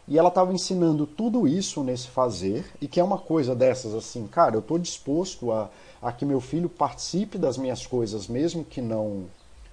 E 0.07 0.17
ela 0.17 0.29
estava 0.29 0.51
ensinando 0.51 1.05
tudo 1.05 1.47
isso 1.47 1.83
nesse 1.83 2.07
fazer 2.07 2.65
e 2.81 2.87
que 2.87 2.99
é 2.99 3.03
uma 3.03 3.19
coisa 3.19 3.53
dessas 3.55 3.93
assim 3.93 4.25
cara 4.25 4.55
eu 4.55 4.61
estou 4.61 4.79
disposto 4.79 5.51
a, 5.51 5.69
a 6.01 6.11
que 6.11 6.25
meu 6.25 6.41
filho 6.41 6.67
participe 6.67 7.37
das 7.37 7.55
minhas 7.55 7.85
coisas 7.85 8.27
mesmo 8.27 8.65
que 8.65 8.81
não 8.81 9.25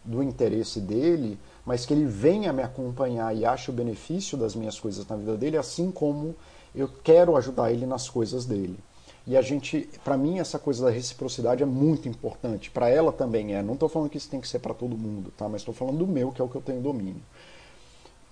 do 0.04 0.22
interesse 0.22 0.78
dele 0.78 1.38
mas 1.64 1.84
que 1.86 1.92
ele 1.94 2.04
venha 2.04 2.52
me 2.52 2.62
acompanhar 2.62 3.34
e 3.36 3.44
ache 3.44 3.70
o 3.70 3.74
benefício 3.74 4.36
das 4.36 4.54
minhas 4.54 4.78
coisas 4.78 5.06
na 5.06 5.16
vida 5.16 5.36
dele, 5.36 5.56
assim 5.56 5.90
como 5.90 6.34
eu 6.74 6.88
quero 7.02 7.36
ajudar 7.36 7.72
ele 7.72 7.86
nas 7.86 8.08
coisas 8.08 8.44
dele. 8.44 8.78
E 9.26 9.36
a 9.36 9.42
gente, 9.42 9.88
para 10.02 10.16
mim, 10.16 10.38
essa 10.38 10.58
coisa 10.58 10.86
da 10.86 10.90
reciprocidade 10.90 11.62
é 11.62 11.66
muito 11.66 12.08
importante. 12.08 12.70
Para 12.70 12.88
ela 12.88 13.12
também 13.12 13.54
é. 13.54 13.62
Não 13.62 13.74
estou 13.74 13.88
falando 13.88 14.08
que 14.08 14.16
isso 14.16 14.30
tem 14.30 14.40
que 14.40 14.48
ser 14.48 14.58
para 14.58 14.74
todo 14.74 14.96
mundo, 14.96 15.32
tá? 15.36 15.48
Mas 15.48 15.60
estou 15.60 15.74
falando 15.74 15.98
do 15.98 16.06
meu, 16.06 16.32
que 16.32 16.40
é 16.40 16.44
o 16.44 16.48
que 16.48 16.56
eu 16.56 16.62
tenho 16.62 16.80
domínio. 16.80 17.22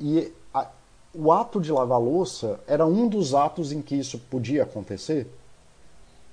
E 0.01 0.33
a, 0.53 0.69
o 1.15 1.31
ato 1.31 1.61
de 1.61 1.71
lavar 1.71 2.01
louça 2.01 2.59
era 2.67 2.87
um 2.87 3.07
dos 3.07 3.35
atos 3.35 3.71
em 3.71 3.83
que 3.83 3.95
isso 3.95 4.19
podia 4.31 4.63
acontecer, 4.63 5.27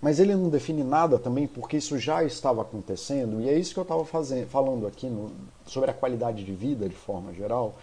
mas 0.02 0.20
ele 0.20 0.36
não 0.36 0.50
define 0.50 0.84
nada 0.84 1.18
também, 1.18 1.48
porque 1.48 1.78
isso 1.78 1.98
já 1.98 2.24
estava 2.24 2.62
acontecendo, 2.62 3.41
e 3.41 3.50
é 3.50 3.58
isso 3.58 3.74
que 3.74 3.80
eu 3.80 3.84
estava 3.84 4.06
falando 4.06 4.86
aqui 4.88 5.08
no, 5.08 5.32
sobre 5.66 5.91
a 5.91 5.93
qualidade 5.93 6.43
de 6.43 6.54
vida 6.54 6.88
de 6.88 6.96
forma 6.96 7.34
geral. 7.34 7.76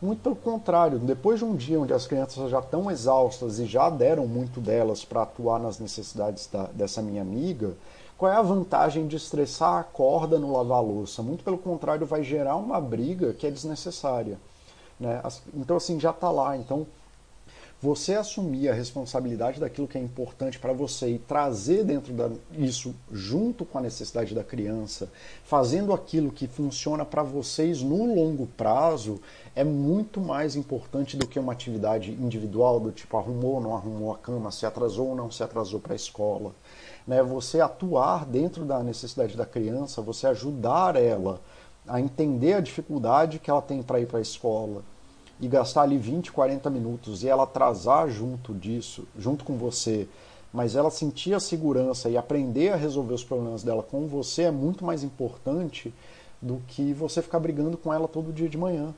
Muito 0.00 0.20
pelo 0.22 0.36
contrário, 0.36 0.98
depois 0.98 1.38
de 1.38 1.44
um 1.44 1.56
dia 1.56 1.80
onde 1.80 1.94
as 1.94 2.06
crianças 2.06 2.50
já 2.50 2.58
estão 2.58 2.90
exaustas 2.90 3.58
e 3.58 3.64
já 3.64 3.88
deram 3.88 4.26
muito 4.26 4.60
delas 4.60 5.04
para 5.04 5.22
atuar 5.22 5.58
nas 5.58 5.78
necessidades 5.78 6.46
da, 6.52 6.64
dessa 6.66 7.00
minha 7.00 7.22
amiga, 7.22 7.74
qual 8.16 8.30
é 8.30 8.36
a 8.36 8.42
vantagem 8.42 9.06
de 9.06 9.16
estressar 9.16 9.78
a 9.78 9.82
corda 9.82 10.38
no 10.38 10.52
lavar 10.52 10.82
louça? 10.82 11.22
Muito 11.22 11.42
pelo 11.42 11.58
contrário, 11.58 12.06
vai 12.06 12.22
gerar 12.22 12.56
uma 12.56 12.80
briga 12.80 13.32
que 13.32 13.46
é 13.46 13.50
desnecessária. 13.50 14.38
Né? 14.98 15.20
Então, 15.54 15.76
assim, 15.76 15.98
já 15.98 16.10
está 16.10 16.30
lá. 16.30 16.56
Então, 16.56 16.86
você 17.84 18.14
assumir 18.14 18.70
a 18.70 18.72
responsabilidade 18.72 19.60
daquilo 19.60 19.86
que 19.86 19.98
é 19.98 20.00
importante 20.00 20.58
para 20.58 20.72
você 20.72 21.10
e 21.10 21.18
trazer 21.18 21.84
dentro 21.84 22.14
disso 22.50 22.94
junto 23.12 23.66
com 23.66 23.76
a 23.76 23.82
necessidade 23.82 24.34
da 24.34 24.42
criança, 24.42 25.12
fazendo 25.44 25.92
aquilo 25.92 26.32
que 26.32 26.48
funciona 26.48 27.04
para 27.04 27.22
vocês 27.22 27.82
no 27.82 28.14
longo 28.14 28.46
prazo, 28.46 29.20
é 29.54 29.62
muito 29.62 30.18
mais 30.18 30.56
importante 30.56 31.14
do 31.14 31.26
que 31.26 31.38
uma 31.38 31.52
atividade 31.52 32.10
individual 32.10 32.80
do 32.80 32.90
tipo 32.90 33.18
arrumou 33.18 33.56
ou 33.56 33.60
não 33.60 33.76
arrumou 33.76 34.14
a 34.14 34.16
cama, 34.16 34.50
se 34.50 34.64
atrasou 34.64 35.08
ou 35.08 35.14
não 35.14 35.30
se 35.30 35.42
atrasou 35.42 35.78
para 35.78 35.92
a 35.92 35.96
escola. 35.96 36.54
Né? 37.06 37.22
Você 37.22 37.60
atuar 37.60 38.24
dentro 38.24 38.64
da 38.64 38.82
necessidade 38.82 39.36
da 39.36 39.44
criança, 39.44 40.00
você 40.00 40.26
ajudar 40.26 40.96
ela 40.96 41.38
a 41.86 42.00
entender 42.00 42.54
a 42.54 42.60
dificuldade 42.60 43.38
que 43.38 43.50
ela 43.50 43.60
tem 43.60 43.82
para 43.82 44.00
ir 44.00 44.06
para 44.06 44.20
a 44.20 44.22
escola 44.22 44.82
e 45.40 45.48
gastar 45.48 45.82
ali 45.82 45.98
20, 45.98 46.32
40 46.32 46.70
minutos 46.70 47.22
e 47.22 47.28
ela 47.28 47.44
atrasar 47.44 48.08
junto 48.08 48.54
disso, 48.54 49.06
junto 49.18 49.44
com 49.44 49.56
você, 49.56 50.08
mas 50.52 50.76
ela 50.76 50.90
sentir 50.90 51.34
a 51.34 51.40
segurança 51.40 52.08
e 52.08 52.16
aprender 52.16 52.72
a 52.72 52.76
resolver 52.76 53.14
os 53.14 53.24
problemas 53.24 53.62
dela 53.62 53.82
com 53.82 54.06
você 54.06 54.42
é 54.42 54.50
muito 54.50 54.84
mais 54.84 55.02
importante 55.02 55.92
do 56.40 56.62
que 56.68 56.92
você 56.92 57.20
ficar 57.20 57.40
brigando 57.40 57.76
com 57.76 57.92
ela 57.92 58.06
todo 58.06 58.32
dia 58.32 58.48
de 58.48 58.56
manhã. 58.56 58.94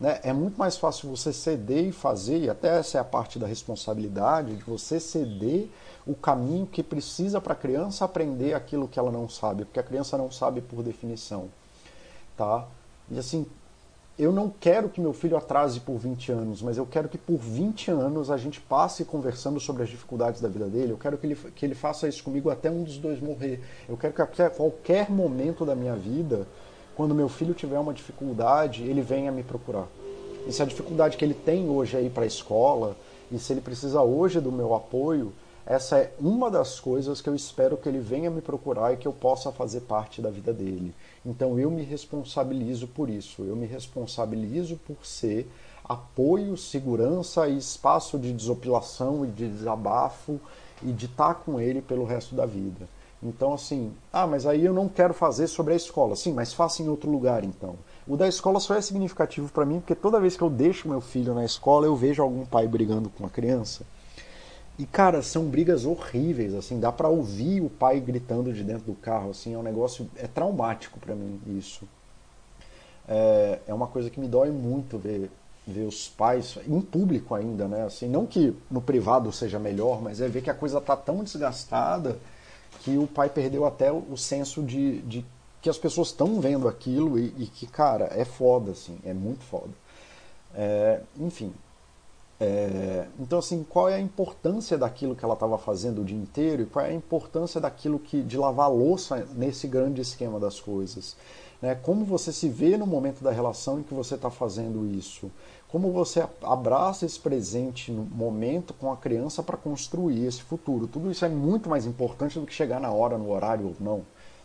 Né? 0.00 0.18
É 0.24 0.32
muito 0.32 0.58
mais 0.58 0.76
fácil 0.76 1.08
você 1.08 1.32
ceder 1.32 1.86
e 1.86 1.92
fazer, 1.92 2.40
e 2.40 2.50
até 2.50 2.78
essa 2.78 2.98
é 2.98 3.00
a 3.00 3.04
parte 3.04 3.38
da 3.38 3.46
responsabilidade, 3.46 4.56
de 4.56 4.64
você 4.64 4.98
ceder 4.98 5.68
o 6.04 6.14
caminho 6.14 6.66
que 6.66 6.82
precisa 6.82 7.40
para 7.40 7.52
a 7.52 7.56
criança 7.56 8.04
aprender 8.04 8.54
aquilo 8.54 8.88
que 8.88 8.98
ela 8.98 9.12
não 9.12 9.28
sabe, 9.28 9.64
porque 9.64 9.78
a 9.78 9.84
criança 9.84 10.18
não 10.18 10.30
sabe 10.30 10.60
por 10.60 10.82
definição. 10.82 11.48
Tá? 12.36 12.66
E 13.08 13.16
assim, 13.16 13.46
eu 14.18 14.30
não 14.30 14.48
quero 14.48 14.88
que 14.88 15.00
meu 15.00 15.12
filho 15.12 15.36
atrase 15.36 15.80
por 15.80 15.96
20 15.96 16.32
anos, 16.32 16.62
mas 16.62 16.76
eu 16.76 16.86
quero 16.86 17.08
que 17.08 17.16
por 17.16 17.38
20 17.38 17.90
anos 17.90 18.30
a 18.30 18.36
gente 18.36 18.60
passe 18.60 19.04
conversando 19.04 19.58
sobre 19.58 19.82
as 19.82 19.88
dificuldades 19.88 20.40
da 20.40 20.48
vida 20.48 20.66
dele. 20.66 20.92
Eu 20.92 20.98
quero 20.98 21.16
que 21.16 21.26
ele, 21.26 21.34
que 21.34 21.64
ele 21.64 21.74
faça 21.74 22.06
isso 22.06 22.22
comigo 22.22 22.50
até 22.50 22.70
um 22.70 22.82
dos 22.82 22.98
dois 22.98 23.20
morrer. 23.20 23.60
Eu 23.88 23.96
quero 23.96 24.12
que 24.12 24.42
a 24.42 24.50
qualquer 24.50 25.10
momento 25.10 25.64
da 25.64 25.74
minha 25.74 25.96
vida, 25.96 26.46
quando 26.94 27.14
meu 27.14 27.28
filho 27.28 27.54
tiver 27.54 27.78
uma 27.78 27.94
dificuldade, 27.94 28.82
ele 28.82 29.00
venha 29.00 29.32
me 29.32 29.42
procurar. 29.42 29.88
E 30.46 30.52
se 30.52 30.62
a 30.62 30.66
dificuldade 30.66 31.16
que 31.16 31.24
ele 31.24 31.34
tem 31.34 31.68
hoje 31.70 31.96
é 31.96 32.02
ir 32.02 32.10
para 32.10 32.24
a 32.24 32.26
escola, 32.26 32.96
e 33.30 33.38
se 33.38 33.52
ele 33.52 33.62
precisa 33.62 34.02
hoje 34.02 34.40
do 34.40 34.52
meu 34.52 34.74
apoio, 34.74 35.32
essa 35.64 35.98
é 35.98 36.12
uma 36.18 36.50
das 36.50 36.80
coisas 36.80 37.20
que 37.20 37.28
eu 37.28 37.34
espero 37.34 37.76
que 37.76 37.88
ele 37.88 38.00
venha 38.00 38.30
me 38.30 38.40
procurar 38.40 38.92
e 38.92 38.96
que 38.96 39.06
eu 39.06 39.12
possa 39.12 39.52
fazer 39.52 39.82
parte 39.82 40.20
da 40.20 40.30
vida 40.30 40.52
dele. 40.52 40.94
Então 41.24 41.58
eu 41.58 41.70
me 41.70 41.82
responsabilizo 41.82 42.88
por 42.88 43.08
isso. 43.08 43.42
Eu 43.42 43.54
me 43.54 43.66
responsabilizo 43.66 44.76
por 44.76 45.06
ser 45.06 45.48
apoio, 45.84 46.56
segurança 46.56 47.48
e 47.48 47.56
espaço 47.58 48.18
de 48.18 48.32
desopilação 48.32 49.24
e 49.24 49.28
de 49.28 49.48
desabafo 49.48 50.40
e 50.82 50.92
de 50.92 51.06
estar 51.06 51.34
com 51.34 51.60
ele 51.60 51.80
pelo 51.80 52.04
resto 52.04 52.34
da 52.34 52.46
vida. 52.46 52.88
Então, 53.22 53.54
assim, 53.54 53.92
ah, 54.12 54.26
mas 54.26 54.46
aí 54.46 54.64
eu 54.64 54.74
não 54.74 54.88
quero 54.88 55.14
fazer 55.14 55.46
sobre 55.46 55.74
a 55.74 55.76
escola. 55.76 56.16
Sim, 56.16 56.32
mas 56.32 56.52
faça 56.52 56.82
em 56.82 56.88
outro 56.88 57.08
lugar 57.08 57.44
então. 57.44 57.76
O 58.06 58.16
da 58.16 58.26
escola 58.26 58.58
só 58.58 58.74
é 58.74 58.80
significativo 58.80 59.48
para 59.52 59.64
mim 59.64 59.78
porque 59.78 59.94
toda 59.94 60.18
vez 60.18 60.36
que 60.36 60.42
eu 60.42 60.50
deixo 60.50 60.88
meu 60.88 61.00
filho 61.00 61.32
na 61.32 61.44
escola, 61.44 61.86
eu 61.86 61.94
vejo 61.94 62.20
algum 62.20 62.44
pai 62.44 62.66
brigando 62.66 63.08
com 63.10 63.24
a 63.24 63.30
criança. 63.30 63.86
E, 64.78 64.86
cara, 64.86 65.22
são 65.22 65.44
brigas 65.44 65.84
horríveis, 65.84 66.54
assim, 66.54 66.80
dá 66.80 66.90
para 66.90 67.08
ouvir 67.08 67.60
o 67.60 67.68
pai 67.68 68.00
gritando 68.00 68.52
de 68.52 68.64
dentro 68.64 68.84
do 68.84 68.94
carro, 68.94 69.30
assim, 69.30 69.54
é 69.54 69.58
um 69.58 69.62
negócio, 69.62 70.08
é 70.16 70.26
traumático 70.26 70.98
para 70.98 71.14
mim 71.14 71.40
isso. 71.58 71.86
É, 73.06 73.58
é 73.66 73.74
uma 73.74 73.86
coisa 73.86 74.08
que 74.08 74.18
me 74.18 74.26
dói 74.26 74.50
muito 74.50 74.96
ver, 74.96 75.30
ver 75.66 75.84
os 75.84 76.08
pais, 76.08 76.58
em 76.66 76.80
público 76.80 77.34
ainda, 77.34 77.68
né, 77.68 77.84
assim, 77.84 78.08
não 78.08 78.26
que 78.26 78.56
no 78.70 78.80
privado 78.80 79.30
seja 79.30 79.58
melhor, 79.58 80.00
mas 80.00 80.20
é 80.20 80.28
ver 80.28 80.42
que 80.42 80.50
a 80.50 80.54
coisa 80.54 80.80
tá 80.80 80.96
tão 80.96 81.22
desgastada 81.22 82.18
que 82.80 82.96
o 82.96 83.06
pai 83.06 83.28
perdeu 83.28 83.66
até 83.66 83.92
o 83.92 84.16
senso 84.16 84.62
de, 84.62 85.02
de 85.02 85.24
que 85.60 85.68
as 85.68 85.78
pessoas 85.78 86.08
estão 86.08 86.40
vendo 86.40 86.66
aquilo 86.66 87.18
e, 87.18 87.32
e, 87.38 87.46
que, 87.46 87.66
cara, 87.66 88.10
é 88.12 88.24
foda, 88.24 88.72
assim, 88.72 88.98
é 89.04 89.12
muito 89.12 89.44
foda. 89.44 89.70
É, 90.54 91.00
enfim, 91.20 91.52
é, 92.44 93.06
então, 93.20 93.38
assim, 93.38 93.64
qual 93.68 93.88
é 93.88 93.94
a 93.94 94.00
importância 94.00 94.76
daquilo 94.76 95.14
que 95.14 95.24
ela 95.24 95.34
estava 95.34 95.56
fazendo 95.56 96.02
o 96.02 96.04
dia 96.04 96.18
inteiro 96.18 96.62
e 96.62 96.66
qual 96.66 96.84
é 96.84 96.88
a 96.88 96.92
importância 96.92 97.60
daquilo 97.60 98.00
que 98.00 98.20
de 98.20 98.36
lavar 98.36 98.68
louça 98.68 99.28
nesse 99.36 99.68
grande 99.68 100.00
esquema 100.00 100.40
das 100.40 100.58
coisas? 100.58 101.16
Né? 101.60 101.76
Como 101.76 102.04
você 102.04 102.32
se 102.32 102.48
vê 102.48 102.76
no 102.76 102.84
momento 102.84 103.22
da 103.22 103.30
relação 103.30 103.78
em 103.78 103.84
que 103.84 103.94
você 103.94 104.16
está 104.16 104.28
fazendo 104.28 104.84
isso? 104.84 105.30
Como 105.68 105.92
você 105.92 106.26
abraça 106.42 107.06
esse 107.06 107.20
presente 107.20 107.92
no 107.92 108.02
momento 108.02 108.74
com 108.74 108.90
a 108.90 108.96
criança 108.96 109.40
para 109.40 109.56
construir 109.56 110.26
esse 110.26 110.42
futuro? 110.42 110.88
Tudo 110.88 111.12
isso 111.12 111.24
é 111.24 111.28
muito 111.28 111.70
mais 111.70 111.86
importante 111.86 112.40
do 112.40 112.44
que 112.44 112.52
chegar 112.52 112.80
na 112.80 112.90
hora, 112.90 113.16
no 113.16 113.30
horário 113.30 113.68
ou 113.68 113.76
não. 113.78 114.02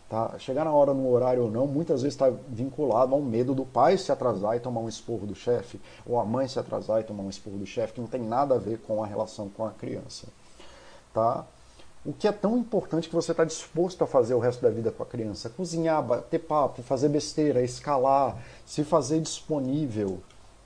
Tá? 0.08 0.38
Chegar 0.38 0.64
na 0.64 0.72
hora 0.72 0.94
no 0.94 1.10
horário 1.10 1.44
ou 1.44 1.50
não, 1.50 1.66
muitas 1.66 2.02
vezes 2.02 2.14
está 2.14 2.30
vinculado 2.48 3.14
ao 3.14 3.20
medo 3.20 3.54
do 3.54 3.66
pai 3.66 3.98
se 3.98 4.10
atrasar 4.10 4.56
e 4.56 4.60
tomar 4.60 4.80
um 4.80 4.88
esporro 4.88 5.26
do 5.26 5.34
chefe, 5.34 5.78
ou 6.06 6.18
a 6.18 6.24
mãe 6.24 6.48
se 6.48 6.58
atrasar 6.58 7.00
e 7.00 7.04
tomar 7.04 7.22
um 7.22 7.28
esporro 7.28 7.58
do 7.58 7.66
chefe, 7.66 7.92
que 7.94 8.00
não 8.00 8.08
tem 8.08 8.22
nada 8.22 8.54
a 8.54 8.58
ver 8.58 8.78
com 8.78 9.04
a 9.04 9.06
relação 9.06 9.50
com 9.50 9.66
a 9.66 9.70
criança. 9.70 10.28
Tá? 11.12 11.44
o 12.08 12.12
que 12.14 12.26
é 12.26 12.32
tão 12.32 12.56
importante 12.56 13.06
que 13.06 13.14
você 13.14 13.32
está 13.32 13.44
disposto 13.44 14.02
a 14.02 14.06
fazer 14.06 14.32
o 14.32 14.38
resto 14.38 14.62
da 14.62 14.70
vida 14.70 14.90
com 14.90 15.02
a 15.02 15.06
criança? 15.06 15.50
Cozinhar, 15.50 16.02
bater 16.02 16.38
papo, 16.38 16.82
fazer 16.82 17.10
besteira, 17.10 17.62
escalar, 17.62 18.42
se 18.64 18.82
fazer 18.82 19.20
disponível, 19.20 20.22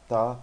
tá? 0.08 0.38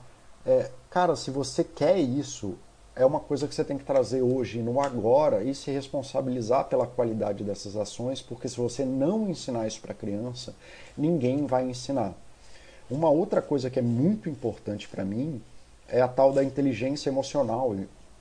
É, 0.46 0.70
cara, 0.90 1.16
se 1.16 1.32
você 1.32 1.64
quer 1.64 1.98
isso, 1.98 2.56
é 3.00 3.06
uma 3.06 3.22
coisa 3.22 3.48
que 3.48 3.56
você 3.56 3.64
tem 3.64 3.78
que 3.78 3.86
trazer 3.86 4.22
hoje, 4.22 4.62
no 4.62 4.82
agora, 4.82 5.42
e 5.42 5.56
se 5.56 5.72
responsabilizar 5.72 6.66
pela 6.66 6.86
qualidade 6.86 7.46
dessas 7.46 7.78
ações, 7.78 8.22
porque 8.22 8.50
se 8.50 8.58
você 8.58 8.84
não 8.84 9.30
ensinar 9.30 9.66
isso 9.66 9.80
para 9.80 9.94
a 9.94 9.96
criança, 9.96 10.54
ninguém 10.98 11.46
vai 11.46 11.64
ensinar. 11.64 12.14
Uma 12.92 13.10
outra 13.10 13.42
coisa 13.42 13.70
que 13.70 13.80
é 13.80 13.82
muito 13.82 14.28
importante 14.30 14.86
para 14.90 15.06
mim 15.06 15.42
é 15.88 16.02
a 16.02 16.10
tal 16.10 16.34
da 16.34 16.44
inteligência 16.44 17.10
emocional. 17.10 17.74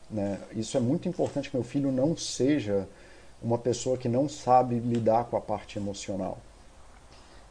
Né? 0.08 0.38
Isso 0.52 0.76
é 0.76 0.80
muito 0.80 1.08
importante 1.08 1.50
que 1.50 1.56
meu 1.56 1.64
filho 1.64 1.90
não 1.90 2.16
seja 2.16 2.88
uma 3.42 3.58
pessoa 3.58 3.98
que 3.98 4.08
não 4.08 4.28
sabe 4.28 4.78
lidar 4.78 5.24
com 5.24 5.36
a 5.36 5.40
parte 5.40 5.76
emocional. 5.76 6.38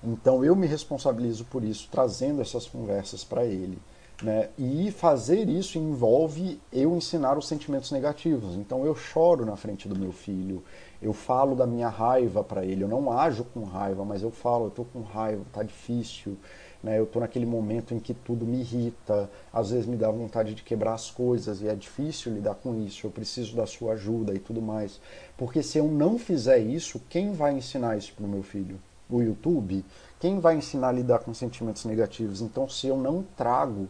Então 0.02 0.46
eu 0.46 0.56
me 0.56 0.66
responsabilizo 0.66 1.44
por 1.44 1.62
isso, 1.62 1.90
trazendo 1.92 2.42
essas 2.42 2.66
conversas 2.68 3.26
para 3.26 3.44
ele. 3.44 3.78
Né? 4.22 4.50
E 4.58 4.90
fazer 4.90 5.48
isso 5.48 5.78
envolve 5.78 6.60
eu 6.74 6.96
ensinar 6.96 7.38
os 7.38 7.48
sentimentos 7.48 7.92
negativos. 7.92 8.56
Então 8.56 8.84
eu 8.84 8.96
choro 8.96 9.46
na 9.46 9.56
frente 9.56 9.88
do 9.88 9.96
meu 9.96 10.12
filho, 10.12 10.64
eu 11.00 11.14
falo 11.14 11.56
da 11.56 11.68
minha 11.68 11.88
raiva 11.88 12.44
para 12.44 12.66
ele. 12.66 12.84
Eu 12.84 12.88
não 12.88 13.12
ajo 13.12 13.44
com 13.44 13.64
raiva, 13.64 14.04
mas 14.04 14.24
eu 14.24 14.32
falo, 14.32 14.66
eu 14.66 14.70
estou 14.70 14.86
com 14.86 15.02
raiva, 15.02 15.44
tá 15.54 15.62
difícil. 15.62 16.36
Né? 16.82 16.98
Eu 16.98 17.04
estou 17.04 17.22
naquele 17.22 17.46
momento 17.46 17.94
em 17.94 18.00
que 18.00 18.12
tudo 18.12 18.44
me 18.44 18.60
irrita, 18.60 19.30
às 19.54 19.70
vezes 19.70 19.86
me 19.86 19.96
dá 19.96 20.10
vontade 20.10 20.56
de 20.56 20.64
quebrar 20.64 20.96
as 20.96 21.12
coisas 21.12 21.62
e 21.62 21.68
é 21.68 21.76
difícil 21.76 22.34
lidar 22.34 22.56
com 22.56 22.76
isso. 22.84 23.06
Eu 23.06 23.12
preciso 23.12 23.56
da 23.56 23.68
sua 23.68 23.94
ajuda 23.94 24.34
e 24.34 24.40
tudo 24.40 24.64
mais. 24.64 25.00
Porque 25.38 25.62
se 25.62 25.78
eu 25.78 25.88
não 25.88 26.18
fizer 26.18 26.58
isso, 26.58 27.00
quem 27.08 27.34
vai 27.34 27.54
ensinar 27.54 27.96
isso 27.96 28.14
para 28.14 28.26
o 28.26 28.30
meu 28.30 28.42
filho? 28.42 28.80
O 29.08 29.22
YouTube? 29.22 29.86
Quem 30.20 30.40
vai 30.40 30.56
ensinar 30.56 30.90
a 30.90 30.92
lidar 30.92 31.20
com 31.20 31.34
sentimentos 31.36 31.86
negativos? 31.86 32.42
Então, 32.42 32.68
se 32.68 32.88
eu 32.88 32.98
não 32.98 33.24
trago 33.38 33.88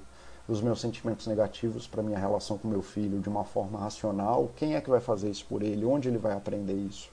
os 0.48 0.62
meus 0.62 0.80
sentimentos 0.80 1.28
negativos 1.28 1.86
para 1.88 2.02
minha 2.02 2.18
relação 2.18 2.58
com 2.58 2.68
meu 2.68 2.82
filho 2.82 3.20
de 3.20 3.28
uma 3.28 3.44
forma 3.44 3.80
racional, 3.80 4.50
quem 4.56 4.76
é 4.76 4.82
que 4.82 4.90
vai 4.90 5.02
fazer 5.02 5.30
isso 5.30 5.46
por 5.46 5.62
ele? 5.62 5.86
Onde 5.86 6.08
ele 6.08 6.18
vai 6.18 6.34
aprender 6.34 6.74
isso? 6.74 7.10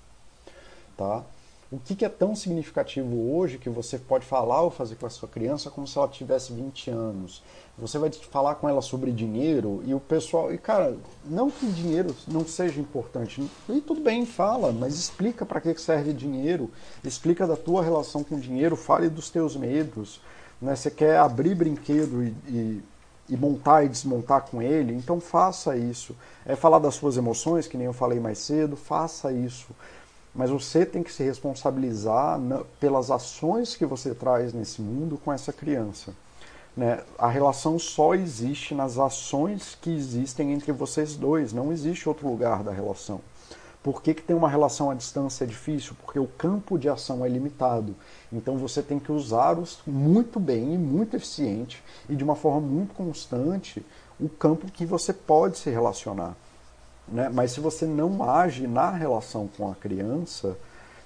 Tá? 0.96 1.24
O 1.72 1.78
que, 1.78 1.96
que 1.96 2.04
é 2.04 2.08
tão 2.08 2.36
significativo 2.36 3.34
hoje 3.34 3.58
que 3.58 3.68
você 3.68 3.98
pode 3.98 4.24
falar 4.24 4.60
ou 4.62 4.70
fazer 4.70 4.94
com 4.94 5.06
a 5.06 5.10
sua 5.10 5.28
criança 5.28 5.70
como 5.70 5.88
se 5.88 5.98
ela 5.98 6.06
tivesse 6.06 6.52
20 6.52 6.90
anos? 6.90 7.42
Você 7.76 7.98
vai 7.98 8.12
falar 8.12 8.54
com 8.54 8.68
ela 8.68 8.80
sobre 8.80 9.10
dinheiro 9.10 9.82
e 9.84 9.92
o 9.92 9.98
pessoal. 9.98 10.54
E 10.54 10.58
cara, 10.58 10.96
não 11.24 11.50
que 11.50 11.66
dinheiro 11.66 12.14
não 12.28 12.46
seja 12.46 12.80
importante. 12.80 13.42
E 13.68 13.80
tudo 13.80 14.00
bem, 14.00 14.24
fala, 14.24 14.70
mas 14.70 14.94
explica 14.94 15.44
para 15.44 15.60
que 15.60 15.74
serve 15.76 16.12
dinheiro, 16.12 16.70
explica 17.02 17.44
da 17.44 17.56
tua 17.56 17.82
relação 17.82 18.22
com 18.22 18.38
dinheiro, 18.38 18.76
fale 18.76 19.08
dos 19.08 19.28
teus 19.28 19.56
medos. 19.56 20.20
Né? 20.62 20.76
Você 20.76 20.92
quer 20.92 21.16
abrir 21.16 21.56
brinquedo 21.56 22.22
e, 22.22 22.28
e 22.46 22.82
e 23.28 23.36
montar 23.36 23.84
e 23.84 23.88
desmontar 23.88 24.42
com 24.42 24.60
ele, 24.60 24.92
então 24.94 25.20
faça 25.20 25.76
isso. 25.76 26.14
É 26.44 26.54
falar 26.54 26.78
das 26.78 26.94
suas 26.94 27.16
emoções, 27.16 27.66
que 27.66 27.76
nem 27.76 27.86
eu 27.86 27.92
falei 27.92 28.20
mais 28.20 28.38
cedo, 28.38 28.76
faça 28.76 29.32
isso. 29.32 29.68
Mas 30.34 30.50
você 30.50 30.84
tem 30.84 31.02
que 31.02 31.12
se 31.12 31.22
responsabilizar 31.22 32.38
pelas 32.80 33.10
ações 33.10 33.76
que 33.76 33.86
você 33.86 34.14
traz 34.14 34.52
nesse 34.52 34.82
mundo 34.82 35.16
com 35.16 35.32
essa 35.32 35.52
criança. 35.52 36.12
Né? 36.76 37.02
A 37.16 37.28
relação 37.28 37.78
só 37.78 38.14
existe 38.14 38.74
nas 38.74 38.98
ações 38.98 39.78
que 39.80 39.90
existem 39.94 40.52
entre 40.52 40.72
vocês 40.72 41.14
dois, 41.14 41.52
não 41.52 41.72
existe 41.72 42.08
outro 42.08 42.28
lugar 42.28 42.64
da 42.64 42.72
relação. 42.72 43.20
Por 43.84 44.00
que, 44.00 44.14
que 44.14 44.22
tem 44.22 44.34
uma 44.34 44.48
relação 44.48 44.90
à 44.90 44.94
distância 44.94 45.46
difícil? 45.46 45.94
Porque 46.02 46.18
o 46.18 46.26
campo 46.26 46.78
de 46.78 46.88
ação 46.88 47.22
é 47.22 47.28
limitado. 47.28 47.94
Então 48.32 48.56
você 48.56 48.82
tem 48.82 48.98
que 48.98 49.12
usá-los 49.12 49.80
muito 49.86 50.40
bem 50.40 50.72
e 50.72 50.78
muito 50.78 51.14
eficiente 51.14 51.84
e 52.08 52.16
de 52.16 52.24
uma 52.24 52.34
forma 52.34 52.62
muito 52.62 52.94
constante 52.94 53.84
o 54.18 54.26
campo 54.26 54.72
que 54.72 54.86
você 54.86 55.12
pode 55.12 55.58
se 55.58 55.68
relacionar. 55.68 56.34
Né? 57.06 57.28
Mas 57.28 57.52
se 57.52 57.60
você 57.60 57.84
não 57.84 58.22
age 58.22 58.66
na 58.66 58.88
relação 58.88 59.50
com 59.54 59.70
a 59.70 59.74
criança, 59.74 60.56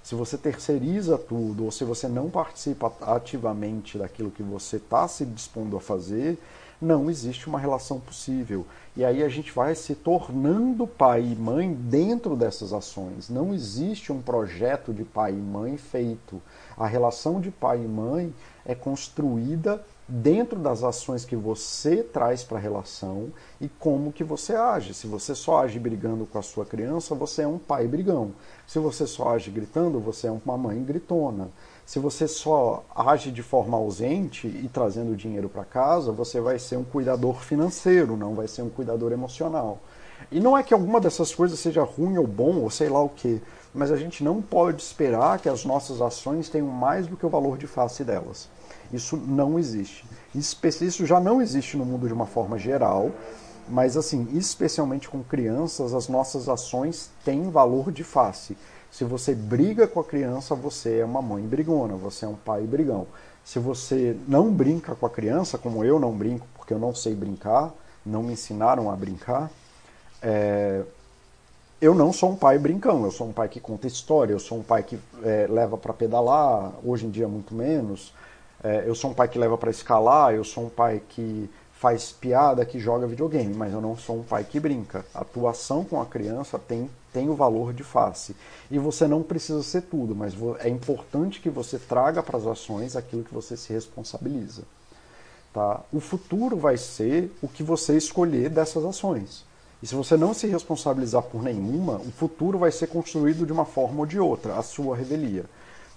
se 0.00 0.14
você 0.14 0.38
terceiriza 0.38 1.18
tudo 1.18 1.64
ou 1.64 1.72
se 1.72 1.82
você 1.82 2.06
não 2.06 2.30
participa 2.30 2.92
ativamente 3.00 3.98
daquilo 3.98 4.30
que 4.30 4.42
você 4.42 4.76
está 4.76 5.08
se 5.08 5.26
dispondo 5.26 5.76
a 5.76 5.80
fazer, 5.80 6.38
não 6.80 7.10
existe 7.10 7.48
uma 7.48 7.58
relação 7.58 7.98
possível. 7.98 8.64
E 8.98 9.04
aí 9.04 9.22
a 9.22 9.28
gente 9.28 9.52
vai 9.52 9.76
se 9.76 9.94
tornando 9.94 10.84
pai 10.84 11.22
e 11.22 11.36
mãe 11.36 11.72
dentro 11.72 12.34
dessas 12.34 12.72
ações. 12.72 13.28
Não 13.28 13.54
existe 13.54 14.12
um 14.12 14.20
projeto 14.20 14.92
de 14.92 15.04
pai 15.04 15.30
e 15.30 15.36
mãe 15.36 15.76
feito. 15.76 16.42
A 16.76 16.84
relação 16.84 17.40
de 17.40 17.48
pai 17.48 17.78
e 17.78 17.86
mãe 17.86 18.34
é 18.66 18.74
construída 18.74 19.80
dentro 20.08 20.58
das 20.58 20.82
ações 20.82 21.24
que 21.24 21.36
você 21.36 22.02
traz 22.02 22.42
para 22.42 22.58
a 22.58 22.60
relação 22.60 23.28
e 23.60 23.68
como 23.68 24.10
que 24.10 24.24
você 24.24 24.56
age. 24.56 24.92
Se 24.94 25.06
você 25.06 25.32
só 25.32 25.62
age 25.62 25.78
brigando 25.78 26.26
com 26.26 26.38
a 26.38 26.42
sua 26.42 26.66
criança, 26.66 27.14
você 27.14 27.42
é 27.42 27.46
um 27.46 27.58
pai 27.58 27.86
brigão. 27.86 28.32
Se 28.66 28.80
você 28.80 29.06
só 29.06 29.36
age 29.36 29.48
gritando, 29.52 30.00
você 30.00 30.26
é 30.26 30.32
uma 30.32 30.58
mãe 30.58 30.82
gritona. 30.82 31.50
Se 31.88 31.98
você 31.98 32.28
só 32.28 32.84
age 32.94 33.32
de 33.32 33.42
forma 33.42 33.78
ausente 33.78 34.46
e 34.46 34.68
trazendo 34.70 35.16
dinheiro 35.16 35.48
para 35.48 35.64
casa, 35.64 36.12
você 36.12 36.38
vai 36.38 36.58
ser 36.58 36.76
um 36.76 36.84
cuidador 36.84 37.36
financeiro, 37.36 38.14
não 38.14 38.34
vai 38.34 38.46
ser 38.46 38.60
um 38.60 38.68
cuidador 38.68 39.10
emocional. 39.10 39.78
E 40.30 40.38
não 40.38 40.54
é 40.54 40.62
que 40.62 40.74
alguma 40.74 41.00
dessas 41.00 41.34
coisas 41.34 41.58
seja 41.58 41.82
ruim 41.82 42.18
ou 42.18 42.26
bom, 42.26 42.58
ou 42.58 42.68
sei 42.68 42.90
lá 42.90 43.02
o 43.02 43.08
que, 43.08 43.40
mas 43.74 43.90
a 43.90 43.96
gente 43.96 44.22
não 44.22 44.42
pode 44.42 44.82
esperar 44.82 45.38
que 45.38 45.48
as 45.48 45.64
nossas 45.64 46.02
ações 46.02 46.50
tenham 46.50 46.68
mais 46.68 47.06
do 47.06 47.16
que 47.16 47.24
o 47.24 47.30
valor 47.30 47.56
de 47.56 47.66
face 47.66 48.04
delas. 48.04 48.50
Isso 48.92 49.16
não 49.16 49.58
existe. 49.58 50.04
Isso 50.34 51.06
já 51.06 51.18
não 51.18 51.40
existe 51.40 51.78
no 51.78 51.86
mundo 51.86 52.06
de 52.06 52.12
uma 52.12 52.26
forma 52.26 52.58
geral, 52.58 53.10
mas 53.66 53.96
assim, 53.96 54.28
especialmente 54.34 55.08
com 55.08 55.22
crianças, 55.22 55.94
as 55.94 56.06
nossas 56.06 56.50
ações 56.50 57.10
têm 57.24 57.50
valor 57.50 57.90
de 57.90 58.04
face. 58.04 58.58
Se 58.90 59.04
você 59.04 59.34
briga 59.34 59.86
com 59.86 60.00
a 60.00 60.04
criança, 60.04 60.54
você 60.54 60.98
é 60.98 61.04
uma 61.04 61.22
mãe 61.22 61.42
brigona, 61.42 61.94
você 61.94 62.24
é 62.24 62.28
um 62.28 62.34
pai 62.34 62.62
brigão. 62.62 63.06
Se 63.44 63.58
você 63.58 64.16
não 64.26 64.52
brinca 64.52 64.94
com 64.94 65.06
a 65.06 65.10
criança, 65.10 65.56
como 65.56 65.84
eu 65.84 65.98
não 65.98 66.12
brinco, 66.12 66.46
porque 66.56 66.74
eu 66.74 66.78
não 66.78 66.94
sei 66.94 67.14
brincar, 67.14 67.72
não 68.04 68.22
me 68.22 68.32
ensinaram 68.32 68.90
a 68.90 68.96
brincar, 68.96 69.50
é... 70.22 70.82
eu 71.80 71.94
não 71.94 72.12
sou 72.12 72.30
um 72.30 72.36
pai 72.36 72.58
brincão, 72.58 73.04
eu 73.04 73.10
sou 73.10 73.28
um 73.28 73.32
pai 73.32 73.48
que 73.48 73.60
conta 73.60 73.86
história, 73.86 74.32
eu 74.32 74.40
sou 74.40 74.58
um 74.58 74.62
pai 74.62 74.82
que 74.82 74.98
é, 75.22 75.46
leva 75.48 75.76
para 75.76 75.92
pedalar, 75.92 76.72
hoje 76.84 77.06
em 77.06 77.10
dia 77.10 77.28
muito 77.28 77.54
menos, 77.54 78.12
é, 78.62 78.84
eu 78.86 78.94
sou 78.94 79.10
um 79.10 79.14
pai 79.14 79.28
que 79.28 79.38
leva 79.38 79.56
para 79.56 79.70
escalar, 79.70 80.34
eu 80.34 80.44
sou 80.44 80.66
um 80.66 80.68
pai 80.68 81.00
que 81.08 81.48
faz 81.78 82.10
piada, 82.10 82.64
que 82.64 82.80
joga 82.80 83.06
videogame, 83.06 83.54
mas 83.54 83.72
eu 83.72 83.80
não 83.80 83.96
sou 83.96 84.18
um 84.18 84.24
pai 84.24 84.42
que 84.42 84.58
brinca. 84.58 85.04
A 85.14 85.20
atuação 85.20 85.84
com 85.84 86.00
a 86.00 86.06
criança 86.06 86.58
tem, 86.58 86.90
tem 87.12 87.28
o 87.28 87.34
valor 87.34 87.72
de 87.72 87.82
face. 87.82 88.34
E 88.70 88.78
você 88.78 89.06
não 89.06 89.22
precisa 89.22 89.62
ser 89.62 89.82
tudo, 89.82 90.14
mas 90.14 90.34
é 90.60 90.68
importante 90.68 91.40
que 91.40 91.50
você 91.50 91.78
traga 91.78 92.22
para 92.22 92.38
as 92.38 92.46
ações 92.46 92.96
aquilo 92.96 93.24
que 93.24 93.34
você 93.34 93.56
se 93.56 93.72
responsabiliza. 93.72 94.62
Tá? 95.52 95.80
O 95.92 96.00
futuro 96.00 96.56
vai 96.56 96.76
ser 96.76 97.32
o 97.42 97.48
que 97.48 97.62
você 97.62 97.96
escolher 97.96 98.50
dessas 98.50 98.84
ações. 98.84 99.44
E 99.82 99.86
se 99.86 99.94
você 99.94 100.16
não 100.16 100.34
se 100.34 100.46
responsabilizar 100.46 101.22
por 101.22 101.42
nenhuma, 101.42 101.96
o 101.96 102.10
futuro 102.10 102.58
vai 102.58 102.72
ser 102.72 102.88
construído 102.88 103.46
de 103.46 103.52
uma 103.52 103.64
forma 103.64 104.00
ou 104.00 104.06
de 104.06 104.18
outra, 104.18 104.56
a 104.56 104.62
sua 104.62 104.96
revelia. 104.96 105.44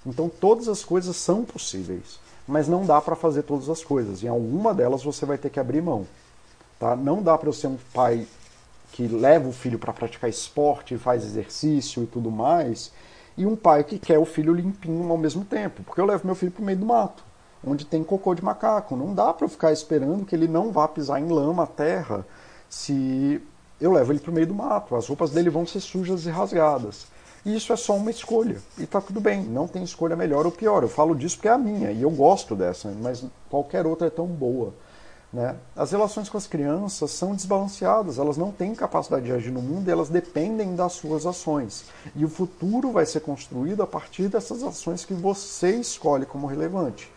Então 0.06 0.30
todas 0.30 0.68
as 0.68 0.84
coisas 0.84 1.16
são 1.16 1.44
possíveis 1.44 2.20
mas 2.48 2.68
não 2.68 2.86
dá 2.86 3.00
para 3.00 3.16
fazer 3.16 3.44
todas 3.44 3.70
as 3.70 3.84
coisas. 3.84 4.24
Em 4.24 4.28
alguma 4.28 4.74
delas 4.74 5.04
você 5.04 5.26
vai 5.26 5.38
ter 5.38 5.50
que 5.50 5.60
abrir 5.60 5.82
mão. 5.82 6.06
Tá? 6.80 6.96
Não 6.96 7.22
dá 7.22 7.38
para 7.38 7.50
eu 7.50 7.54
ser 7.54 7.68
um 7.68 7.78
pai 7.94 8.28
que 8.92 9.08
leva 9.08 9.48
o 9.48 9.54
filho 9.54 9.80
para 9.80 9.94
praticar 9.94 10.30
esporte, 10.30 10.98
faz 10.98 11.24
exercício 11.24 12.04
e 12.04 12.08
tudo 12.08 12.30
mais, 12.30 12.92
e 13.38 13.46
um 13.46 13.56
pai 13.56 13.84
que 13.84 13.98
quer 13.98 14.20
o 14.20 14.26
filho 14.26 14.54
limpinho 14.54 15.10
ao 15.10 15.18
mesmo 15.18 15.46
tempo, 15.46 15.84
porque 15.84 16.02
eu 16.02 16.06
levo 16.06 16.26
meu 16.26 16.36
filho 16.36 16.52
para 16.52 16.62
o 16.62 16.66
meio 16.66 16.78
do 16.78 16.86
mato, 16.86 17.24
onde 17.66 17.86
tem 17.86 18.04
cocô 18.04 18.36
de 18.36 18.44
macaco. 18.44 18.96
Não 18.96 19.14
dá 19.14 19.34
para 19.34 19.46
eu 19.46 19.50
ficar 19.50 19.72
esperando 19.72 20.26
que 20.26 20.36
ele 20.36 20.48
não 20.48 20.72
vá 20.72 20.88
pisar 20.88 21.20
em 21.20 21.30
lama, 21.30 21.66
terra, 21.66 22.26
se 22.70 23.42
eu 23.80 23.92
levo 23.92 24.12
ele 24.12 24.20
para 24.20 24.32
o 24.32 24.34
meio 24.34 24.48
do 24.48 24.54
mato. 24.54 24.96
As 24.96 25.08
roupas 25.08 25.32
dele 25.32 25.50
vão 25.50 25.66
ser 25.66 25.80
sujas 25.80 26.26
e 26.26 26.30
rasgadas. 26.30 27.08
E 27.44 27.56
isso 27.56 27.74
é 27.74 27.76
só 27.76 27.96
uma 27.96 28.12
escolha. 28.12 28.58
E 28.78 28.86
tá 28.86 29.02
tudo 29.02 29.20
bem, 29.20 29.42
não 29.44 29.68
tem 29.68 29.84
escolha 29.84 30.16
melhor 30.16 30.46
ou 30.46 30.52
pior. 30.52 30.84
Eu 30.84 30.90
falo 30.90 31.16
disso 31.16 31.38
porque 31.38 31.48
é 31.48 31.52
a 31.52 31.58
minha 31.58 31.92
e 31.92 32.02
eu 32.04 32.12
gosto 32.12 32.56
dessa, 32.56 32.92
mas 33.02 33.26
qualquer 33.50 33.88
outra 33.88 34.08
é 34.08 34.12
tão 34.12 34.28
boa. 34.28 34.74
Né? 35.34 35.56
As 35.76 35.92
relações 35.92 36.28
com 36.28 36.38
as 36.38 36.46
crianças 36.46 37.12
são 37.12 37.34
desbalanceadas, 37.34 38.20
elas 38.20 38.36
não 38.36 38.52
têm 38.52 38.76
capacidade 38.76 39.26
de 39.26 39.32
agir 39.32 39.52
no 39.52 39.62
mundo 39.62 39.88
e 39.88 39.92
elas 39.92 40.10
dependem 40.10 40.76
das 40.76 40.94
suas 40.94 41.26
ações. 41.26 41.86
E 42.16 42.26
o 42.26 42.30
futuro 42.30 42.92
vai 42.92 43.06
ser 43.06 43.22
construído 43.22 43.82
a 43.82 43.88
partir 43.88 44.28
dessas 44.28 44.62
ações 44.62 45.06
que 45.06 45.14
você 45.14 45.72
escolhe 45.78 46.26
como 46.26 46.48
relevante. 46.48 47.10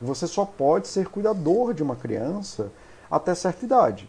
Você 0.00 0.26
só 0.26 0.44
pode 0.44 0.86
ser 0.86 1.08
cuidador 1.08 1.74
de 1.74 1.82
uma 1.82 1.96
criança 1.96 2.70
até 3.10 3.34
certa 3.34 3.64
idade. 3.64 4.08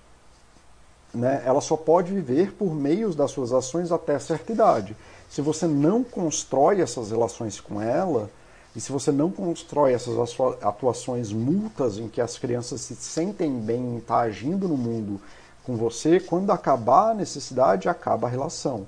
né, 1.13 1.41
ela 1.45 1.61
só 1.61 1.75
pode 1.75 2.13
viver 2.13 2.51
por 2.51 2.75
meios 2.75 3.15
das 3.15 3.31
suas 3.31 3.51
ações 3.51 3.91
até 3.91 4.19
certa 4.19 4.51
idade. 4.51 4.95
Se 5.29 5.41
você 5.41 5.65
não 5.65 6.03
constrói 6.03 6.81
essas 6.81 7.09
relações 7.09 7.59
com 7.59 7.81
ela, 7.81 8.29
e 8.77 8.79
se 8.79 8.91
você 8.91 9.11
não 9.11 9.31
constrói 9.31 9.93
essas 9.93 10.15
atuações 10.61 11.33
multas 11.33 11.97
em 11.97 12.07
que 12.07 12.21
as 12.21 12.37
crianças 12.37 12.79
se 12.81 12.93
sentem 12.93 13.59
bem 13.59 13.81
em 13.81 13.97
estar 13.97 14.19
agindo 14.19 14.67
no 14.67 14.77
mundo 14.77 15.19
com 15.65 15.75
você, 15.75 16.19
quando 16.19 16.51
acabar 16.51 17.09
a 17.09 17.13
necessidade, 17.15 17.89
acaba 17.89 18.27
a 18.27 18.29
relação. 18.29 18.85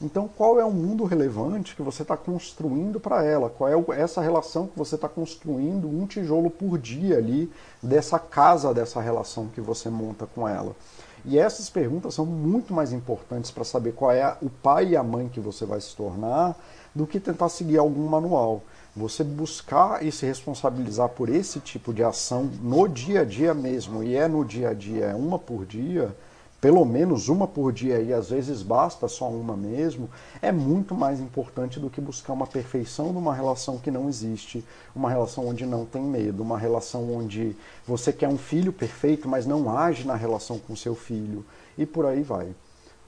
Então, 0.00 0.28
qual 0.28 0.60
é 0.60 0.64
o 0.64 0.70
mundo 0.70 1.02
relevante 1.02 1.74
que 1.74 1.82
você 1.82 2.02
está 2.02 2.16
construindo 2.16 3.00
para 3.00 3.24
ela? 3.24 3.50
Qual 3.50 3.68
é 3.68 4.00
essa 4.00 4.20
relação 4.20 4.68
que 4.68 4.78
você 4.78 4.94
está 4.94 5.08
construindo 5.08 5.88
um 5.88 6.06
tijolo 6.06 6.48
por 6.48 6.78
dia 6.78 7.16
ali 7.16 7.50
dessa 7.82 8.20
casa, 8.20 8.72
dessa 8.72 9.00
relação 9.00 9.48
que 9.48 9.60
você 9.60 9.90
monta 9.90 10.24
com 10.24 10.46
ela? 10.46 10.76
E 11.24 11.36
essas 11.36 11.68
perguntas 11.68 12.14
são 12.14 12.24
muito 12.24 12.72
mais 12.72 12.92
importantes 12.92 13.50
para 13.50 13.64
saber 13.64 13.92
qual 13.92 14.12
é 14.12 14.36
o 14.40 14.48
pai 14.48 14.90
e 14.90 14.96
a 14.96 15.02
mãe 15.02 15.28
que 15.28 15.40
você 15.40 15.66
vai 15.66 15.80
se 15.80 15.96
tornar 15.96 16.56
do 16.94 17.08
que 17.08 17.18
tentar 17.18 17.48
seguir 17.48 17.78
algum 17.78 18.06
manual. 18.06 18.62
Você 18.94 19.24
buscar 19.24 20.04
e 20.04 20.12
se 20.12 20.26
responsabilizar 20.26 21.08
por 21.08 21.28
esse 21.28 21.60
tipo 21.60 21.94
de 21.94 22.04
ação 22.04 22.50
no 22.60 22.86
dia 22.86 23.22
a 23.22 23.24
dia 23.24 23.54
mesmo, 23.54 24.02
e 24.02 24.14
é 24.14 24.28
no 24.28 24.44
dia 24.44 24.70
a 24.70 24.74
dia, 24.74 25.06
é 25.06 25.14
uma 25.14 25.38
por 25.38 25.64
dia, 25.64 26.14
pelo 26.62 26.84
menos 26.84 27.28
uma 27.28 27.48
por 27.48 27.72
dia 27.72 28.00
e 28.00 28.12
às 28.12 28.30
vezes 28.30 28.62
basta 28.62 29.08
só 29.08 29.28
uma 29.28 29.56
mesmo, 29.56 30.08
é 30.40 30.52
muito 30.52 30.94
mais 30.94 31.18
importante 31.18 31.80
do 31.80 31.90
que 31.90 32.00
buscar 32.00 32.34
uma 32.34 32.46
perfeição 32.46 33.12
numa 33.12 33.34
relação 33.34 33.78
que 33.78 33.90
não 33.90 34.08
existe, 34.08 34.64
uma 34.94 35.10
relação 35.10 35.48
onde 35.48 35.66
não 35.66 35.84
tem 35.84 36.02
medo, 36.02 36.40
uma 36.40 36.56
relação 36.56 37.12
onde 37.12 37.56
você 37.84 38.12
quer 38.12 38.28
um 38.28 38.38
filho 38.38 38.72
perfeito, 38.72 39.28
mas 39.28 39.44
não 39.44 39.76
age 39.76 40.06
na 40.06 40.14
relação 40.14 40.56
com 40.56 40.76
seu 40.76 40.94
filho 40.94 41.44
e 41.76 41.84
por 41.84 42.06
aí 42.06 42.22
vai. 42.22 42.54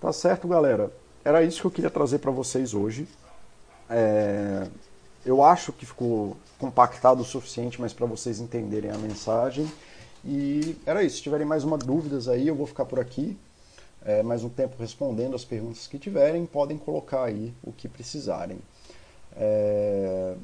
Tá 0.00 0.12
certo, 0.12 0.48
galera? 0.48 0.90
Era 1.24 1.44
isso 1.44 1.60
que 1.60 1.66
eu 1.68 1.70
queria 1.70 1.90
trazer 1.90 2.18
para 2.18 2.32
vocês 2.32 2.74
hoje. 2.74 3.06
É... 3.88 4.66
Eu 5.24 5.42
acho 5.42 5.72
que 5.72 5.86
ficou 5.86 6.36
compactado 6.58 7.22
o 7.22 7.24
suficiente, 7.24 7.80
mas 7.80 7.92
para 7.94 8.04
vocês 8.04 8.40
entenderem 8.40 8.90
a 8.90 8.98
mensagem. 8.98 9.70
E 10.22 10.76
era 10.84 11.02
isso. 11.02 11.16
Se 11.16 11.22
tiverem 11.22 11.46
mais 11.46 11.64
uma 11.64 11.78
dúvidas 11.78 12.28
aí, 12.28 12.46
eu 12.46 12.54
vou 12.54 12.66
ficar 12.66 12.84
por 12.84 13.00
aqui. 13.00 13.36
É, 14.04 14.22
mais 14.22 14.44
um 14.44 14.50
tempo 14.50 14.76
respondendo 14.78 15.34
as 15.34 15.44
perguntas 15.44 15.86
que 15.86 15.98
tiverem. 15.98 16.44
Podem 16.44 16.76
colocar 16.76 17.24
aí 17.24 17.54
o 17.62 17.72
que 17.72 17.88
precisarem. 17.88 18.58
É... 19.34 20.34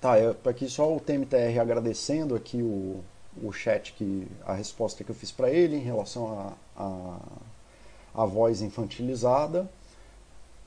Tá, 0.00 0.14
aqui 0.48 0.68
só 0.68 0.94
o 0.94 1.00
TMTR 1.00 1.60
agradecendo 1.60 2.34
aqui 2.34 2.60
o, 2.60 3.02
o 3.40 3.52
chat, 3.52 3.92
que, 3.92 4.26
a 4.44 4.52
resposta 4.52 5.04
que 5.04 5.10
eu 5.10 5.14
fiz 5.14 5.30
para 5.30 5.50
ele 5.50 5.76
em 5.76 5.80
relação 5.80 6.56
a, 6.76 6.82
a, 6.82 8.22
a 8.22 8.26
voz 8.26 8.62
infantilizada. 8.62 9.68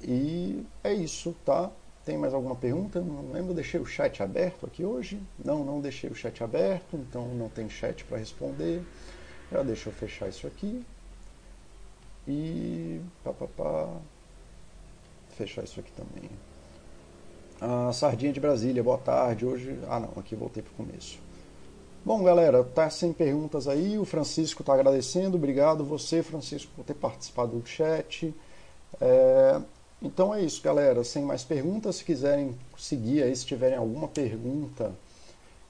E 0.02 0.62
é 0.84 0.94
isso, 0.94 1.36
tá? 1.46 1.70
Tem 2.06 2.18
mais 2.20 2.36
alguma 2.36 2.56
pergunta? 2.56 3.02
Não 3.02 3.32
lembro, 3.32 3.52
deixei 3.52 3.80
o 3.80 3.86
chat 3.86 4.22
aberto 4.22 4.68
aqui 4.68 4.86
hoje. 4.86 5.20
Não, 5.44 5.66
não 5.66 5.82
deixei 5.82 6.08
o 6.08 6.14
chat 6.14 6.44
aberto, 6.44 6.96
então 6.96 7.28
não 7.30 7.50
tem 7.50 7.68
chat 7.68 8.06
para 8.06 8.20
responder. 8.20 8.84
Já 9.52 9.64
deixa 9.64 9.90
eu 9.90 9.94
fechar 9.94 10.30
isso 10.30 10.46
aqui. 10.46 10.86
E 12.28 13.02
pá, 13.24 13.34
pá, 13.34 13.48
pá. 13.48 13.90
fechar 15.36 15.64
isso 15.64 15.80
aqui 15.80 15.92
também. 15.94 16.30
A 17.60 17.92
Sardinha 17.92 18.32
de 18.32 18.40
Brasília, 18.40 18.84
boa 18.84 19.00
tarde. 19.00 19.44
Hoje. 19.44 19.80
Ah 19.90 20.00
não, 20.00 20.12
aqui 20.18 20.36
voltei 20.36 20.62
para 20.62 20.74
o 20.74 20.76
começo. 20.76 21.18
Bom, 22.04 22.24
galera, 22.24 22.64
tá 22.64 22.88
sem 22.88 23.14
perguntas 23.14 23.68
aí. 23.68 23.98
O 23.98 24.06
Francisco 24.06 24.62
está 24.62 24.76
agradecendo. 24.76 25.38
Obrigado 25.38 25.84
você, 25.84 26.22
Francisco, 26.22 26.72
por 26.76 26.86
ter 26.86 26.94
participado 26.94 27.58
do 27.58 27.68
chat. 27.68 28.32
É, 29.02 29.60
então 30.02 30.34
é 30.34 30.42
isso, 30.42 30.62
galera. 30.62 31.04
Sem 31.04 31.24
mais 31.24 31.44
perguntas, 31.44 31.98
se 31.98 32.04
quiserem 32.04 32.56
seguir 32.78 33.24
aí, 33.24 33.36
se 33.36 33.46
tiverem 33.46 33.78
alguma 33.78 34.08
pergunta, 34.08 34.94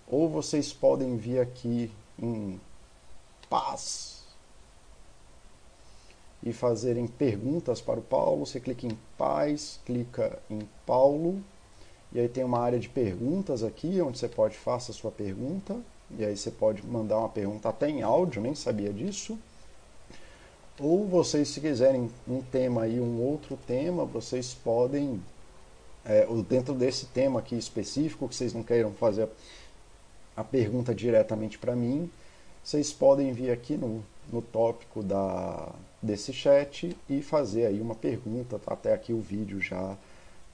ou 0.07 0.29
vocês 0.29 0.73
podem 0.73 1.17
vir 1.17 1.39
aqui 1.39 1.91
em 2.19 2.59
paz 3.49 4.23
e 6.43 6.53
fazerem 6.53 7.07
perguntas 7.07 7.81
para 7.81 7.99
o 7.99 8.03
Paulo. 8.03 8.45
Você 8.45 8.59
clica 8.59 8.85
em 8.85 8.97
paz, 9.17 9.79
clica 9.85 10.37
em 10.49 10.61
Paulo, 10.85 11.41
e 12.13 12.19
aí 12.19 12.29
tem 12.29 12.43
uma 12.43 12.59
área 12.59 12.79
de 12.79 12.87
perguntas 12.87 13.63
aqui, 13.63 13.99
onde 14.01 14.17
você 14.17 14.29
pode 14.29 14.55
fazer 14.55 14.91
a 14.91 14.95
sua 14.95 15.11
pergunta. 15.11 15.75
E 16.17 16.23
aí 16.23 16.37
você 16.37 16.51
pode 16.51 16.85
mandar 16.85 17.17
uma 17.17 17.29
pergunta 17.29 17.67
até 17.67 17.89
em 17.89 18.03
áudio, 18.03 18.41
nem 18.41 18.53
sabia 18.53 18.93
disso. 18.93 19.37
Ou 20.79 21.07
vocês, 21.07 21.47
se 21.47 21.61
quiserem 21.61 22.11
um 22.27 22.41
tema 22.41 22.83
aí, 22.83 22.99
um 22.99 23.21
outro 23.21 23.57
tema, 23.65 24.03
vocês 24.03 24.53
podem, 24.53 25.21
é, 26.03 26.27
dentro 26.49 26.73
desse 26.73 27.05
tema 27.05 27.39
aqui 27.39 27.57
específico, 27.57 28.27
que 28.27 28.35
vocês 28.35 28.53
não 28.53 28.61
queiram 28.61 28.91
fazer 28.91 29.29
a, 30.35 30.43
pergunta 30.43 30.93
diretamente 30.93 31.57
para 31.57 31.75
mim, 31.75 32.11
vocês 32.61 32.91
podem 32.91 33.31
vir 33.31 33.51
aqui 33.51 33.77
no, 33.77 34.03
no 34.29 34.41
tópico 34.41 35.01
da, 35.01 35.69
desse 36.01 36.33
chat 36.33 36.95
e 37.09 37.21
fazer 37.21 37.67
aí 37.67 37.79
uma 37.79 37.95
pergunta, 37.95 38.59
tá 38.59 38.73
até 38.73 38.93
aqui 38.93 39.13
o 39.13 39.21
vídeo 39.21 39.61
já 39.61 39.95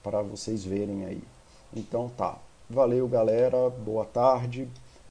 para 0.03 0.21
vocês 0.21 0.63
verem 0.63 1.03
aí. 1.05 1.23
Então 1.75 2.09
tá, 2.09 2.37
valeu 2.69 3.07
galera, 3.07 3.71
boa 3.71 4.05
tarde. 4.05 4.67